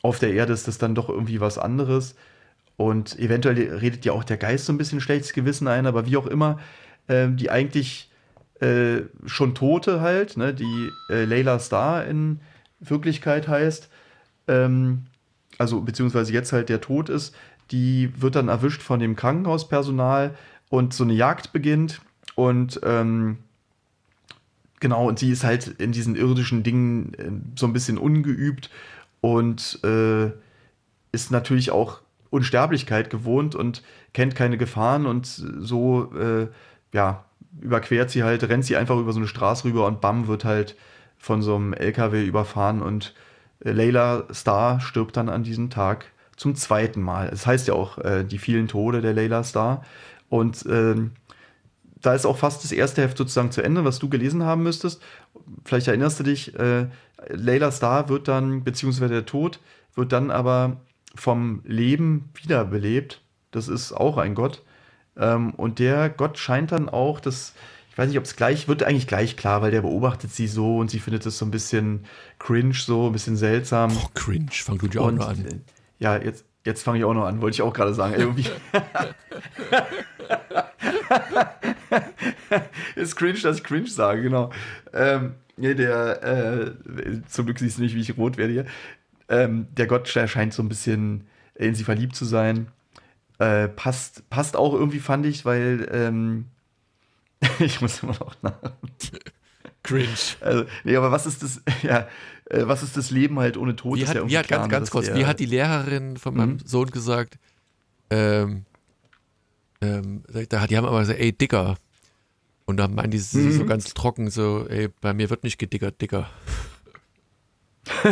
[0.00, 2.16] auf der Erde ist das dann doch irgendwie was anderes.
[2.76, 6.16] Und eventuell redet ja auch der Geist so ein bisschen schlechtes Gewissen ein, aber wie
[6.16, 6.58] auch immer,
[7.06, 8.10] äh, die eigentlich
[8.60, 12.40] äh, schon Tote halt, ne, die äh, Layla Star in
[12.80, 13.90] Wirklichkeit heißt,
[14.52, 15.06] ähm,
[15.58, 17.34] also beziehungsweise jetzt halt der Tod ist,
[17.70, 20.34] die wird dann erwischt von dem Krankenhauspersonal
[20.68, 22.00] und so eine Jagd beginnt
[22.34, 23.38] und ähm,
[24.80, 28.70] genau, und sie ist halt in diesen irdischen Dingen äh, so ein bisschen ungeübt
[29.20, 30.30] und äh,
[31.12, 32.00] ist natürlich auch
[32.30, 33.82] Unsterblichkeit gewohnt und
[34.14, 36.48] kennt keine Gefahren und so, äh,
[36.92, 37.24] ja,
[37.60, 40.76] überquert sie halt, rennt sie einfach über so eine Straße rüber und bam, wird halt
[41.18, 43.14] von so einem LKW überfahren und
[43.64, 46.06] Layla Star stirbt dann an diesem Tag
[46.36, 47.26] zum zweiten Mal.
[47.26, 49.84] Es das heißt ja auch äh, die vielen Tode der Layla Star
[50.28, 51.12] und ähm,
[52.00, 55.00] da ist auch fast das erste Heft sozusagen zu Ende, was du gelesen haben müsstest.
[55.64, 56.86] Vielleicht erinnerst du dich, äh,
[57.28, 59.60] Layla Star wird dann, beziehungsweise der Tod,
[59.94, 60.80] wird dann aber
[61.14, 63.20] vom Leben wiederbelebt.
[63.52, 64.62] Das ist auch ein Gott.
[65.16, 67.54] Ähm, und der Gott scheint dann auch, das,
[67.92, 70.78] ich weiß nicht, ob es gleich, wird eigentlich gleich klar, weil der beobachtet sie so
[70.78, 72.06] und sie findet es so ein bisschen
[72.38, 73.94] cringe, so ein bisschen seltsam.
[73.94, 75.44] Oh, cringe, fang du dir auch noch an.
[75.44, 75.58] Äh,
[75.98, 78.14] ja, jetzt, jetzt fange ich auch noch an, wollte ich auch gerade sagen.
[78.14, 78.46] Irgendwie.
[82.96, 84.50] ist cringe, dass ich cringe sage, genau.
[84.94, 86.72] Ähm, nee, der, äh,
[87.28, 88.64] zum Glück siehst du nicht, wie ich rot werde hier.
[89.28, 92.68] Ähm, der Gott scheint so ein bisschen in sie verliebt zu sein.
[93.38, 96.46] Äh, passt, passt auch irgendwie, fand ich, weil ähm,
[97.58, 98.72] ich muss immer noch nach.
[99.82, 100.08] Cringe.
[100.40, 102.08] Also, nee, aber was ist das, ja,
[102.46, 103.98] äh, was ist das Leben halt ohne Tod?
[103.98, 106.60] Wie hat, ja wie hat ganz, ganz kurz, wie hat die Lehrerin von meinem mhm.
[106.64, 107.38] Sohn gesagt,
[108.10, 108.64] ähm,
[109.80, 111.76] ähm, die haben aber gesagt, ey, Dicker.
[112.64, 113.52] Und dann meinen die mhm.
[113.52, 116.30] so ganz trocken, so, ey, bei mir wird nicht gedickert, Dicker.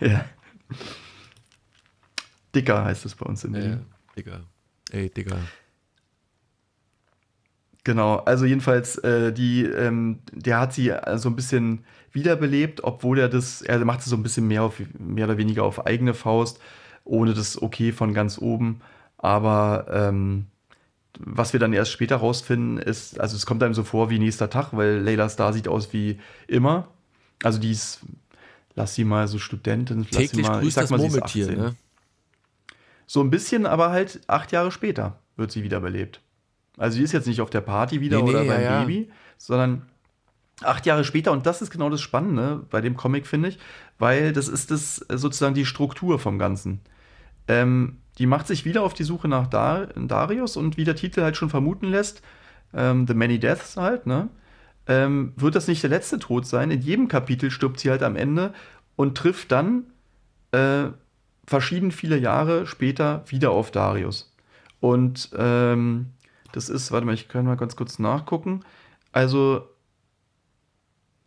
[0.00, 0.24] ja.
[2.54, 3.70] Dicker heißt es bei uns in Berlin.
[3.70, 4.44] Ja, Dicker.
[4.92, 5.40] Ey, Dicker.
[7.84, 13.18] Genau, also jedenfalls, äh, die, ähm, der hat sie äh, so ein bisschen wiederbelebt, obwohl
[13.18, 16.14] er das, er macht es so ein bisschen mehr, auf, mehr oder weniger auf eigene
[16.14, 16.60] Faust,
[17.04, 18.80] ohne das Okay von ganz oben.
[19.18, 20.46] Aber ähm,
[21.18, 24.48] was wir dann erst später rausfinden, ist, also es kommt einem so vor wie nächster
[24.48, 26.88] Tag, weil Layla Star sieht aus wie immer.
[27.42, 28.00] Also die ist
[28.74, 31.56] lass sie mal so Studentin, lass Täglich sie mal, ich sag mal, sie ist 18.
[31.56, 31.74] Ne?
[33.06, 36.20] So ein bisschen, aber halt acht Jahre später wird sie wiederbelebt.
[36.78, 39.06] Also sie ist jetzt nicht auf der Party wieder nee, oder nee, beim ja, Baby,
[39.08, 39.14] ja.
[39.38, 39.82] sondern
[40.62, 41.32] acht Jahre später.
[41.32, 43.58] Und das ist genau das Spannende bei dem Comic, finde ich,
[43.98, 46.80] weil das ist das äh, sozusagen die Struktur vom Ganzen.
[47.48, 51.22] Ähm, die macht sich wieder auf die Suche nach Dar Darius und wie der Titel
[51.22, 52.22] halt schon vermuten lässt,
[52.74, 54.28] ähm, The Many Deaths halt, ne?
[54.86, 56.70] ähm, wird das nicht der letzte Tod sein.
[56.70, 58.52] In jedem Kapitel stirbt sie halt am Ende
[58.96, 59.84] und trifft dann
[60.52, 60.84] äh,
[61.46, 64.34] verschieden viele Jahre später wieder auf Darius.
[64.80, 66.06] Und ähm,
[66.52, 68.64] das ist, warte mal, ich kann mal ganz kurz nachgucken.
[69.12, 69.68] Also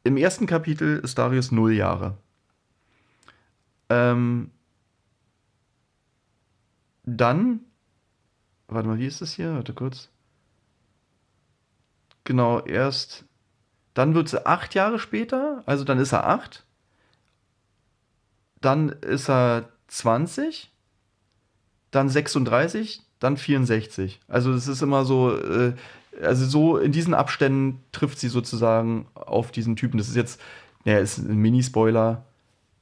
[0.04, 2.18] im ersten Kapitel ist Darius null Jahre.
[3.90, 4.52] Ähm,
[7.04, 7.62] dann,
[8.68, 9.54] warte mal, wie ist das hier?
[9.54, 10.10] Warte kurz.
[12.24, 13.26] Genau, erst
[13.96, 16.66] dann wird sie acht Jahre später, also dann ist er acht.
[18.60, 20.72] Dann ist er 20,
[21.92, 24.20] dann 36, dann 64.
[24.28, 25.74] Also es ist immer so, äh,
[26.22, 29.98] also so in diesen Abständen trifft sie sozusagen auf diesen Typen.
[29.98, 30.40] Das ist jetzt,
[30.86, 32.24] naja, ist ein Mini-Spoiler,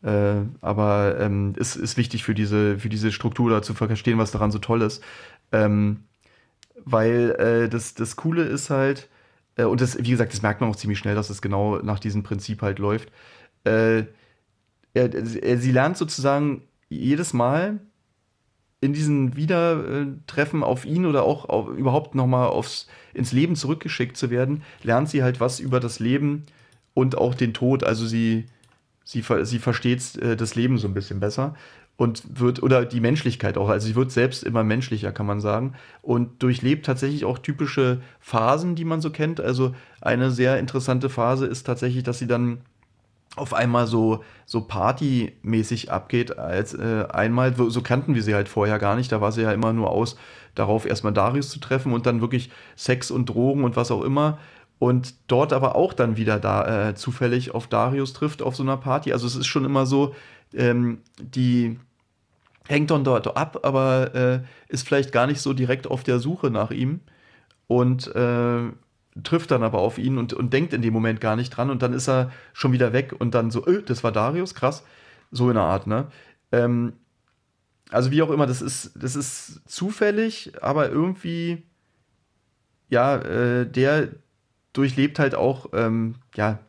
[0.03, 4.31] äh, aber ähm, ist, ist wichtig für diese, für diese Struktur da zu verstehen, was
[4.31, 5.03] daran so toll ist.
[5.51, 6.03] Ähm,
[6.85, 9.09] weil äh, das, das Coole ist halt,
[9.55, 11.99] äh, und das, wie gesagt, das merkt man auch ziemlich schnell, dass es genau nach
[11.99, 13.09] diesem Prinzip halt läuft.
[13.63, 14.03] Äh,
[14.93, 17.79] er, er, sie lernt sozusagen jedes Mal
[18.83, 22.51] in diesen Wiedertreffen auf ihn oder auch auf, überhaupt nochmal
[23.13, 26.43] ins Leben zurückgeschickt zu werden, lernt sie halt was über das Leben
[26.93, 27.83] und auch den Tod.
[27.83, 28.45] Also sie,
[29.05, 31.55] sie, sie versteht äh, das Leben so ein bisschen besser
[31.95, 35.73] und wird, oder die Menschlichkeit auch, also sie wird selbst immer menschlicher, kann man sagen,
[36.01, 39.39] und durchlebt tatsächlich auch typische Phasen, die man so kennt.
[39.39, 42.61] Also eine sehr interessante Phase ist tatsächlich, dass sie dann
[43.35, 48.77] auf einmal so, so partymäßig abgeht, als äh, einmal, so kannten wir sie halt vorher
[48.79, 50.17] gar nicht, da war sie ja immer nur aus,
[50.55, 54.37] darauf erstmal Darius zu treffen und dann wirklich Sex und Drogen und was auch immer.
[54.79, 58.77] Und dort aber auch dann wieder da äh, zufällig auf Darius trifft auf so einer
[58.77, 59.13] Party.
[59.13, 60.13] Also es ist schon immer so,
[60.53, 61.79] ähm, die
[62.67, 66.49] hängt dann dort ab, aber äh, ist vielleicht gar nicht so direkt auf der Suche
[66.49, 66.99] nach ihm.
[67.67, 68.63] Und äh,
[69.23, 71.81] trifft dann aber auf ihn und, und denkt in dem Moment gar nicht dran und
[71.81, 74.83] dann ist er schon wieder weg und dann so, öh, das war Darius, krass,
[75.31, 76.07] so in der Art, ne?
[76.51, 76.93] Ähm,
[77.89, 81.63] also wie auch immer, das ist, das ist zufällig, aber irgendwie,
[82.89, 84.09] ja, äh, der
[84.73, 86.59] durchlebt halt auch, ähm, ja,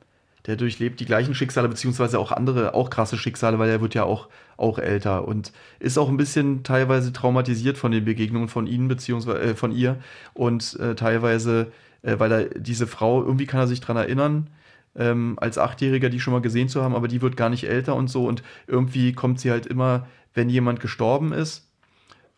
[0.47, 4.05] der durchlebt die gleichen Schicksale, beziehungsweise auch andere, auch krasse Schicksale, weil er wird ja
[4.05, 8.89] auch, auch älter und ist auch ein bisschen teilweise traumatisiert von den Begegnungen von ihnen,
[8.89, 9.97] beziehungsweise äh, von ihr
[10.35, 11.73] und äh, teilweise,
[12.05, 14.51] äh, weil er diese Frau, irgendwie kann er sich dran erinnern,
[14.97, 17.97] ähm, als Achtjähriger die schon mal gesehen zu haben, aber die wird gar nicht älter
[17.97, 21.69] und so und irgendwie kommt sie halt immer, wenn jemand gestorben ist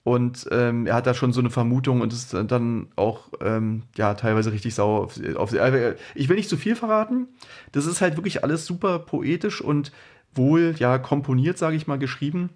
[0.06, 4.14] und ähm, er hat da schon so eine Vermutung und ist dann auch ähm, ja
[4.14, 5.58] teilweise richtig sauer auf, auf sie.
[5.58, 7.26] Also, ich will nicht zu viel verraten.
[7.72, 9.90] Das ist halt wirklich alles super poetisch und
[10.32, 12.50] wohl ja komponiert, sage ich mal, geschrieben.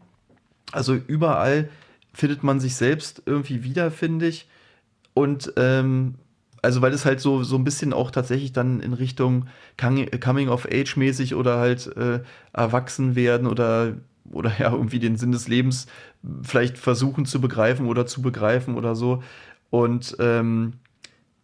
[0.71, 1.69] Also überall
[2.13, 4.49] findet man sich selbst irgendwie wieder, finde ich.
[5.13, 6.15] Und ähm,
[6.63, 9.47] also weil es halt so, so ein bisschen auch tatsächlich dann in Richtung
[9.77, 12.21] Coming of Age mäßig oder halt äh,
[12.53, 13.95] erwachsen werden oder
[14.31, 15.87] oder ja irgendwie den Sinn des Lebens
[16.43, 19.23] vielleicht versuchen zu begreifen oder zu begreifen oder so.
[19.71, 20.75] Und ähm,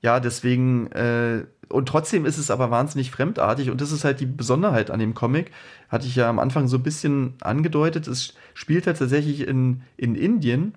[0.03, 4.27] ja, deswegen, äh, und trotzdem ist es aber wahnsinnig fremdartig und das ist halt die
[4.27, 5.51] Besonderheit an dem Comic.
[5.89, 8.07] Hatte ich ja am Anfang so ein bisschen angedeutet.
[8.07, 10.75] Es spielt halt tatsächlich in, in Indien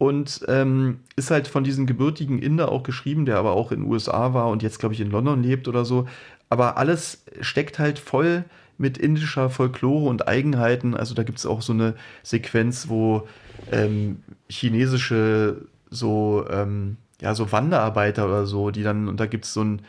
[0.00, 3.90] und ähm, ist halt von diesem gebürtigen Inder auch geschrieben, der aber auch in den
[3.90, 6.08] USA war und jetzt, glaube ich, in London lebt oder so.
[6.48, 8.46] Aber alles steckt halt voll
[8.78, 10.96] mit indischer Folklore und Eigenheiten.
[10.96, 13.28] Also da gibt es auch so eine Sequenz, wo
[13.70, 19.52] ähm, chinesische so, ähm, ja, so Wanderarbeiter oder so, die dann, und da gibt es
[19.52, 19.82] so ein,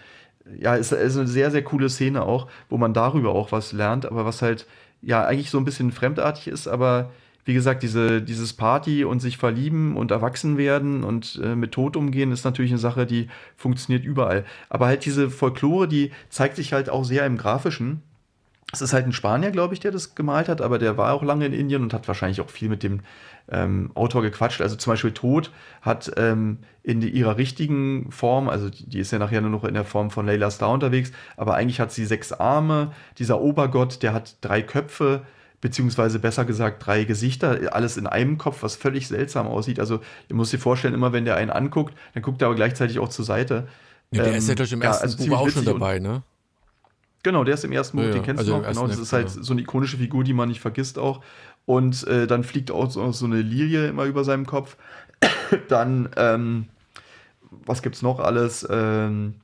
[0.59, 4.05] ja, ist, ist eine sehr, sehr coole Szene auch, wo man darüber auch was lernt,
[4.05, 4.67] aber was halt,
[5.01, 7.11] ja, eigentlich so ein bisschen fremdartig ist, aber
[7.45, 11.95] wie gesagt, diese, dieses Party und sich verlieben und erwachsen werden und äh, mit Tod
[11.95, 14.45] umgehen, ist natürlich eine Sache, die funktioniert überall.
[14.69, 18.03] Aber halt diese Folklore, die zeigt sich halt auch sehr im Grafischen.
[18.73, 21.23] Es ist halt ein Spanier, glaube ich, der das gemalt hat, aber der war auch
[21.23, 23.01] lange in Indien und hat wahrscheinlich auch viel mit dem
[23.49, 24.61] ähm, Autor gequatscht.
[24.61, 25.51] Also zum Beispiel Tod
[25.81, 29.65] hat ähm, in die, ihrer richtigen Form, also die, die, ist ja nachher nur noch
[29.65, 32.93] in der Form von Layla Star unterwegs, aber eigentlich hat sie sechs Arme.
[33.17, 35.23] Dieser Obergott, der hat drei Köpfe,
[35.61, 39.79] beziehungsweise besser gesagt drei Gesichter, alles in einem Kopf, was völlig seltsam aussieht.
[39.79, 42.99] Also ihr müsst sich vorstellen, immer wenn der einen anguckt, dann guckt er aber gleichzeitig
[42.99, 43.67] auch zur Seite.
[44.11, 46.23] Ja, der ähm, ist ja durch im ersten ja, also Buch auch schon dabei, ne?
[47.23, 48.67] Genau, der ist im ersten Buch, ja, den kennst also du noch.
[48.67, 51.23] Genau, das ist halt so eine ikonische Figur, die man nicht vergisst auch.
[51.65, 54.75] Und äh, dann fliegt auch so, so, eine Lilie immer über seinem Kopf.
[55.67, 56.67] dann, ähm,
[57.51, 58.67] was gibt's noch alles?
[58.69, 59.35] Ähm,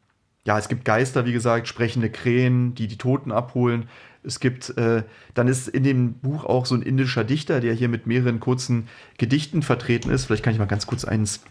[0.45, 3.87] ja, es gibt Geister, wie gesagt, sprechende Krähen, die die Toten abholen.
[4.27, 7.89] Es gibt, äh, dann ist in dem Buch auch so ein indischer Dichter, der hier
[7.89, 8.87] mit mehreren kurzen
[9.17, 10.25] Gedichten vertreten ist.
[10.25, 11.41] Vielleicht kann ich mal ganz kurz eins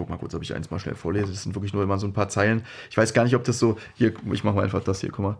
[0.00, 1.30] guck mal kurz, ob ich eins mal schnell vorlese.
[1.30, 2.62] Das sind wirklich nur immer so ein paar Zeilen.
[2.88, 3.76] Ich weiß gar nicht, ob das so.
[3.94, 5.38] Hier, ich mache mal einfach das hier, guck mal.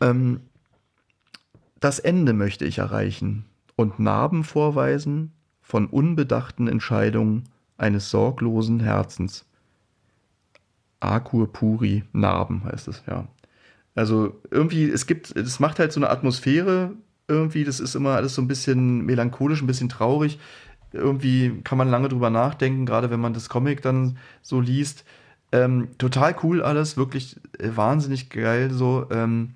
[0.00, 0.40] Ähm,
[1.80, 3.44] das Ende möchte ich erreichen
[3.74, 5.32] und Narben vorweisen
[5.62, 9.46] von unbedachten Entscheidungen eines sorglosen Herzens.
[11.00, 13.26] Akur Puri, Narben heißt es, ja.
[13.94, 16.92] Also irgendwie, es gibt, es macht halt so eine Atmosphäre
[17.28, 20.38] irgendwie, das ist immer alles so ein bisschen melancholisch, ein bisschen traurig
[20.92, 25.04] irgendwie kann man lange drüber nachdenken, gerade wenn man das Comic dann so liest.
[25.50, 28.70] Ähm, total cool alles, wirklich äh, wahnsinnig geil.
[28.70, 29.54] So ähm,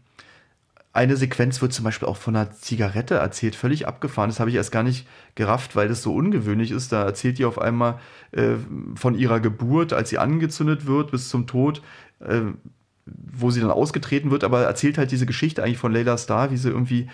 [0.92, 4.30] eine Sequenz wird zum Beispiel auch von einer Zigarette erzählt, völlig abgefahren.
[4.30, 6.92] Das habe ich erst gar nicht gerafft, weil das so ungewöhnlich ist.
[6.92, 7.98] Da erzählt die auf einmal
[8.32, 8.54] äh,
[8.94, 11.82] von ihrer Geburt, als sie angezündet wird, bis zum Tod.
[12.20, 12.52] Äh,
[13.06, 16.56] wo sie dann ausgetreten wird, aber erzählt halt diese Geschichte eigentlich von Layla Starr, wie
[16.56, 17.08] sie irgendwie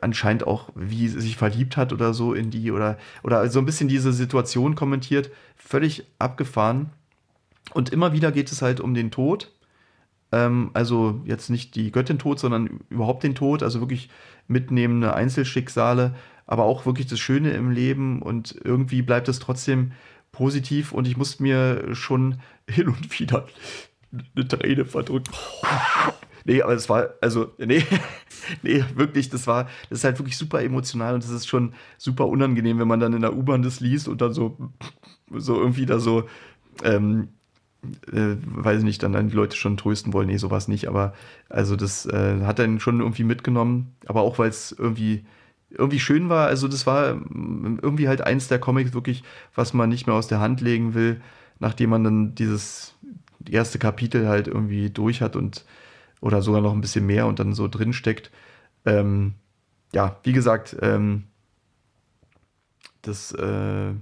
[0.00, 3.66] anscheinend auch, wie sie sich verliebt hat oder so in die oder, oder so ein
[3.66, 5.30] bisschen diese Situation kommentiert.
[5.56, 6.90] Völlig abgefahren.
[7.72, 9.52] Und immer wieder geht es halt um den Tod.
[10.32, 13.62] Ähm, also jetzt nicht die Göttin Tod, sondern überhaupt den Tod.
[13.62, 14.10] Also wirklich
[14.48, 16.14] mitnehmende Einzelschicksale,
[16.46, 18.22] aber auch wirklich das Schöne im Leben.
[18.22, 19.92] Und irgendwie bleibt es trotzdem
[20.32, 20.92] positiv.
[20.92, 23.46] Und ich musste mir schon hin und wieder
[24.12, 25.32] eine Träne verdrücken.
[26.44, 27.84] Nee, aber es war, also, nee,
[28.62, 32.26] nee, wirklich, das war, das ist halt wirklich super emotional und das ist schon super
[32.26, 34.56] unangenehm, wenn man dann in der U-Bahn das liest und dann so,
[35.30, 36.24] so irgendwie da so,
[36.82, 37.28] ähm,
[38.12, 40.28] äh, weiß ich nicht, dann, dann die Leute schon trösten wollen.
[40.28, 41.14] Nee, sowas nicht, aber
[41.48, 45.24] also das äh, hat dann schon irgendwie mitgenommen, aber auch weil es irgendwie
[45.70, 46.48] irgendwie schön war.
[46.48, 49.22] Also das war ähm, irgendwie halt eins der Comics wirklich,
[49.54, 51.20] was man nicht mehr aus der Hand legen will,
[51.58, 52.96] nachdem man dann dieses
[53.48, 55.64] erste Kapitel halt irgendwie durch hat und
[56.20, 58.30] oder sogar noch ein bisschen mehr und dann so drin steckt.
[58.84, 59.34] Ähm,
[59.94, 61.24] ja, wie gesagt, ähm,
[63.02, 63.92] das äh,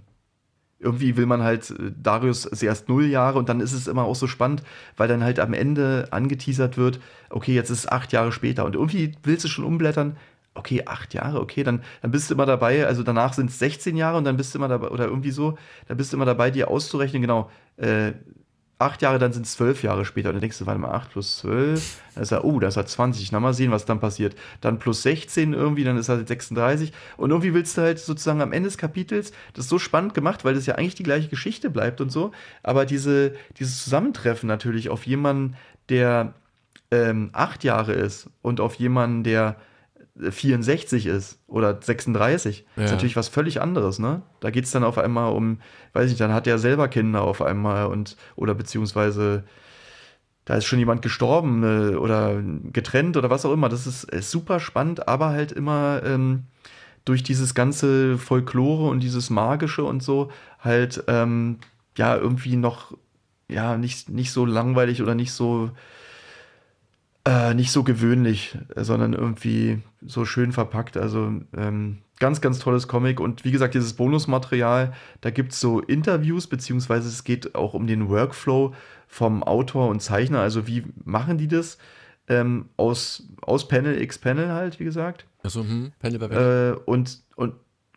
[0.80, 4.04] irgendwie will man halt, äh, Darius ist erst null Jahre und dann ist es immer
[4.04, 4.62] auch so spannend,
[4.96, 7.00] weil dann halt am Ende angeteasert wird,
[7.30, 10.16] okay, jetzt ist es acht Jahre später und irgendwie willst du schon umblättern,
[10.54, 13.96] okay, acht Jahre, okay, dann, dann bist du immer dabei, also danach sind es 16
[13.96, 15.56] Jahre und dann bist du immer dabei, oder irgendwie so,
[15.86, 18.12] dann bist du immer dabei, dir auszurechnen, genau, äh,
[18.78, 20.28] acht Jahre, dann sind es zwölf Jahre später.
[20.28, 22.88] Und dann denkst du, warte mal, acht plus zwölf, dann ist er, oh, das hat
[22.88, 24.36] 20, na mal sehen, was dann passiert.
[24.60, 26.92] Dann plus 16 irgendwie, dann ist er 36.
[27.16, 30.44] Und irgendwie willst du halt sozusagen am Ende des Kapitels, das ist so spannend gemacht,
[30.44, 32.30] weil das ja eigentlich die gleiche Geschichte bleibt und so,
[32.62, 35.56] aber diese, dieses Zusammentreffen natürlich auf jemanden,
[35.88, 36.34] der
[36.90, 39.56] ähm, acht Jahre ist und auf jemanden, der
[40.20, 42.84] 64 ist oder 36, ja.
[42.84, 44.22] ist natürlich was völlig anderes, ne?
[44.40, 45.60] Da geht es dann auf einmal um,
[45.92, 49.44] weiß ich, dann hat er selber Kinder auf einmal und oder beziehungsweise
[50.44, 52.42] da ist schon jemand gestorben äh, oder
[52.72, 53.68] getrennt oder was auch immer.
[53.68, 56.44] Das ist, ist super spannend, aber halt immer ähm,
[57.04, 61.58] durch dieses ganze Folklore und dieses Magische und so halt ähm,
[61.98, 62.96] ja irgendwie noch
[63.48, 65.70] ja nicht, nicht so langweilig oder nicht so
[67.26, 70.96] äh, nicht so gewöhnlich, sondern irgendwie so schön verpackt.
[70.96, 73.20] Also ähm, ganz, ganz tolles Comic.
[73.20, 77.86] Und wie gesagt, dieses Bonusmaterial, da gibt es so Interviews, beziehungsweise es geht auch um
[77.86, 78.74] den Workflow
[79.06, 80.40] vom Autor und Zeichner.
[80.40, 81.78] Also wie machen die das?
[82.28, 85.24] Ähm, aus, aus Panel X Panel halt, wie gesagt.
[85.42, 86.76] Achso, hm, Panel bei Panel.
[86.76, 87.54] Äh, und, und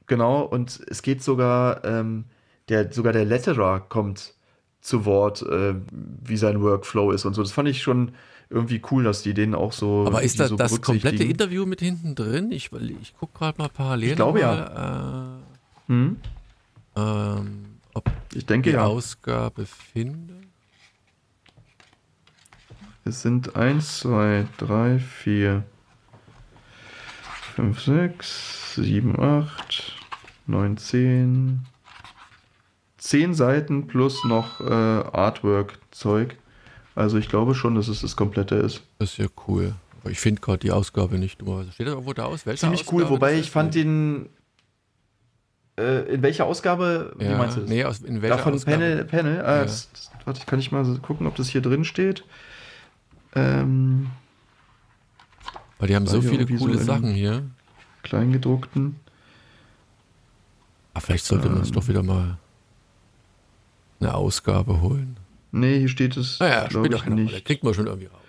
[0.08, 2.26] genau, und es geht sogar, ähm,
[2.70, 4.36] der, sogar der Letterer kommt
[4.80, 7.44] zu Wort, äh, wie sein Workflow ist und so.
[7.44, 8.14] Das fand ich schon
[8.52, 10.06] irgendwie cool, dass die den auch so.
[10.06, 12.52] Aber ist da so das komplette Interview mit hinten drin?
[12.52, 12.70] Ich,
[13.02, 14.10] ich gucke gerade mal parallel.
[14.10, 15.38] Ich glaube ja.
[15.88, 16.18] Äh, hm?
[16.96, 18.86] ähm, ob ich denke die ja.
[18.86, 20.36] Ausgabe finde.
[23.04, 25.64] Es sind 1, 2, 3, 4,
[27.56, 29.96] 5, 6, 7, 8,
[30.46, 31.66] 9, 10.
[32.98, 36.38] 10 Seiten plus noch äh, Artwork-Zeug.
[37.02, 38.82] Also ich glaube schon, dass es das komplette ist.
[39.00, 39.74] Das ist ja cool.
[40.02, 41.42] Aber ich finde gerade die Ausgabe nicht.
[41.42, 42.46] Steht da irgendwo da aus?
[42.46, 44.30] Welche Ziemlich Ausgabe cool, wobei ich fand den.
[45.78, 47.16] Äh, in welcher Ausgabe?
[47.20, 47.70] Ja, wie meinst du das?
[47.70, 48.78] Nee, aus, in welcher Davon Ausgabe?
[48.78, 49.06] Panel.
[49.06, 49.42] Panel.
[49.42, 49.64] Ah, ja.
[49.64, 52.24] das, das, warte, kann ich mal gucken, ob das hier drin steht.
[53.36, 54.12] Ähm,
[55.80, 57.44] Weil die haben so viele coole so Sachen hier.
[58.04, 59.00] Kleingedruckten.
[60.94, 62.38] Ah, vielleicht sollte ähm, man uns doch wieder mal
[64.00, 65.18] eine Ausgabe holen.
[65.52, 66.40] Nee, hier steht es.
[66.40, 67.32] Naja, spielt doch nicht.
[67.32, 67.42] Rolle.
[67.42, 68.20] Kriegt man schon irgendwie raus.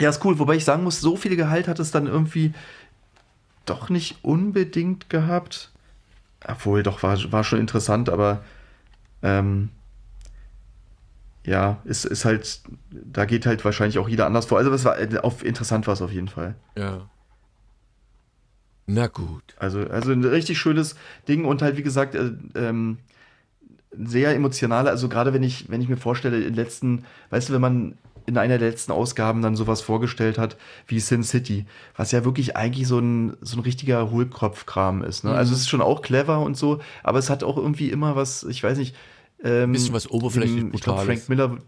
[0.00, 0.38] Ja, ist cool.
[0.38, 2.52] Wobei ich sagen muss, so viel Gehalt hat es dann irgendwie
[3.66, 5.70] doch nicht unbedingt gehabt.
[6.46, 8.44] Obwohl, doch, war, war schon interessant, aber
[9.22, 9.70] ähm,
[11.44, 12.60] ja, ist, ist halt,
[12.90, 14.58] da geht halt wahrscheinlich auch jeder anders vor.
[14.58, 16.54] Also, es war auf, interessant war es auf jeden Fall.
[16.76, 17.08] Ja.
[18.86, 19.54] Na gut.
[19.58, 22.98] Also, also ein richtig schönes Ding und halt, wie gesagt, äh, ähm,
[23.98, 27.60] sehr emotionale, also gerade wenn ich, wenn ich mir vorstelle, in letzten, weißt du, wenn
[27.60, 27.94] man
[28.26, 30.56] in einer der letzten Ausgaben dann sowas vorgestellt hat
[30.86, 31.66] wie Sin City,
[31.96, 35.24] was ja wirklich eigentlich so ein, so ein richtiger Hohlkopfkram ist.
[35.24, 35.30] Ne?
[35.30, 35.38] Also mhm.
[35.38, 38.44] Also es ist schon auch clever und so, aber es hat auch irgendwie immer was,
[38.44, 38.96] ich weiß nicht.
[39.42, 41.58] Ähm, ein bisschen was oberflächlich Ich glaube, Frank Miller,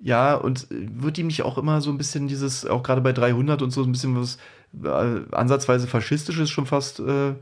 [0.00, 3.62] ja, und wird ihm nicht auch immer so ein bisschen dieses, auch gerade bei 300
[3.62, 4.38] und so, ein bisschen was
[4.84, 7.34] äh, ansatzweise faschistisches schon fast äh,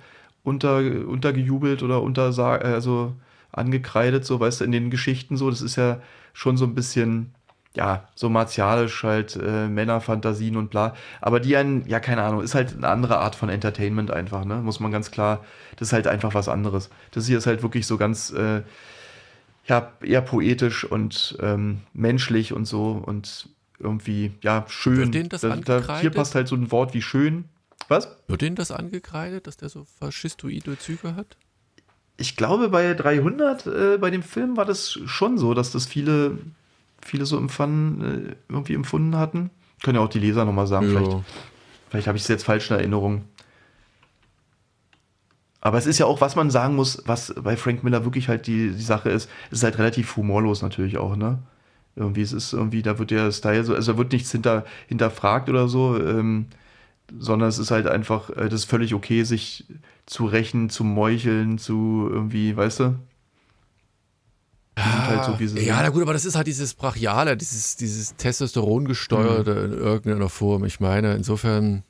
[0.44, 3.12] unter, untergejubelt oder unter, also
[3.52, 5.50] angekreidet, so, weißt du, in den Geschichten so.
[5.50, 6.00] Das ist ja
[6.32, 7.34] schon so ein bisschen,
[7.74, 10.94] ja, so martialisch halt, äh, Männerfantasien und bla.
[11.20, 14.56] Aber die einen, ja, keine Ahnung, ist halt eine andere Art von Entertainment einfach, ne?
[14.56, 15.44] Muss man ganz klar,
[15.76, 16.90] das ist halt einfach was anderes.
[17.10, 18.62] Das hier ist halt wirklich so ganz, äh,
[19.66, 23.48] ja, eher poetisch und ähm, menschlich und so und
[23.78, 25.28] irgendwie, ja, schön.
[25.28, 27.44] Das da, da, hier passt halt so ein Wort wie schön.
[27.88, 28.16] Was?
[28.26, 31.36] Wird denen das angekreidet, dass der so faschistoide Züge hat?
[32.16, 36.38] Ich glaube, bei 300, äh, bei dem Film war das schon so, dass das viele,
[37.04, 39.50] viele so empfanden, äh, irgendwie empfunden hatten.
[39.82, 41.00] Können ja auch die Leser nochmal sagen, ja.
[41.00, 41.16] vielleicht,
[41.90, 43.24] vielleicht habe ich es jetzt falsch in Erinnerung.
[45.60, 48.46] Aber es ist ja auch, was man sagen muss, was bei Frank Miller wirklich halt
[48.46, 51.40] die, die Sache ist, es ist halt relativ humorlos natürlich auch, ne?
[51.96, 55.48] Irgendwie, es ist irgendwie, da wird der Style so, also da wird nichts hinter, hinterfragt
[55.48, 56.46] oder so, ähm,
[57.18, 59.66] sondern es ist halt einfach, äh, das ist völlig okay, sich
[60.06, 62.94] zu rächen, zu meucheln, zu irgendwie, weißt du?
[64.78, 69.54] Halt so, ja, na gut, aber das ist halt dieses Brachiale, dieses, dieses Testosteron gesteuerte
[69.54, 69.72] mhm.
[69.72, 70.66] in irgendeiner Form.
[70.66, 71.82] Ich meine, insofern,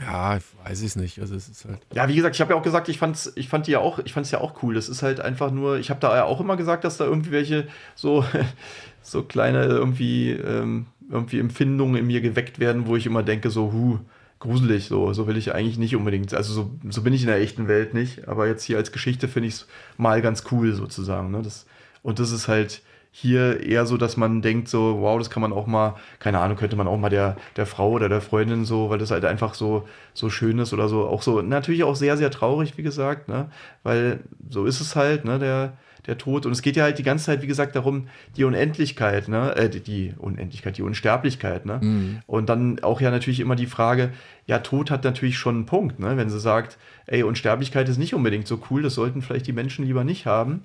[0.00, 1.20] ja, ich weiß ich es nicht.
[1.20, 1.78] Also es ist halt.
[1.94, 4.00] Ja, wie gesagt, ich habe ja auch gesagt, ich fand's, ich fand die ja auch,
[4.00, 4.74] ich fand's ja auch cool.
[4.74, 7.30] Das ist halt einfach nur, ich habe da ja auch immer gesagt, dass da irgendwie
[7.30, 8.24] welche so,
[9.02, 13.72] so kleine irgendwie, ähm, irgendwie Empfindungen in mir geweckt werden, wo ich immer denke, so,
[13.72, 13.98] hu,
[14.38, 16.34] gruselig, so, so will ich eigentlich nicht unbedingt.
[16.34, 19.28] Also so, so bin ich in der echten Welt nicht, aber jetzt hier als Geschichte
[19.28, 21.30] finde ich es mal ganz cool sozusagen.
[21.30, 21.42] Ne?
[21.42, 21.66] Das,
[22.02, 22.82] und das ist halt
[23.18, 26.58] hier eher so, dass man denkt so, wow, das kann man auch mal, keine Ahnung,
[26.58, 29.54] könnte man auch mal der, der Frau oder der Freundin so, weil das halt einfach
[29.54, 33.28] so, so schön ist oder so, auch so, natürlich auch sehr, sehr traurig, wie gesagt,
[33.28, 33.48] ne,
[33.82, 34.20] weil
[34.50, 36.46] so ist es halt, ne, der, der Tod.
[36.46, 39.68] Und es geht ja halt die ganze Zeit, wie gesagt, darum, die Unendlichkeit, ne, äh,
[39.68, 42.22] die, Unendlichkeit, die Unsterblichkeit, ne, mhm.
[42.26, 44.10] und dann auch ja natürlich immer die Frage,
[44.46, 48.14] ja, Tod hat natürlich schon einen Punkt, ne, wenn sie sagt, ey, Unsterblichkeit ist nicht
[48.14, 50.64] unbedingt so cool, das sollten vielleicht die Menschen lieber nicht haben,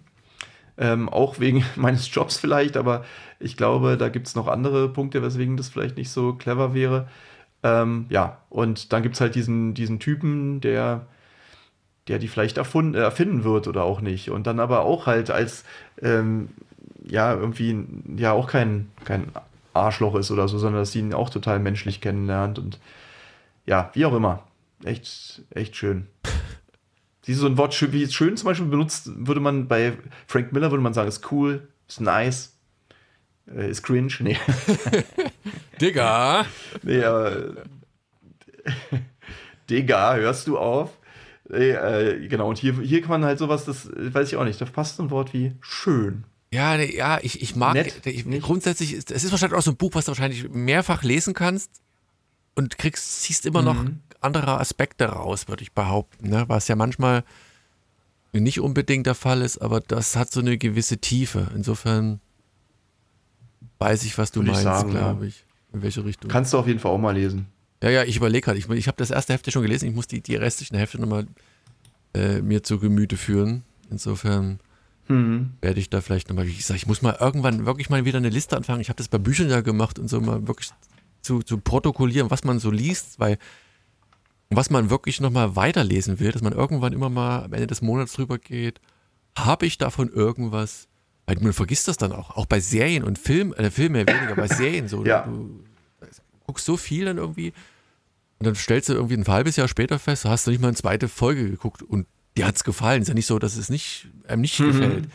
[0.78, 3.06] ähm, auch wegen meines Jobs vielleicht, aber
[3.40, 7.08] ich glaube, da gibt es noch andere Punkte, weswegen das vielleicht nicht so clever wäre.
[7.64, 11.06] Ähm, ja, und dann gibt es halt diesen, diesen Typen, der,
[12.08, 14.30] der die vielleicht erfunden, erfinden wird oder auch nicht.
[14.32, 15.64] Und dann aber auch halt als,
[16.02, 16.50] ähm,
[17.04, 17.86] ja, irgendwie,
[18.18, 19.32] ja, auch kein, kein
[19.74, 22.80] Arschloch ist oder so, sondern dass sie ihn auch total menschlich kennenlernt und
[23.66, 24.44] ja, wie auch immer.
[24.84, 26.08] Echt, echt schön.
[27.22, 29.94] Siehst du, so ein Wort wie schön zum Beispiel benutzt, würde man bei
[30.28, 32.58] Frank Miller würde man sagen, ist cool, ist nice,
[33.56, 34.12] äh, ist cringe.
[34.20, 34.38] Nee.
[35.82, 36.46] Digga.
[36.82, 37.54] Nee, aber.
[39.70, 40.98] Digga, hörst du auf?
[41.52, 44.60] Nee, äh, genau, und hier, hier kann man halt sowas, das weiß ich auch nicht,
[44.62, 46.24] da passt so ein Wort wie schön.
[46.54, 49.78] Ja, ja, ich, ich mag, Nett, ich, grundsätzlich, ist, es ist wahrscheinlich auch so ein
[49.78, 51.70] Buch, was du wahrscheinlich mehrfach lesen kannst
[52.56, 56.30] und kriegst, siehst immer noch mhm andere Aspekte raus, würde ich behaupten.
[56.30, 56.46] Ne?
[56.48, 57.24] Was ja manchmal
[58.34, 61.52] nicht unbedingt der Fall ist, aber das hat so eine gewisse Tiefe.
[61.54, 62.22] Insofern
[63.80, 65.46] weiß ich, was du würde meinst, glaube ich.
[65.74, 66.30] In welche Richtung.
[66.30, 67.48] Kannst du auf jeden Fall auch mal lesen.
[67.84, 68.60] Ja, ja, ich überlege gerade.
[68.60, 69.90] Ich, ich habe das erste Hefte schon gelesen.
[69.90, 71.28] Ich muss die, die restlichen Hefte nochmal
[72.14, 73.64] äh, mir zu Gemüte führen.
[73.90, 74.60] Insofern
[75.08, 75.52] mhm.
[75.62, 78.30] werde ich da vielleicht nochmal, wie gesagt, ich muss mal irgendwann wirklich mal wieder eine
[78.30, 78.82] Liste anfangen.
[78.82, 80.70] Ich habe das bei Büchern ja gemacht und so mal wirklich
[81.22, 83.38] zu, zu protokollieren, was man so liest, weil
[84.50, 88.14] was man wirklich nochmal weiterlesen will, dass man irgendwann immer mal am Ende des Monats
[88.14, 88.82] drüber geht,
[89.38, 90.88] habe ich davon irgendwas,
[91.26, 94.48] weil man vergisst das dann auch, auch bei Serien und Film, äh, Filme weniger, bei
[94.48, 95.06] Serien so.
[95.06, 95.22] ja.
[95.22, 95.64] Du
[96.46, 97.54] guckst so viel dann irgendwie
[98.42, 100.78] und dann stellst du irgendwie ein halbes Jahr später fest, hast du nicht mal eine
[100.78, 103.04] zweite Folge geguckt und dir hat es gefallen.
[103.04, 104.68] Ist ja nicht so, dass es nicht, einem nicht mhm.
[104.68, 105.10] gefällt.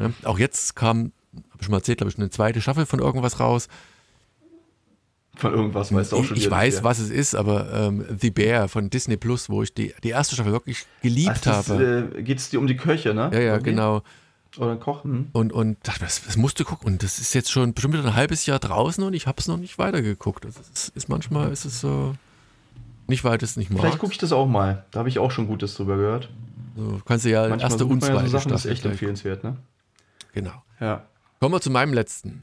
[0.00, 2.98] Ja, auch jetzt kam, habe ich schon mal erzählt, glaube ich, eine zweite Staffel von
[2.98, 3.68] irgendwas raus
[5.36, 6.36] von irgendwas, weißt du auch schon.
[6.36, 9.94] Ich, weiß, was es ist, aber ähm, The Bear von Disney Plus, wo ich die,
[10.02, 12.10] die erste Staffel wirklich geliebt Ach, habe.
[12.16, 13.30] Äh, Geht es dir um die Köche, ne?
[13.32, 13.70] Ja, ja, Irgendwie?
[13.70, 14.02] genau.
[14.58, 15.30] Oder Kochen.
[15.32, 16.86] Und, und das, das musst du gucken.
[16.86, 19.48] Und das ist jetzt schon bestimmt wieder ein halbes Jahr draußen und ich habe es
[19.48, 20.44] noch nicht weitergeguckt.
[20.44, 22.14] Das ist, ist, manchmal ist es so
[23.12, 23.80] nicht weit, es nicht mag.
[23.80, 24.84] Vielleicht gucke ich das auch mal.
[24.90, 26.30] Da habe ich auch schon Gutes drüber gehört.
[26.76, 28.52] So, kannst du ja manchmal erste und zweite so Sachen, Staffel.
[28.52, 29.56] Das ist echt empfehlenswert, ne?
[30.32, 30.62] Genau.
[30.80, 31.06] Ja.
[31.38, 32.42] Kommen wir zu meinem letzten.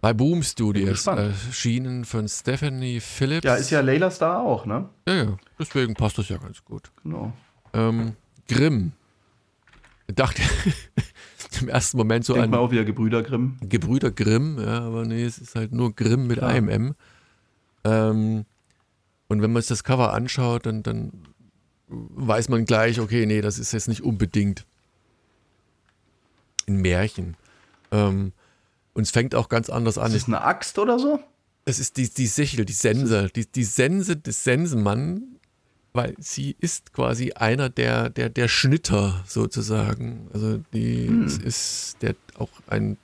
[0.00, 3.44] Bei Boom Studios erschienen von Stephanie Phillips.
[3.44, 4.88] Ja, ist ja Layla Star auch, ne?
[5.08, 5.36] Ja, ja.
[5.58, 6.90] Deswegen passt das ja ganz gut.
[7.02, 7.32] Genau.
[7.72, 8.14] Ähm,
[8.48, 8.92] Grimm.
[10.06, 10.42] Ich dachte
[11.60, 12.50] im ersten Moment so Denk an.
[12.50, 13.56] mal auch wieder Gebrüder Grimm.
[13.62, 16.48] Gebrüder Grimm, ja, aber nee, es ist halt nur Grimm mit ja.
[16.48, 16.94] einem M.
[17.84, 18.44] Ähm,
[19.34, 21.10] und wenn man sich das Cover anschaut, dann, dann
[21.88, 24.64] weiß man gleich, okay, nee, das ist jetzt nicht unbedingt
[26.68, 27.36] ein Märchen.
[27.90, 28.32] Ähm,
[28.92, 30.12] und es fängt auch ganz anders an.
[30.12, 31.18] Ist es eine Axt oder so?
[31.64, 35.40] Es ist die, die Sichel, die Sense, die, die Sense des Sensenmann,
[35.92, 40.28] weil sie ist quasi einer der, der, der Schnitter sozusagen.
[40.32, 41.26] Also die hm.
[41.44, 42.98] ist der, auch ein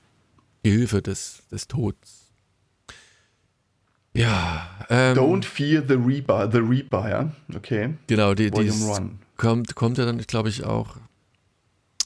[0.63, 2.20] Gehilfe des, des Todes.
[4.13, 4.69] Ja.
[4.89, 7.33] Ähm, Don't fear the Reaper, the Reaper, ja.
[7.55, 7.95] Okay.
[8.07, 8.73] Genau, die, die
[9.37, 10.97] kommt, kommt ja dann, glaube ich, auch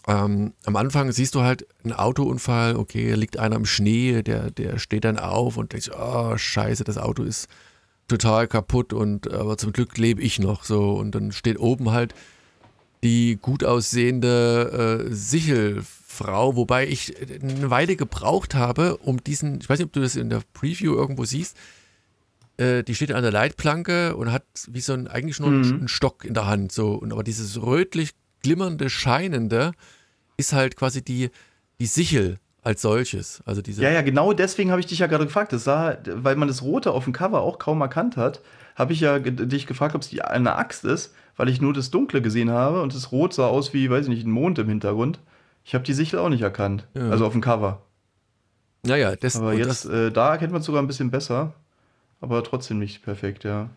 [0.06, 4.78] ähm, am Anfang siehst du halt einen Autounfall, okay, liegt einer im Schnee, der, der
[4.78, 7.48] steht dann auf und denkt, oh scheiße, das Auto ist
[8.06, 12.14] total kaputt und aber zum Glück lebe ich noch so und dann steht oben halt
[13.02, 19.78] die gut aussehende äh, Sichelfrau, wobei ich eine Weile gebraucht habe, um diesen, ich weiß
[19.78, 21.56] nicht, ob du das in der Preview irgendwo siehst,
[22.56, 25.64] äh, die steht an der Leitplanke und hat wie so ein, eigentlich nur mhm.
[25.64, 28.10] einen Stock in der Hand, so, und aber dieses rötlich
[28.42, 29.72] glimmernde, scheinende
[30.36, 31.30] ist halt quasi die,
[31.80, 33.42] die Sichel als solches.
[33.44, 35.52] Also diese ja, ja, genau deswegen habe ich dich ja gerade gefragt.
[35.52, 38.40] Das sah, weil man das Rote auf dem Cover auch kaum erkannt hat,
[38.74, 42.22] habe ich ja dich gefragt, ob es eine Axt ist, weil ich nur das Dunkle
[42.22, 45.20] gesehen habe und das Rot sah aus wie, weiß ich nicht, ein Mond im Hintergrund.
[45.64, 46.86] Ich habe die Sichel auch nicht erkannt.
[46.94, 47.10] Ja.
[47.10, 47.82] Also auf dem Cover.
[48.82, 51.54] Naja, das, aber jetzt, das, äh, da erkennt man es sogar ein bisschen besser.
[52.24, 53.68] Aber trotzdem nicht perfekt, ja.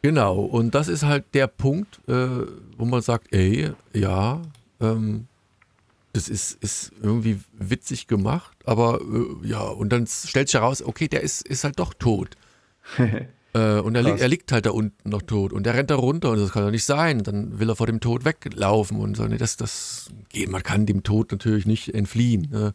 [0.00, 2.28] Genau, und das ist halt der Punkt, äh,
[2.76, 4.42] wo man sagt, ey, ja,
[4.80, 5.26] ähm,
[6.12, 11.08] das ist, ist irgendwie witzig gemacht, aber äh, ja, und dann stellt sich heraus, okay,
[11.08, 12.36] der ist, ist halt doch tot.
[13.54, 15.96] äh, und er, li er, liegt halt da unten noch tot und der rennt da
[15.96, 17.24] runter und das kann doch nicht sein.
[17.24, 19.26] Dann will er vor dem Tod weglaufen und so.
[19.26, 22.48] Nee, das, das geht, man kann dem Tod natürlich nicht entfliehen.
[22.52, 22.72] Ne?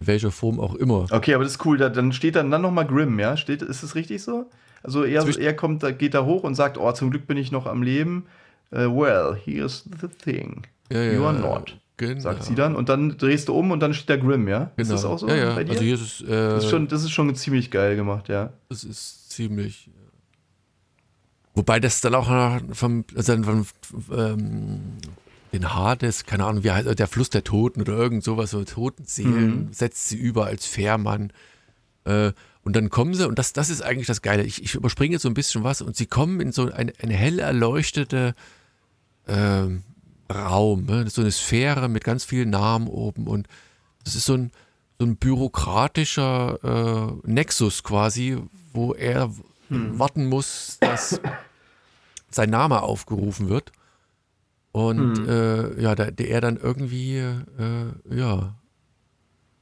[0.00, 1.06] Welcher Form auch immer.
[1.10, 1.78] Okay, aber das ist cool.
[1.78, 3.36] Da, dann steht dann, dann nochmal Grimm, ja?
[3.36, 4.46] Steht, ist das richtig so?
[4.82, 7.66] Also er, er kommt, geht da hoch und sagt, oh, zum Glück bin ich noch
[7.66, 8.26] am Leben.
[8.70, 10.66] Uh, well, here's the thing.
[10.92, 11.76] Ja, you are not.
[11.96, 12.20] Genau.
[12.20, 12.76] Sagt sie dann.
[12.76, 14.70] Und dann drehst du um und dann steht der Grimm, ja?
[14.76, 14.82] Genau.
[14.82, 15.54] Ist das auch so ja, ja.
[15.54, 15.72] bei dir?
[15.72, 18.52] Also hier ist es, äh, das, ist schon, das ist schon ziemlich geil gemacht, ja.
[18.68, 19.90] Das ist ziemlich.
[21.54, 23.66] Wobei das dann auch vom, also vom
[24.16, 24.98] ähm,
[25.52, 29.66] den Hades, keine Ahnung, wie heißt der Fluss der Toten oder irgend sowas, so Totenseelen,
[29.66, 29.72] mhm.
[29.72, 31.32] setzt sie über als Fährmann.
[32.04, 35.14] Äh, und dann kommen sie, und das, das ist eigentlich das Geile, ich, ich überspringe
[35.14, 38.34] jetzt so ein bisschen was, und sie kommen in so eine, eine hell erleuchtete
[39.26, 39.66] äh,
[40.30, 41.08] Raum, ne?
[41.08, 43.26] so eine Sphäre mit ganz vielen Namen oben.
[43.26, 43.48] Und
[44.04, 44.50] das ist so ein,
[44.98, 48.36] so ein bürokratischer äh, Nexus quasi,
[48.72, 49.32] wo er
[49.68, 49.98] hm.
[49.98, 51.20] warten muss, dass
[52.30, 53.72] sein Name aufgerufen wird.
[54.72, 55.28] Und hm.
[55.28, 58.54] äh, ja, der, der, er dann irgendwie, äh, ja,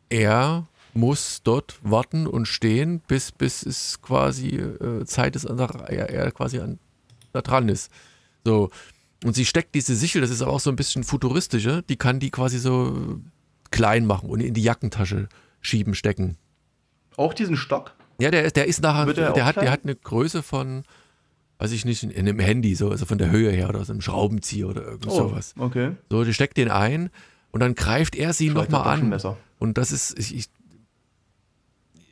[0.09, 6.31] er muss dort warten und stehen, bis, bis es quasi äh, Zeit ist, er, er
[6.33, 6.79] quasi an,
[7.33, 7.91] da dran ist.
[8.45, 8.71] So.
[9.25, 12.31] Und sie steckt diese Sichel, das ist auch so ein bisschen futuristische, die kann die
[12.31, 13.21] quasi so
[13.71, 15.29] klein machen und in die Jackentasche
[15.61, 16.37] schieben, stecken.
[17.17, 17.95] Auch diesen Stock?
[18.19, 20.85] Ja, der, der ist nachher, der, der hat, der hat eine Größe von,
[21.59, 24.03] weiß ich nicht, in einem Handy, so, also von der Höhe her oder so einem
[24.03, 25.55] Schraubenzieher oder irgend oh, sowas.
[25.59, 25.93] Okay.
[26.11, 27.11] So, die steckt den ein
[27.51, 29.19] und dann greift er sie nochmal an.
[29.59, 30.49] Und das ist, ich, ich,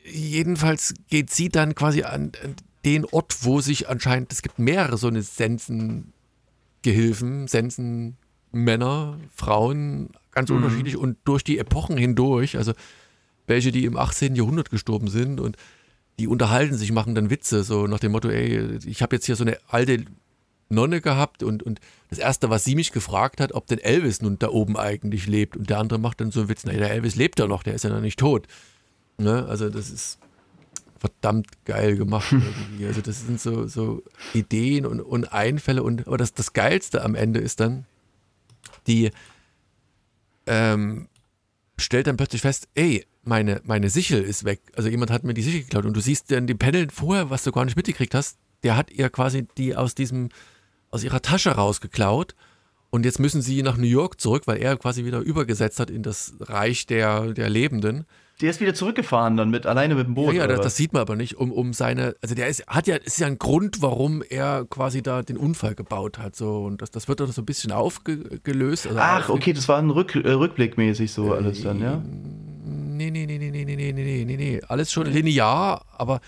[0.05, 4.99] jedenfalls geht sie dann quasi an, an, den Ort, wo sich anscheinend, es gibt mehrere
[4.99, 10.57] so eine Sensengehilfen, Sensenmänner, Frauen, ganz mhm.
[10.57, 12.73] unterschiedlich und durch die Epochen hindurch, also
[13.47, 14.37] welche, die im 18.
[14.37, 15.57] Jahrhundert gestorben sind und
[16.19, 19.37] die unterhalten sich, machen dann Witze, so nach dem Motto, ey, ich habe jetzt hier
[19.37, 20.05] so eine alte
[20.69, 21.81] Nonne gehabt und, und
[22.11, 25.57] das Erste, was sie mich gefragt hat, ob denn Elvis nun da oben eigentlich lebt.
[25.57, 27.75] Und der andere macht dann so einen Witz, naja, der Elvis lebt ja noch, der
[27.75, 28.47] ist ja noch nicht tot.
[29.19, 29.47] Ne?
[29.47, 30.19] Also das ist
[30.99, 32.87] verdammt geil gemacht irgendwie.
[32.87, 37.15] Also das sind so, so Ideen und, und Einfälle und aber das, das Geilste am
[37.15, 37.87] Ende ist dann,
[38.87, 39.11] die
[40.47, 41.09] ähm,
[41.77, 44.61] stellt dann plötzlich fest, ey, meine, meine Sichel ist weg.
[44.77, 47.45] Also jemand hat mir die Sichel geklaut und du siehst dann die Panel vorher, was
[47.45, 50.31] du gar nicht mitgekriegt hast, der hat ihr quasi die aus diesem,
[50.91, 52.35] aus ihrer Tasche rausgeklaut
[52.95, 56.05] und jetzt müssen sie nach New York zurück, weil er quasi wieder übergesetzt hat in
[56.05, 58.05] das Reich der, der Lebenden.
[58.41, 60.33] Der ist wieder zurückgefahren dann mit alleine mit dem Boot.
[60.33, 62.87] Ja, ja das, das, sieht man aber nicht, um, um seine, also der ist, hat
[62.87, 66.37] ja, ist ja ein Grund, warum er quasi da den Unfall gebaut hat.
[66.37, 68.87] So, und das, das wird doch so ein bisschen aufgelöst.
[68.87, 72.01] Also Ach, okay, das war ein Rück, äh, rückblickmäßig so äh, alles dann, ja?
[72.97, 74.61] Nee, nee, nee, nee, nee, nee, nee, nee, nee, nee.
[74.67, 76.21] Alles schon linear, aber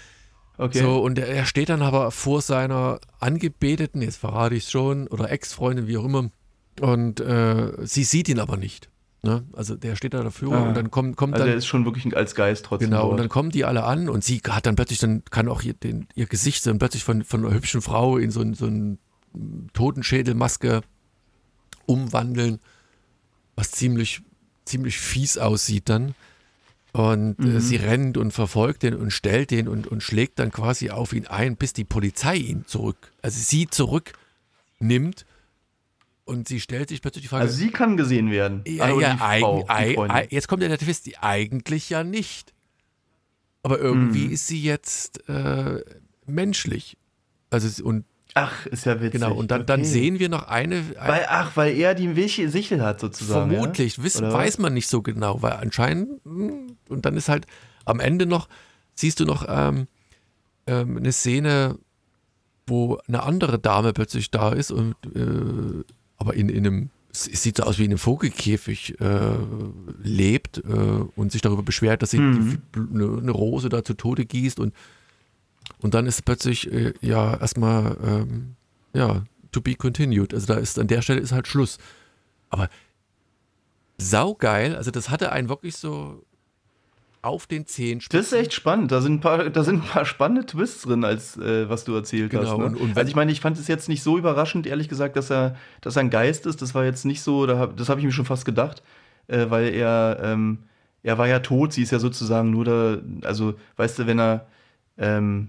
[0.59, 0.81] okay.
[0.81, 5.09] so, und er, er steht dann aber vor seiner Angebeteten, jetzt verrate ich es schon,
[5.09, 6.31] oder Ex-Freundin, wie auch immer,
[6.81, 8.91] und äh, sie sieht ihn aber nicht.
[9.23, 9.45] Ne?
[9.55, 10.69] Also der steht da dafür ah.
[10.69, 11.49] und dann kommt, kommt also dann.
[11.49, 12.91] der ist schon wirklich als Geist trotzdem.
[12.91, 15.63] Genau, und dann kommen die alle an und sie hat dann plötzlich, dann kann auch
[15.63, 18.67] ihr, den, ihr Gesicht dann plötzlich von, von einer hübschen Frau in so, ein, so
[18.67, 18.99] eine
[19.73, 20.83] Totenschädelmaske
[21.87, 22.61] umwandeln,
[23.57, 24.23] was ziemlich,
[24.65, 26.15] ziemlich fies aussieht dann.
[26.97, 27.57] Und mhm.
[27.57, 31.13] äh, sie rennt und verfolgt den und stellt den und, und schlägt dann quasi auf
[31.13, 35.27] ihn ein, bis die Polizei ihn zurück, also sie zurücknimmt
[36.25, 37.43] und sie stellt sich plötzlich die Frage.
[37.43, 38.63] Also sie kann gesehen werden.
[38.67, 42.55] Ja, also ja, Frau, eig, jetzt kommt ja der Twist, die eigentlich ja nicht.
[43.63, 44.33] Aber irgendwie mhm.
[44.33, 45.83] ist sie jetzt äh,
[46.25, 46.97] menschlich.
[47.51, 48.07] Also und
[48.39, 49.13] Ach, ist ja witzig.
[49.13, 49.67] Genau, und dann, okay.
[49.67, 53.51] dann sehen wir noch eine, ein, weil, ach, weil er die Sichel hat sozusagen.
[53.51, 54.05] Vermutlich, ja?
[54.05, 57.47] wiss, weiß man nicht so genau, weil anscheinend, hm, und dann ist halt
[57.87, 58.49] am Ende noch,
[58.95, 59.87] siehst du noch ähm,
[60.67, 61.79] ähm, eine Szene,
[62.67, 65.85] wo eine andere Dame plötzlich da ist und äh,
[66.19, 69.37] aber in, in einem, es sieht so aus wie in einem Vogelkäfig äh,
[70.03, 72.59] lebt äh, und sich darüber beschwert, dass sie mhm.
[72.75, 74.75] eine, eine, Rose da zu Tode gießt und,
[75.81, 78.57] und dann ist plötzlich äh, ja erstmal ähm,
[78.93, 79.23] ja,
[79.53, 80.35] to be continued.
[80.35, 81.79] Also da ist an der Stelle ist halt Schluss.
[82.51, 82.69] Aber
[83.99, 86.23] saugeil, also das hatte einen wirklich so
[87.23, 88.19] auf den Zehenspitzen.
[88.19, 88.93] Das ist echt spannend.
[88.93, 91.95] Da sind ein paar, da sind ein paar spannende Twists drin, als äh, was du
[91.95, 92.43] erzählt genau.
[92.45, 92.59] hast.
[92.59, 92.65] Ne?
[92.67, 95.31] Und, und also ich meine, ich fand es jetzt nicht so überraschend, ehrlich gesagt, dass
[95.31, 96.63] er, dass er ein Geist ist.
[96.63, 98.83] Das war jetzt nicht so, da hab, das habe ich mir schon fast gedacht,
[99.27, 100.59] äh, weil er, ähm,
[101.03, 101.73] er war ja tot.
[101.73, 104.47] Sie ist ja sozusagen nur da, also weißt du, wenn er,
[104.97, 105.49] ähm,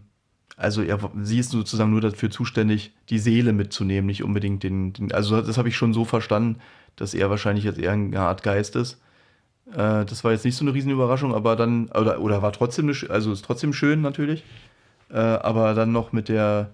[0.57, 5.11] also er, sie ist sozusagen nur dafür zuständig, die Seele mitzunehmen, nicht unbedingt den, den
[5.11, 6.59] also das habe ich schon so verstanden,
[6.95, 8.99] dass er wahrscheinlich jetzt eher eine Art Geist ist.
[9.71, 13.31] Äh, das war jetzt nicht so eine Riesenüberraschung, aber dann, oder, oder war trotzdem, also
[13.31, 14.43] ist trotzdem schön natürlich.
[15.09, 16.71] Äh, aber dann noch mit der,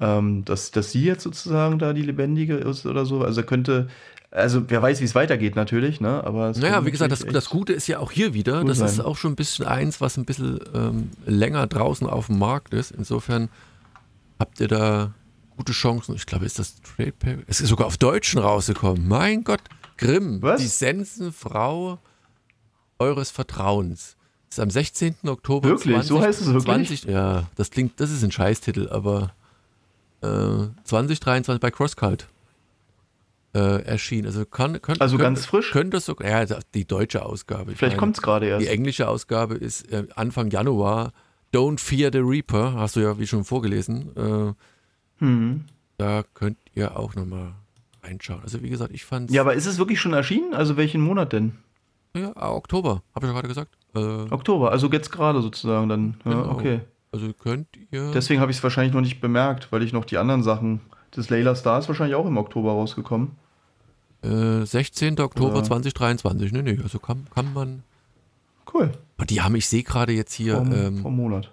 [0.00, 3.22] ähm, dass, dass sie jetzt sozusagen da die Lebendige ist oder so.
[3.22, 3.88] Also könnte,
[4.34, 6.22] also wer weiß, wie es weitergeht natürlich, ne?
[6.24, 8.64] Aber naja, wie gesagt, das, das Gute ist ja auch hier wieder.
[8.64, 8.88] Das sein.
[8.88, 12.74] ist auch schon ein bisschen eins, was ein bisschen ähm, länger draußen auf dem Markt
[12.74, 12.90] ist.
[12.90, 13.48] Insofern
[14.40, 15.14] habt ihr da
[15.56, 16.16] gute Chancen.
[16.16, 17.42] Ich glaube, ist das Trade Paper.
[17.46, 19.06] Es ist sogar auf Deutschen rausgekommen.
[19.06, 19.60] Mein Gott,
[19.98, 20.60] Grimm, was?
[20.60, 22.00] die Sensenfrau
[22.98, 24.16] eures Vertrauens.
[24.50, 25.14] Ist am 16.
[25.26, 25.68] Oktober.
[25.68, 25.94] Wirklich?
[25.94, 26.64] 20, so heißt es wirklich?
[26.64, 29.32] 20, ja, das klingt, das ist ein Scheißtitel, aber
[30.22, 32.26] äh, 2023 bei CrossCult
[33.54, 34.26] äh, erschienen.
[34.26, 35.70] Also, kann, kann, also kann, ganz frisch?
[35.70, 37.74] Könnte sogar, ja, also die deutsche Ausgabe.
[37.74, 38.66] Vielleicht kommt es gerade erst.
[38.66, 41.12] Die englische Ausgabe ist äh, Anfang Januar.
[41.52, 44.10] Don't Fear the Reaper, hast du ja wie schon vorgelesen.
[44.16, 44.54] Äh,
[45.24, 45.64] hm.
[45.98, 47.54] Da könnt ihr auch nochmal
[48.02, 48.42] reinschauen.
[48.42, 50.52] Also wie gesagt, ich fand Ja, aber ist es wirklich schon erschienen?
[50.52, 51.52] Also welchen Monat denn?
[52.16, 53.76] Ja, Oktober, habe ich ja gerade gesagt.
[53.94, 56.16] Äh, Oktober, also jetzt gerade sozusagen dann.
[56.24, 56.50] Ja, genau.
[56.50, 56.80] okay.
[57.12, 58.10] Also könnt ihr.
[58.12, 60.80] Deswegen habe ich es wahrscheinlich noch nicht bemerkt, weil ich noch die anderen Sachen.
[61.12, 63.32] Das Layla Star ist wahrscheinlich auch im Oktober rausgekommen.
[64.24, 65.20] Äh, 16.
[65.20, 65.64] Oktober Oder?
[65.64, 66.52] 2023.
[66.52, 67.82] Nee, nee, also kann, kann man.
[68.72, 68.92] Cool.
[69.16, 70.56] Aber die haben, ich sehe gerade jetzt hier.
[70.56, 71.50] Vom, ähm, vom Monat.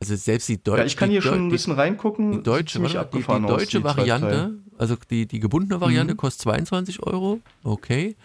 [0.00, 0.80] Also selbst die deutsche.
[0.80, 2.32] Ja, ich kann hier schon ein bisschen reingucken.
[2.32, 6.18] Die deutsche, die, die, die deutsche Variante, also die, die gebundene Variante mhm.
[6.18, 7.40] kostet 22 Euro.
[7.64, 8.16] Okay.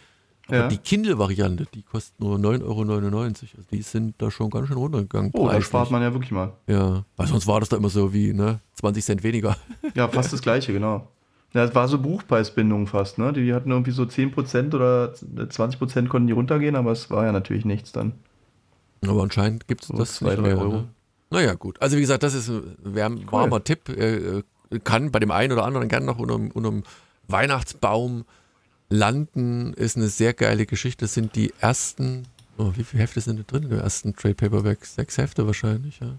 [0.47, 0.67] Aber ja.
[0.67, 3.21] die Kindle-Variante, die kostet nur 9,99 Euro.
[3.23, 5.31] Also die sind da schon ganz schön runtergegangen.
[5.33, 6.53] Oh, da spart man ja wirklich mal.
[6.67, 9.57] Ja, weil sonst war das da immer so wie ne, 20 Cent weniger.
[9.95, 11.07] Ja, fast das gleiche, genau.
[11.55, 13.31] Ja, das war so Buchpreisbindung fast, ne?
[13.31, 17.63] Die hatten irgendwie so 10% oder 20% konnten die runtergehen, aber es war ja natürlich
[17.63, 18.11] nichts dann.
[19.07, 20.67] Aber anscheinend gibt es so das zwei, drei Euro.
[20.67, 20.87] Ne?
[21.29, 21.81] Naja, gut.
[21.81, 23.19] Also wie gesagt, das ist ein cool.
[23.31, 23.87] warmer Tipp.
[23.87, 24.43] Äh,
[24.83, 26.83] kann bei dem einen oder anderen gerne noch unter, unter einem
[27.29, 28.25] Weihnachtsbaum
[28.89, 29.71] landen.
[29.75, 31.05] Ist eine sehr geile Geschichte.
[31.05, 32.23] Das sind die ersten,
[32.57, 33.69] oh, wie viele Hefte sind da drin?
[33.69, 34.85] Die ersten Trade Paperback?
[34.85, 36.15] Sechs Hefte wahrscheinlich, ja.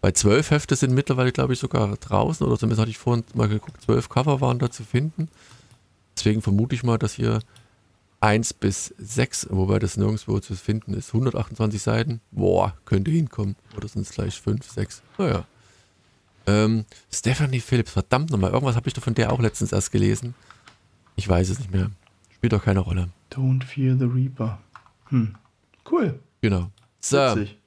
[0.00, 3.48] Bei zwölf Hefte sind mittlerweile, glaube ich, sogar draußen, oder zumindest hatte ich vorhin mal
[3.48, 5.28] geguckt, zwölf Cover waren da zu finden.
[6.16, 7.40] Deswegen vermute ich mal, dass hier
[8.20, 11.08] 1 bis 6, wobei das nirgendwo zu finden ist.
[11.08, 13.56] 128 Seiten, boah, könnte hinkommen.
[13.76, 15.02] Oder sind es gleich 5, 6?
[15.18, 15.44] Naja.
[16.46, 20.34] Ähm, Stephanie Phillips, verdammt nochmal, irgendwas habe ich doch von der auch letztens erst gelesen.
[21.16, 21.90] Ich weiß es nicht mehr.
[22.34, 23.10] Spielt doch keine Rolle.
[23.30, 24.58] Don't fear the Reaper.
[25.08, 25.34] Hm.
[25.90, 26.18] Cool.
[26.40, 26.70] Genau.
[27.00, 27.18] So.
[27.18, 27.59] Witzig.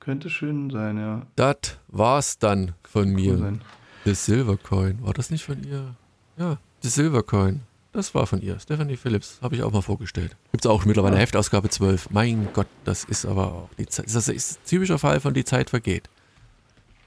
[0.00, 1.26] Könnte schön sein, ja.
[1.36, 3.34] Das war's dann von mir.
[3.34, 3.60] Cool
[4.04, 4.98] The Silver Coin.
[5.02, 5.94] War das nicht von ihr?
[6.38, 7.60] Ja, The Silver Coin.
[7.92, 8.58] Das war von ihr.
[8.58, 10.36] Stephanie Phillips, habe ich auch mal vorgestellt.
[10.52, 11.20] Gibt es auch mittlerweile ja.
[11.20, 12.10] Heftausgabe 12.
[12.10, 14.06] Mein Gott, das ist aber auch die Zeit.
[14.06, 16.08] Das ist ein typischer Fall von die Zeit vergeht.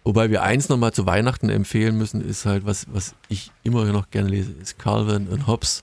[0.03, 4.11] Wobei wir eins nochmal zu Weihnachten empfehlen müssen, ist halt, was, was ich immer noch
[4.11, 5.81] gerne lese, ist Calvin und Hobbes.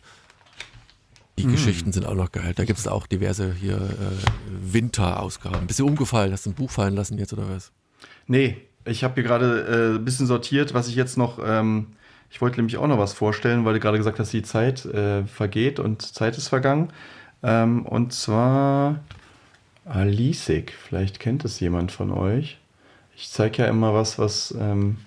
[1.43, 1.53] Die mhm.
[1.53, 2.53] Geschichten sind auch noch geil.
[2.55, 5.67] Da gibt es auch diverse hier äh, Winterausgaben.
[5.67, 6.33] Bist du umgefallen?
[6.33, 7.73] Hast du ein Buch fallen lassen jetzt oder was?
[8.27, 11.89] Nee, ich habe hier gerade äh, ein bisschen sortiert, was ich jetzt noch ähm,
[12.31, 15.25] ich wollte nämlich auch noch was vorstellen, weil du gerade gesagt hast, die Zeit äh,
[15.25, 16.93] vergeht und Zeit ist vergangen.
[17.43, 19.01] Ähm, und zwar
[19.85, 20.73] Alisik.
[20.73, 22.59] Vielleicht kennt es jemand von euch.
[23.17, 24.99] Ich zeige ja immer was, was, ähm,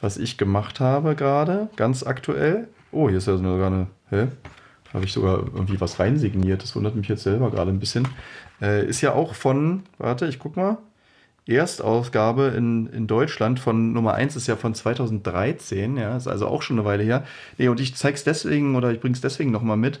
[0.00, 2.68] was ich gemacht habe gerade, ganz aktuell.
[2.90, 3.86] Oh, hier ist ja sogar eine.
[4.10, 4.26] Hä?
[4.92, 6.62] Habe ich sogar irgendwie was reinsigniert.
[6.62, 8.08] Das wundert mich jetzt selber gerade ein bisschen.
[8.60, 10.78] Äh, ist ja auch von, warte, ich guck mal.
[11.46, 16.62] Erstausgabe in, in Deutschland von Nummer 1 ist ja von 2013, ja, ist also auch
[16.62, 17.24] schon eine Weile her.
[17.58, 20.00] Nee, und ich zeige es deswegen oder ich bringe es deswegen nochmal mit.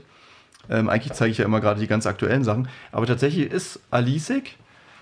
[0.70, 2.68] Ähm, eigentlich zeige ich ja immer gerade die ganz aktuellen Sachen.
[2.92, 4.56] Aber tatsächlich ist Alisik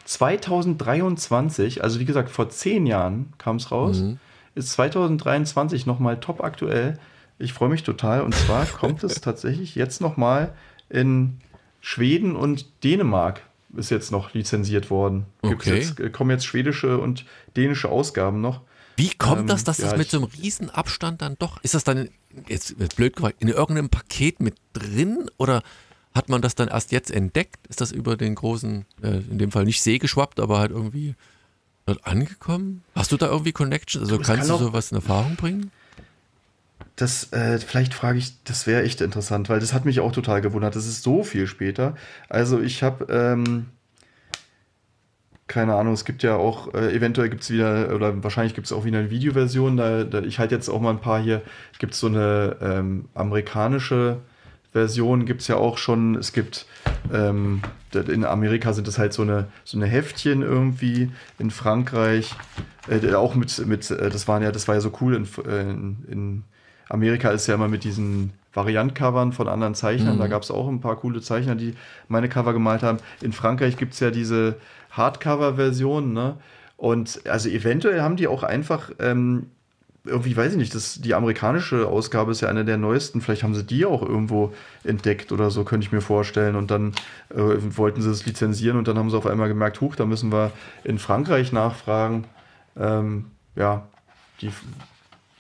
[0.07, 4.19] 2023, also wie gesagt, vor zehn Jahren kam es raus, mhm.
[4.55, 6.99] ist 2023 nochmal top aktuell.
[7.41, 8.23] Ich freue mich total.
[8.23, 10.55] Und zwar kommt es tatsächlich jetzt nochmal
[10.89, 11.41] in
[11.81, 13.43] Schweden und Dänemark
[13.77, 15.27] ist jetzt noch lizenziert worden.
[15.43, 15.79] Gibt's okay.
[15.79, 17.25] Jetzt, äh, kommen jetzt schwedische und
[17.57, 18.63] dänische Ausgaben noch.
[18.97, 21.75] Wie kommt ähm, das, dass ja, das mit so einem riesen Abstand dann doch, ist
[21.75, 22.11] das dann,
[22.49, 25.63] jetzt blöd gefragt, in irgendeinem Paket mit drin oder
[26.13, 27.67] hat man das dann erst jetzt entdeckt?
[27.69, 31.15] Ist das über den großen, äh, in dem Fall nicht See geschwappt, aber halt irgendwie
[31.87, 32.83] dort angekommen?
[32.95, 34.11] Hast du da irgendwie Connections?
[34.11, 35.71] Also kannst kann du sowas in Erfahrung bringen?
[37.01, 40.43] Das, äh, vielleicht frage ich, das wäre echt interessant, weil das hat mich auch total
[40.43, 40.77] gewundert.
[40.77, 41.95] Das ist so viel später.
[42.29, 43.69] Also ich habe, ähm,
[45.47, 48.73] keine Ahnung, es gibt ja auch, äh, eventuell gibt es wieder, oder wahrscheinlich gibt es
[48.73, 49.79] auch wieder eine Videoversion.
[49.79, 51.41] Da, da, ich halte jetzt auch mal ein paar hier.
[51.79, 54.19] Gibt es so eine ähm, amerikanische
[54.73, 56.17] Version, gibt es ja auch schon.
[56.17, 56.67] Es gibt,
[57.11, 57.63] ähm,
[57.95, 61.11] in Amerika sind es halt so eine, so eine Heftchen irgendwie.
[61.39, 62.35] In Frankreich,
[62.89, 65.63] äh, auch mit, mit äh, das waren ja, das war ja so cool in, äh,
[65.63, 66.45] in, in
[66.91, 70.17] Amerika ist ja immer mit diesen Variant-Covern von anderen Zeichnern.
[70.17, 70.21] Mhm.
[70.21, 71.75] Da gab es auch ein paar coole Zeichner, die
[72.09, 72.99] meine Cover gemalt haben.
[73.23, 74.57] In Frankreich gibt es ja diese
[74.91, 76.37] Hardcover-Version, ne?
[76.77, 79.47] Und also eventuell haben die auch einfach ähm,
[80.05, 83.21] irgendwie weiß ich nicht, das, die amerikanische Ausgabe ist ja eine der neuesten.
[83.21, 84.55] Vielleicht haben sie die auch irgendwo
[84.85, 86.57] entdeckt oder so, könnte ich mir vorstellen.
[86.57, 86.93] Und dann
[87.31, 90.33] äh, wollten sie es lizenzieren und dann haben sie auf einmal gemerkt, huch, da müssen
[90.33, 90.53] wir
[90.85, 92.25] in Frankreich nachfragen.
[92.79, 93.27] Ähm,
[93.57, 93.87] ja,
[94.41, 94.51] die,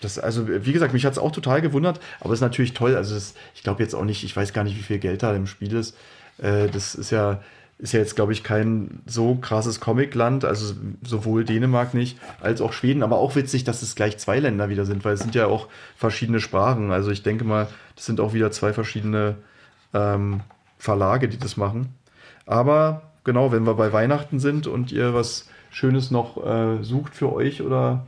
[0.01, 2.97] das, also, wie gesagt, mich hat es auch total gewundert, aber es ist natürlich toll.
[2.97, 5.35] Also, das, ich glaube jetzt auch nicht, ich weiß gar nicht, wie viel Geld da
[5.35, 5.97] im Spiel ist.
[6.39, 7.40] Äh, das ist ja,
[7.78, 12.72] ist ja jetzt, glaube ich, kein so krasses Comicland, also sowohl Dänemark nicht, als auch
[12.72, 15.47] Schweden, aber auch witzig, dass es gleich zwei Länder wieder sind, weil es sind ja
[15.47, 16.93] auch verschiedene Sprachen.
[16.93, 19.36] Also ich denke mal, das sind auch wieder zwei verschiedene
[19.94, 20.40] ähm,
[20.78, 21.94] Verlage, die das machen.
[22.47, 27.32] Aber genau, wenn wir bei Weihnachten sind und ihr was Schönes noch äh, sucht für
[27.32, 28.05] euch oder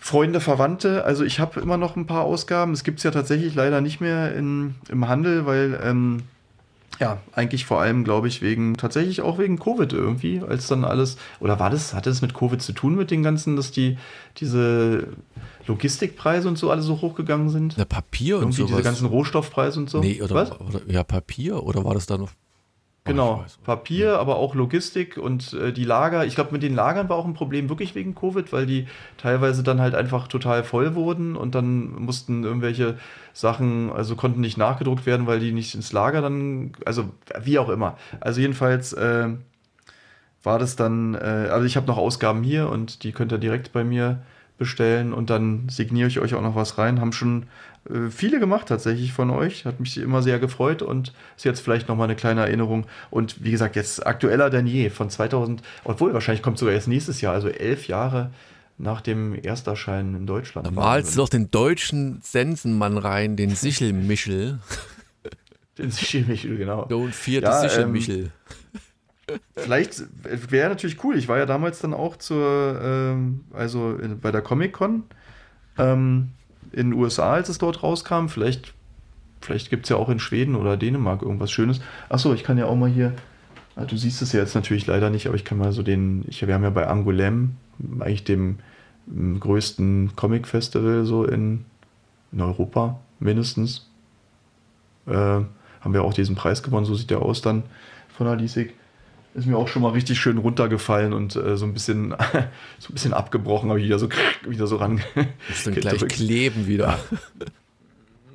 [0.00, 2.72] Freunde, Verwandte, also ich habe immer noch ein paar Ausgaben.
[2.72, 6.22] Es gibt es ja tatsächlich leider nicht mehr in, im Handel, weil ähm,
[7.00, 11.16] ja, eigentlich vor allem, glaube ich, wegen, tatsächlich auch wegen Covid irgendwie, als dann alles,
[11.40, 13.96] oder war das, hatte es mit Covid zu tun mit den ganzen, dass die,
[14.38, 15.08] diese
[15.66, 17.74] Logistikpreise und so alle so hochgegangen sind?
[17.78, 18.66] Na, Papier und so.
[18.66, 20.00] Diese ganzen Rohstoffpreise und so.
[20.00, 22.30] Nee, oder, oder, ja, Papier, oder war das da noch
[23.04, 26.26] Genau, Papier, aber auch Logistik und äh, die Lager.
[26.26, 28.86] Ich glaube, mit den Lagern war auch ein Problem wirklich wegen Covid, weil die
[29.16, 32.98] teilweise dann halt einfach total voll wurden und dann mussten irgendwelche
[33.32, 37.10] Sachen, also konnten nicht nachgedruckt werden, weil die nicht ins Lager dann, also
[37.40, 37.96] wie auch immer.
[38.20, 39.30] Also jedenfalls äh,
[40.42, 43.72] war das dann, äh, also ich habe noch Ausgaben hier und die könnt ihr direkt
[43.72, 44.22] bei mir
[44.58, 47.00] bestellen und dann signiere ich euch auch noch was rein.
[47.00, 47.46] Haben schon
[48.10, 49.64] viele gemacht tatsächlich von euch.
[49.64, 52.86] Hat mich immer sehr gefreut und ist jetzt vielleicht nochmal eine kleine Erinnerung.
[53.10, 57.20] Und wie gesagt, jetzt aktueller denn je von 2000, obwohl wahrscheinlich kommt sogar erst nächstes
[57.20, 58.30] Jahr, also elf Jahre
[58.76, 60.66] nach dem Ersterscheinen in Deutschland.
[60.66, 64.58] Da malst du doch den deutschen Sensenmann rein, den Sichelmichel.
[65.78, 66.84] den Sichelmichel, genau.
[66.84, 68.30] Und vierte ja, Sichelmichel.
[69.28, 71.16] Ähm, vielleicht wäre natürlich cool.
[71.16, 75.04] Ich war ja damals dann auch zur, ähm, also bei der Comic-Con
[75.78, 76.30] ähm,
[76.72, 78.28] in den USA, als es dort rauskam.
[78.28, 78.74] Vielleicht,
[79.40, 81.80] vielleicht gibt es ja auch in Schweden oder Dänemark irgendwas Schönes.
[82.08, 83.14] Achso, ich kann ja auch mal hier.
[83.76, 86.24] Ah, du siehst es ja jetzt natürlich leider nicht, aber ich kann mal so den.
[86.28, 87.50] Ich, wir haben ja bei Angoulême,
[88.00, 88.58] eigentlich dem
[89.40, 91.64] größten Comic-Festival so in,
[92.32, 93.88] in Europa mindestens,
[95.06, 96.86] äh, haben wir auch diesen Preis gewonnen.
[96.86, 97.64] So sieht der aus dann
[98.16, 98.74] von Alisik
[99.34, 102.10] ist mir auch schon mal richtig schön runtergefallen und äh, so ein bisschen
[102.78, 104.08] so ein bisschen abgebrochen, habe ich wieder so
[104.48, 105.00] wieder so ran.
[105.48, 106.98] Ist dann gleich kleben wieder.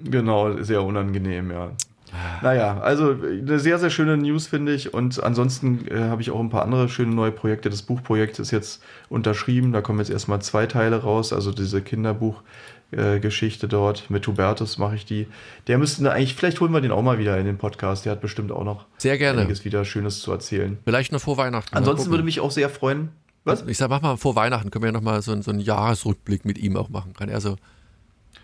[0.04, 1.72] Genau, sehr unangenehm, ja.
[2.42, 4.94] Naja, also eine sehr, sehr schöne News, finde ich.
[4.94, 7.70] Und ansonsten äh, habe ich auch ein paar andere schöne neue Projekte.
[7.70, 9.74] Das Buchprojekt ist jetzt unterschrieben.
[9.74, 11.34] Da kommen jetzt erstmal zwei Teile raus.
[11.34, 12.42] Also diese Kinderbuch,
[12.96, 14.10] äh, Geschichte dort.
[14.10, 15.28] Mit Hubertus mache ich die.
[15.68, 18.06] Der müsste eigentlich, vielleicht holen wir den auch mal wieder in den Podcast.
[18.06, 19.42] Der hat bestimmt auch noch sehr gerne.
[19.42, 20.78] einiges wieder Schönes zu erzählen.
[20.86, 21.76] Vielleicht noch vor Weihnachten.
[21.76, 23.10] Ansonsten würde mich auch sehr freuen.
[23.46, 23.64] Was?
[23.68, 26.58] Ich sag, mach mal vor Weihnachten, können wir ja nochmal so, so einen Jahresrückblick mit
[26.58, 27.14] ihm auch machen.
[27.14, 27.58] Kann er so ein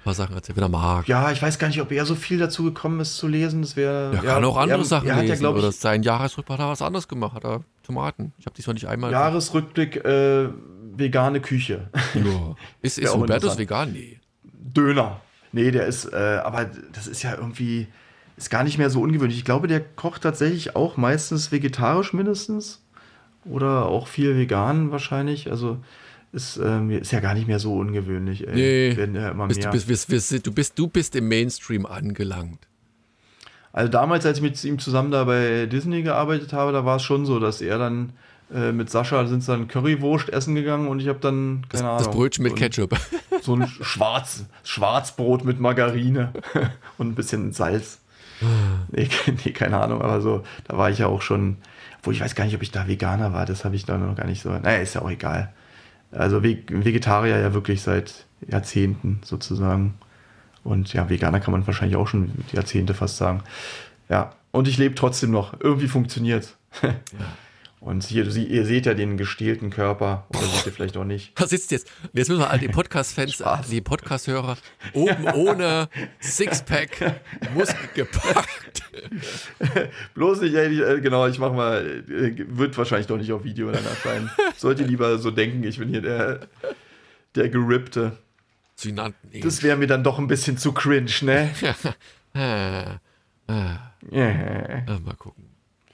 [0.03, 1.07] paar Sachen erzählen, wenn er mag.
[1.07, 3.63] Ja, ich weiß gar nicht, ob er so viel dazu gekommen ist zu lesen.
[3.63, 4.13] Das wäre.
[4.13, 5.43] Ja, kann auch andere er, Sachen er hat lesen.
[5.43, 7.33] Ja, oder sein Jahresrückblick hat er was anderes gemacht.
[7.33, 8.33] Hat er Tomaten.
[8.37, 9.11] Ich habe diesmal nicht einmal.
[9.11, 10.49] Jahresrückblick, äh,
[10.95, 11.89] vegane Küche.
[12.13, 12.55] Ja.
[12.81, 13.91] Ist, ist Hubertus vegan?
[13.93, 14.20] Nee.
[14.61, 15.19] Döner.
[15.51, 17.87] Nee, der ist, äh, aber das ist ja irgendwie,
[18.37, 19.37] ist gar nicht mehr so ungewöhnlich.
[19.37, 22.81] Ich glaube, der kocht tatsächlich auch meistens vegetarisch mindestens.
[23.43, 25.49] Oder auch viel vegan wahrscheinlich.
[25.49, 25.79] Also
[26.31, 28.47] ist, ähm, ist ja gar nicht mehr so ungewöhnlich.
[28.47, 28.55] Ey.
[28.55, 29.71] Nee, Werden ja immer bist, mehr.
[29.71, 32.67] Du, bist, bist, du, bist, du bist im Mainstream angelangt.
[33.73, 37.03] Also damals, als ich mit ihm zusammen da bei Disney gearbeitet habe, da war es
[37.03, 38.13] schon so, dass er dann
[38.53, 41.81] äh, mit Sascha sind sie dann Currywurst essen gegangen und ich habe dann, keine das,
[41.81, 41.97] Ahnung.
[41.97, 42.97] Das Brötchen mit so Ketchup.
[43.41, 46.33] so ein Schwarz, Schwarzbrot mit Margarine
[46.97, 47.99] und ein bisschen Salz.
[48.91, 49.07] Nee,
[49.45, 51.57] nee, keine Ahnung, aber so, da war ich ja auch schon,
[51.99, 54.15] obwohl ich weiß gar nicht, ob ich da Veganer war, das habe ich da noch
[54.15, 54.49] gar nicht so.
[54.49, 55.53] Naja, ist ja auch egal.
[56.11, 59.93] Also Vegetarier ja wirklich seit Jahrzehnten sozusagen.
[60.63, 63.43] Und ja, Veganer kann man wahrscheinlich auch schon Jahrzehnte fast sagen.
[64.09, 65.59] Ja, und ich lebe trotzdem noch.
[65.59, 66.55] Irgendwie funktioniert.
[66.81, 66.89] Ja.
[67.81, 71.33] Und hier, ihr seht ja den gestielten Körper, oder seht ihr vielleicht auch nicht.
[71.41, 71.89] Was sitzt jetzt?
[72.13, 73.41] Jetzt müssen wir all die Podcast-Fans,
[73.71, 74.55] die Podcast-Hörer,
[74.93, 75.89] oben ohne
[76.19, 77.19] Sixpack,
[77.55, 78.83] Muskel gepackt.
[80.13, 83.71] Bloß nicht, ey, äh, genau, ich mach mal, äh, wird wahrscheinlich doch nicht auf Video
[83.71, 84.29] dann erscheinen.
[84.57, 86.41] Sollte lieber so denken, ich bin hier der,
[87.33, 88.15] der Gerippte.
[88.75, 89.41] Sie nannten ihn.
[89.41, 91.49] Das wäre mir dann doch ein bisschen zu cringe, ne?
[92.35, 92.99] Yeah.
[95.03, 95.45] Mal gucken.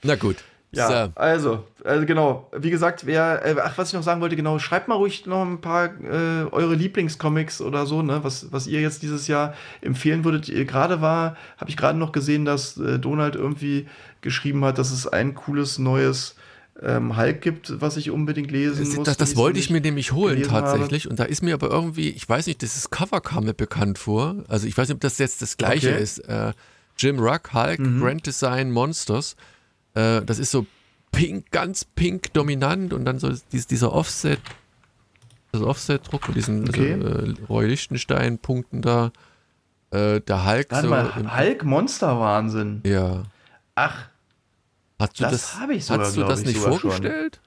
[0.02, 0.36] Na gut.
[0.70, 1.12] Ja, so.
[1.14, 4.86] also, also genau, wie gesagt, wer, äh, ach, was ich noch sagen wollte, genau, schreibt
[4.86, 9.02] mal ruhig noch ein paar äh, eure Lieblingscomics oder so, ne, was, was ihr jetzt
[9.02, 10.46] dieses Jahr empfehlen würdet.
[10.68, 13.86] Gerade war, habe ich gerade noch gesehen, dass äh, Donald irgendwie
[14.20, 16.36] geschrieben hat, dass es ein cooles neues
[16.82, 19.06] ähm, Hulk gibt, was ich unbedingt lesen das, muss.
[19.06, 21.04] Das, das wollte ich mir nämlich holen tatsächlich.
[21.04, 21.10] Habe.
[21.10, 24.36] Und da ist mir aber irgendwie, ich weiß nicht, dieses Cover kam mir bekannt vor.
[24.48, 26.02] Also ich weiß nicht, ob das jetzt das gleiche okay.
[26.02, 26.18] ist.
[26.20, 26.52] Äh,
[26.98, 28.00] Jim Ruck, Hulk, mhm.
[28.00, 29.36] Grand Design, Monsters.
[29.98, 30.66] Äh, das ist so
[31.10, 34.40] pink, ganz pink dominant und dann so dieser Offset,
[35.52, 36.94] das Offset-Druck mit diesen okay.
[36.94, 39.10] also, äh, Roy Lichtenstein-Punkten da.
[39.90, 40.70] Äh, der Hulk.
[40.70, 42.82] Warte so mal, Hulk Monster-Wahnsinn.
[42.84, 43.22] Ja.
[43.74, 44.08] Ach,
[45.00, 47.40] Hast du das, das habe ich sogar, Hast du das nicht vorgestellt?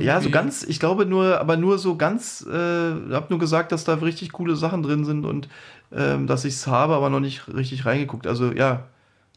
[0.00, 3.84] Ja, so ganz, ich glaube nur, aber nur so ganz, äh, habe nur gesagt, dass
[3.84, 5.48] da richtig coole Sachen drin sind und
[5.92, 8.26] ähm, dass ich es habe, aber noch nicht richtig reingeguckt.
[8.26, 8.84] Also ja,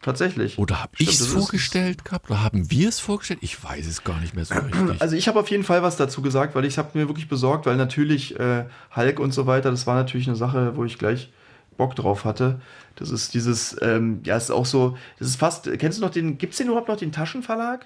[0.01, 0.57] tatsächlich.
[0.59, 2.29] Oder habe ich es vorgestellt gehabt?
[2.29, 3.39] Oder haben wir es vorgestellt?
[3.41, 5.01] Ich weiß es gar nicht mehr so richtig.
[5.01, 7.65] Also ich habe auf jeden Fall was dazu gesagt, weil ich habe mir wirklich besorgt,
[7.65, 8.65] weil natürlich äh,
[8.95, 11.31] Hulk und so weiter, das war natürlich eine Sache, wo ich gleich
[11.77, 12.61] Bock drauf hatte.
[12.95, 16.37] Das ist dieses, ähm, ja, ist auch so, das ist fast, kennst du noch den,
[16.37, 17.85] gibt es den überhaupt noch, den Taschenverlag?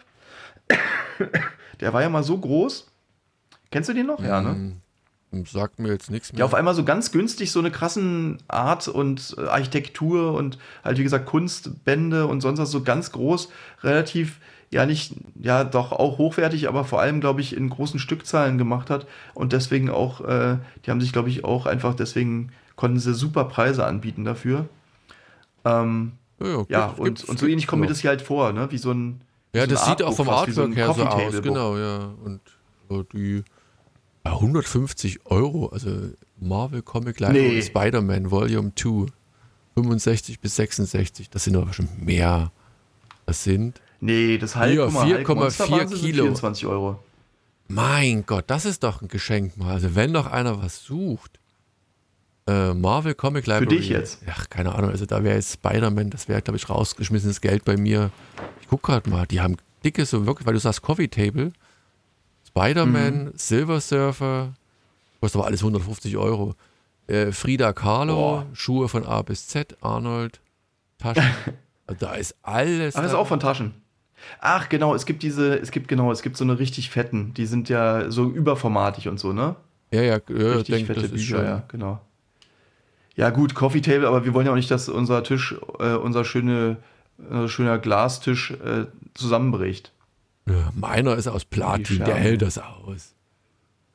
[1.80, 2.88] Der war ja mal so groß.
[3.72, 4.22] Kennst du den noch?
[4.22, 4.74] Ja, ne?
[5.46, 6.40] Sagt mir jetzt nichts mehr.
[6.40, 10.98] Ja, auf einmal so ganz günstig so eine krassen Art und äh, Architektur und halt,
[10.98, 13.50] wie gesagt, Kunstbände und sonst was so ganz groß,
[13.84, 14.40] relativ,
[14.72, 18.90] ja, nicht, ja, doch auch hochwertig, aber vor allem, glaube ich, in großen Stückzahlen gemacht
[18.90, 23.14] hat und deswegen auch, äh, die haben sich, glaube ich, auch einfach deswegen konnten sie
[23.14, 24.68] super Preise anbieten dafür.
[25.64, 28.72] Ähm, ja, ja, ja und, und so ähnlich kommt mir das hier halt vor, ne?
[28.72, 29.22] Wie so ein.
[29.54, 32.14] Ja, so das sieht auch vom Artwork so her so aus, genau, ja.
[32.24, 32.40] Und
[32.88, 33.44] so die
[34.24, 35.92] 150 Euro, also
[36.40, 37.62] Marvel Comic Library nee.
[37.62, 39.08] Spider-Man Volume 2,
[39.76, 42.52] 65 bis 66, das sind aber schon mehr.
[43.26, 43.82] Das sind.
[44.02, 46.24] Nee, das halt 4,4 Kilo.
[46.26, 47.00] 24 Euro.
[47.68, 49.74] Mein Gott, das ist doch ein Geschenk mal.
[49.74, 51.40] Also, wenn doch einer was sucht,
[52.50, 53.66] äh, Marvel Comic Library.
[53.66, 54.24] Für dich jetzt?
[54.28, 54.90] Ach, keine Ahnung.
[54.90, 58.10] Also da wäre jetzt Spider-Man, das wäre, glaube ich, rausgeschmissenes Geld bei mir.
[58.62, 61.52] Ich gucke gerade mal, die haben dicke, so wirklich, weil du sagst Coffee Table.
[62.50, 63.32] Spider-Man, mhm.
[63.36, 64.54] Silver Surfer,
[65.22, 66.56] kostet aber alles 150 Euro.
[67.08, 68.46] Äh, Frida Kahlo, Boah.
[68.54, 70.40] Schuhe von A bis Z, Arnold,
[70.98, 71.24] Taschen.
[71.88, 72.96] also da ist alles.
[72.96, 73.74] Ach, ist auch von Taschen.
[74.42, 77.46] Ach, genau, es gibt diese, es gibt genau, es gibt so eine richtig fetten, die
[77.46, 79.56] sind ja so überformatig und so, ne?
[79.92, 82.02] Ja, ja, ja richtig denk, fette Bücher, ja, genau.
[83.16, 86.26] Ja, gut, Coffee Table, aber wir wollen ja auch nicht, dass unser Tisch, äh, unser
[86.26, 86.78] schöne,
[87.32, 89.92] äh, schöner Glastisch äh, zusammenbricht.
[90.50, 93.14] Ja, meiner ist aus Platin, der hält das aus.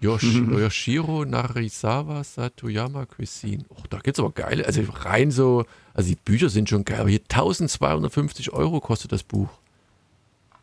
[0.00, 3.64] Yosh, Yoshiro Narisawa Satoyama Cuisine.
[3.70, 5.64] Oh, da es aber geile, also rein so,
[5.94, 9.48] also die Bücher sind schon geil, aber hier 1250 Euro kostet das Buch.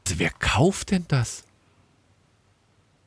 [0.06, 1.44] Also wer kauft denn das?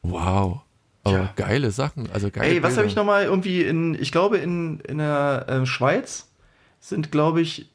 [0.03, 0.61] Wow.
[1.05, 1.33] Aber ja.
[1.37, 4.99] geile Sachen, also geile Ey, was habe ich nochmal irgendwie in, ich glaube in, in
[4.99, 6.29] der äh, Schweiz
[6.81, 7.69] sind, glaube ich,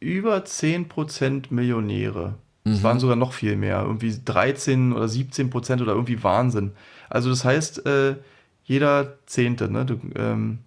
[0.00, 2.34] über 10% Millionäre.
[2.64, 2.82] Es mhm.
[2.82, 6.72] waren sogar noch viel mehr, irgendwie 13 oder 17 Prozent oder irgendwie Wahnsinn.
[7.10, 8.16] Also das heißt, äh,
[8.64, 9.84] jeder Zehnte, ne?
[9.84, 10.58] Du, ähm,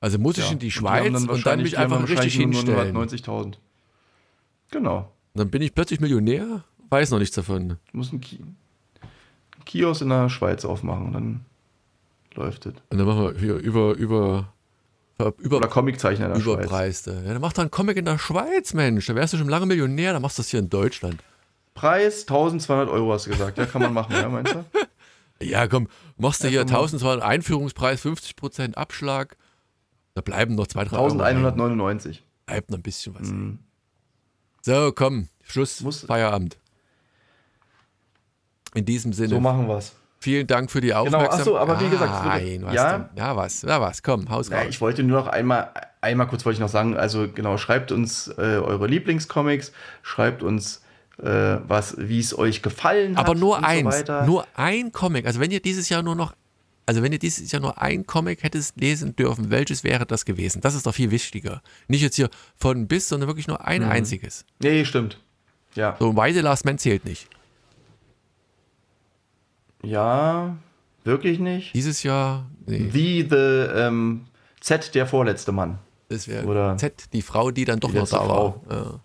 [0.00, 0.52] also muss ich ja.
[0.52, 2.94] in die Schweiz und dann, und dann mich einfach richtig hinstellen.
[2.94, 3.54] 90.000.
[4.70, 5.10] Genau.
[5.32, 6.64] Dann bin ich plötzlich Millionär?
[6.90, 7.70] Weiß noch nichts davon.
[7.70, 8.20] Du musst ein,
[9.64, 11.40] Kiosk in der Schweiz aufmachen und dann
[12.34, 12.74] läuft es.
[12.90, 14.52] Und dann machen wir hier über, über,
[15.18, 17.12] über Oder Comiczeichner in der Überpreiste.
[17.12, 17.24] Schweiz.
[17.26, 19.06] Ja, dann mach doch einen Comic in der Schweiz, Mensch.
[19.06, 21.22] Da wärst du schon lange Millionär, dann machst du das hier in Deutschland.
[21.74, 23.58] Preis 1200 Euro hast du gesagt.
[23.58, 24.64] Ja, kann man machen, ja, meinst du?
[25.42, 29.36] Ja, komm, machst du hier 1200 Einführungspreis, 50% Abschlag.
[30.14, 32.22] Da bleiben noch 2, 3 1199.
[32.46, 33.28] Bleibt noch ein bisschen was.
[33.28, 33.58] Mhm.
[34.62, 36.56] So, komm, Schluss, Muss, Feierabend.
[38.74, 39.30] In diesem Sinne.
[39.30, 39.94] So machen wir es.
[40.24, 41.44] Vielen Dank für die Aufmerksamkeit.
[41.44, 43.08] Genau, achso, aber wie gesagt, Nein, was ja, denn?
[43.14, 45.68] ja, was, ja, was, komm, Haus ja, Ich wollte nur noch einmal,
[46.00, 49.72] einmal kurz wollte ich noch sagen, also genau, schreibt uns äh, eure Lieblingscomics,
[50.02, 50.80] schreibt uns,
[51.18, 53.26] äh, was, wie es euch gefallen hat.
[53.26, 55.26] Aber nur eins, so nur ein Comic.
[55.26, 56.32] Also wenn ihr dieses Jahr nur noch,
[56.86, 60.62] also wenn ihr dieses Jahr nur ein Comic hättest lesen dürfen, welches wäre das gewesen?
[60.62, 61.60] Das ist doch viel wichtiger.
[61.86, 63.90] Nicht jetzt hier von bis, sondern wirklich nur ein mhm.
[63.90, 64.46] einziges.
[64.60, 65.20] Nee, stimmt.
[65.74, 65.96] Ja.
[65.98, 67.28] So, Weise Last Man zählt nicht.
[69.84, 70.56] Ja,
[71.04, 71.74] wirklich nicht.
[71.74, 72.46] Dieses Jahr?
[72.66, 72.88] Nee.
[72.92, 74.26] Wie The ähm,
[74.60, 75.78] Z, der vorletzte Mann.
[76.08, 78.62] Das wäre Z, die Frau, die dann doch noch da Frau.
[78.66, 78.76] war.
[78.76, 79.00] Ja.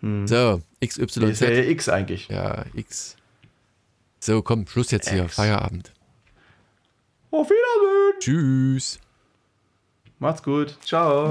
[0.00, 0.26] Hm.
[0.26, 1.16] So, XYZ.
[1.16, 2.28] ist ja X eigentlich.
[2.28, 3.16] Ja, X.
[4.20, 5.14] So, komm, Schluss jetzt X.
[5.14, 5.28] hier.
[5.28, 5.92] Feierabend.
[7.30, 8.20] Auf Wiedersehen.
[8.20, 9.00] Tschüss.
[10.18, 10.76] Macht's gut.
[10.84, 11.30] Ciao.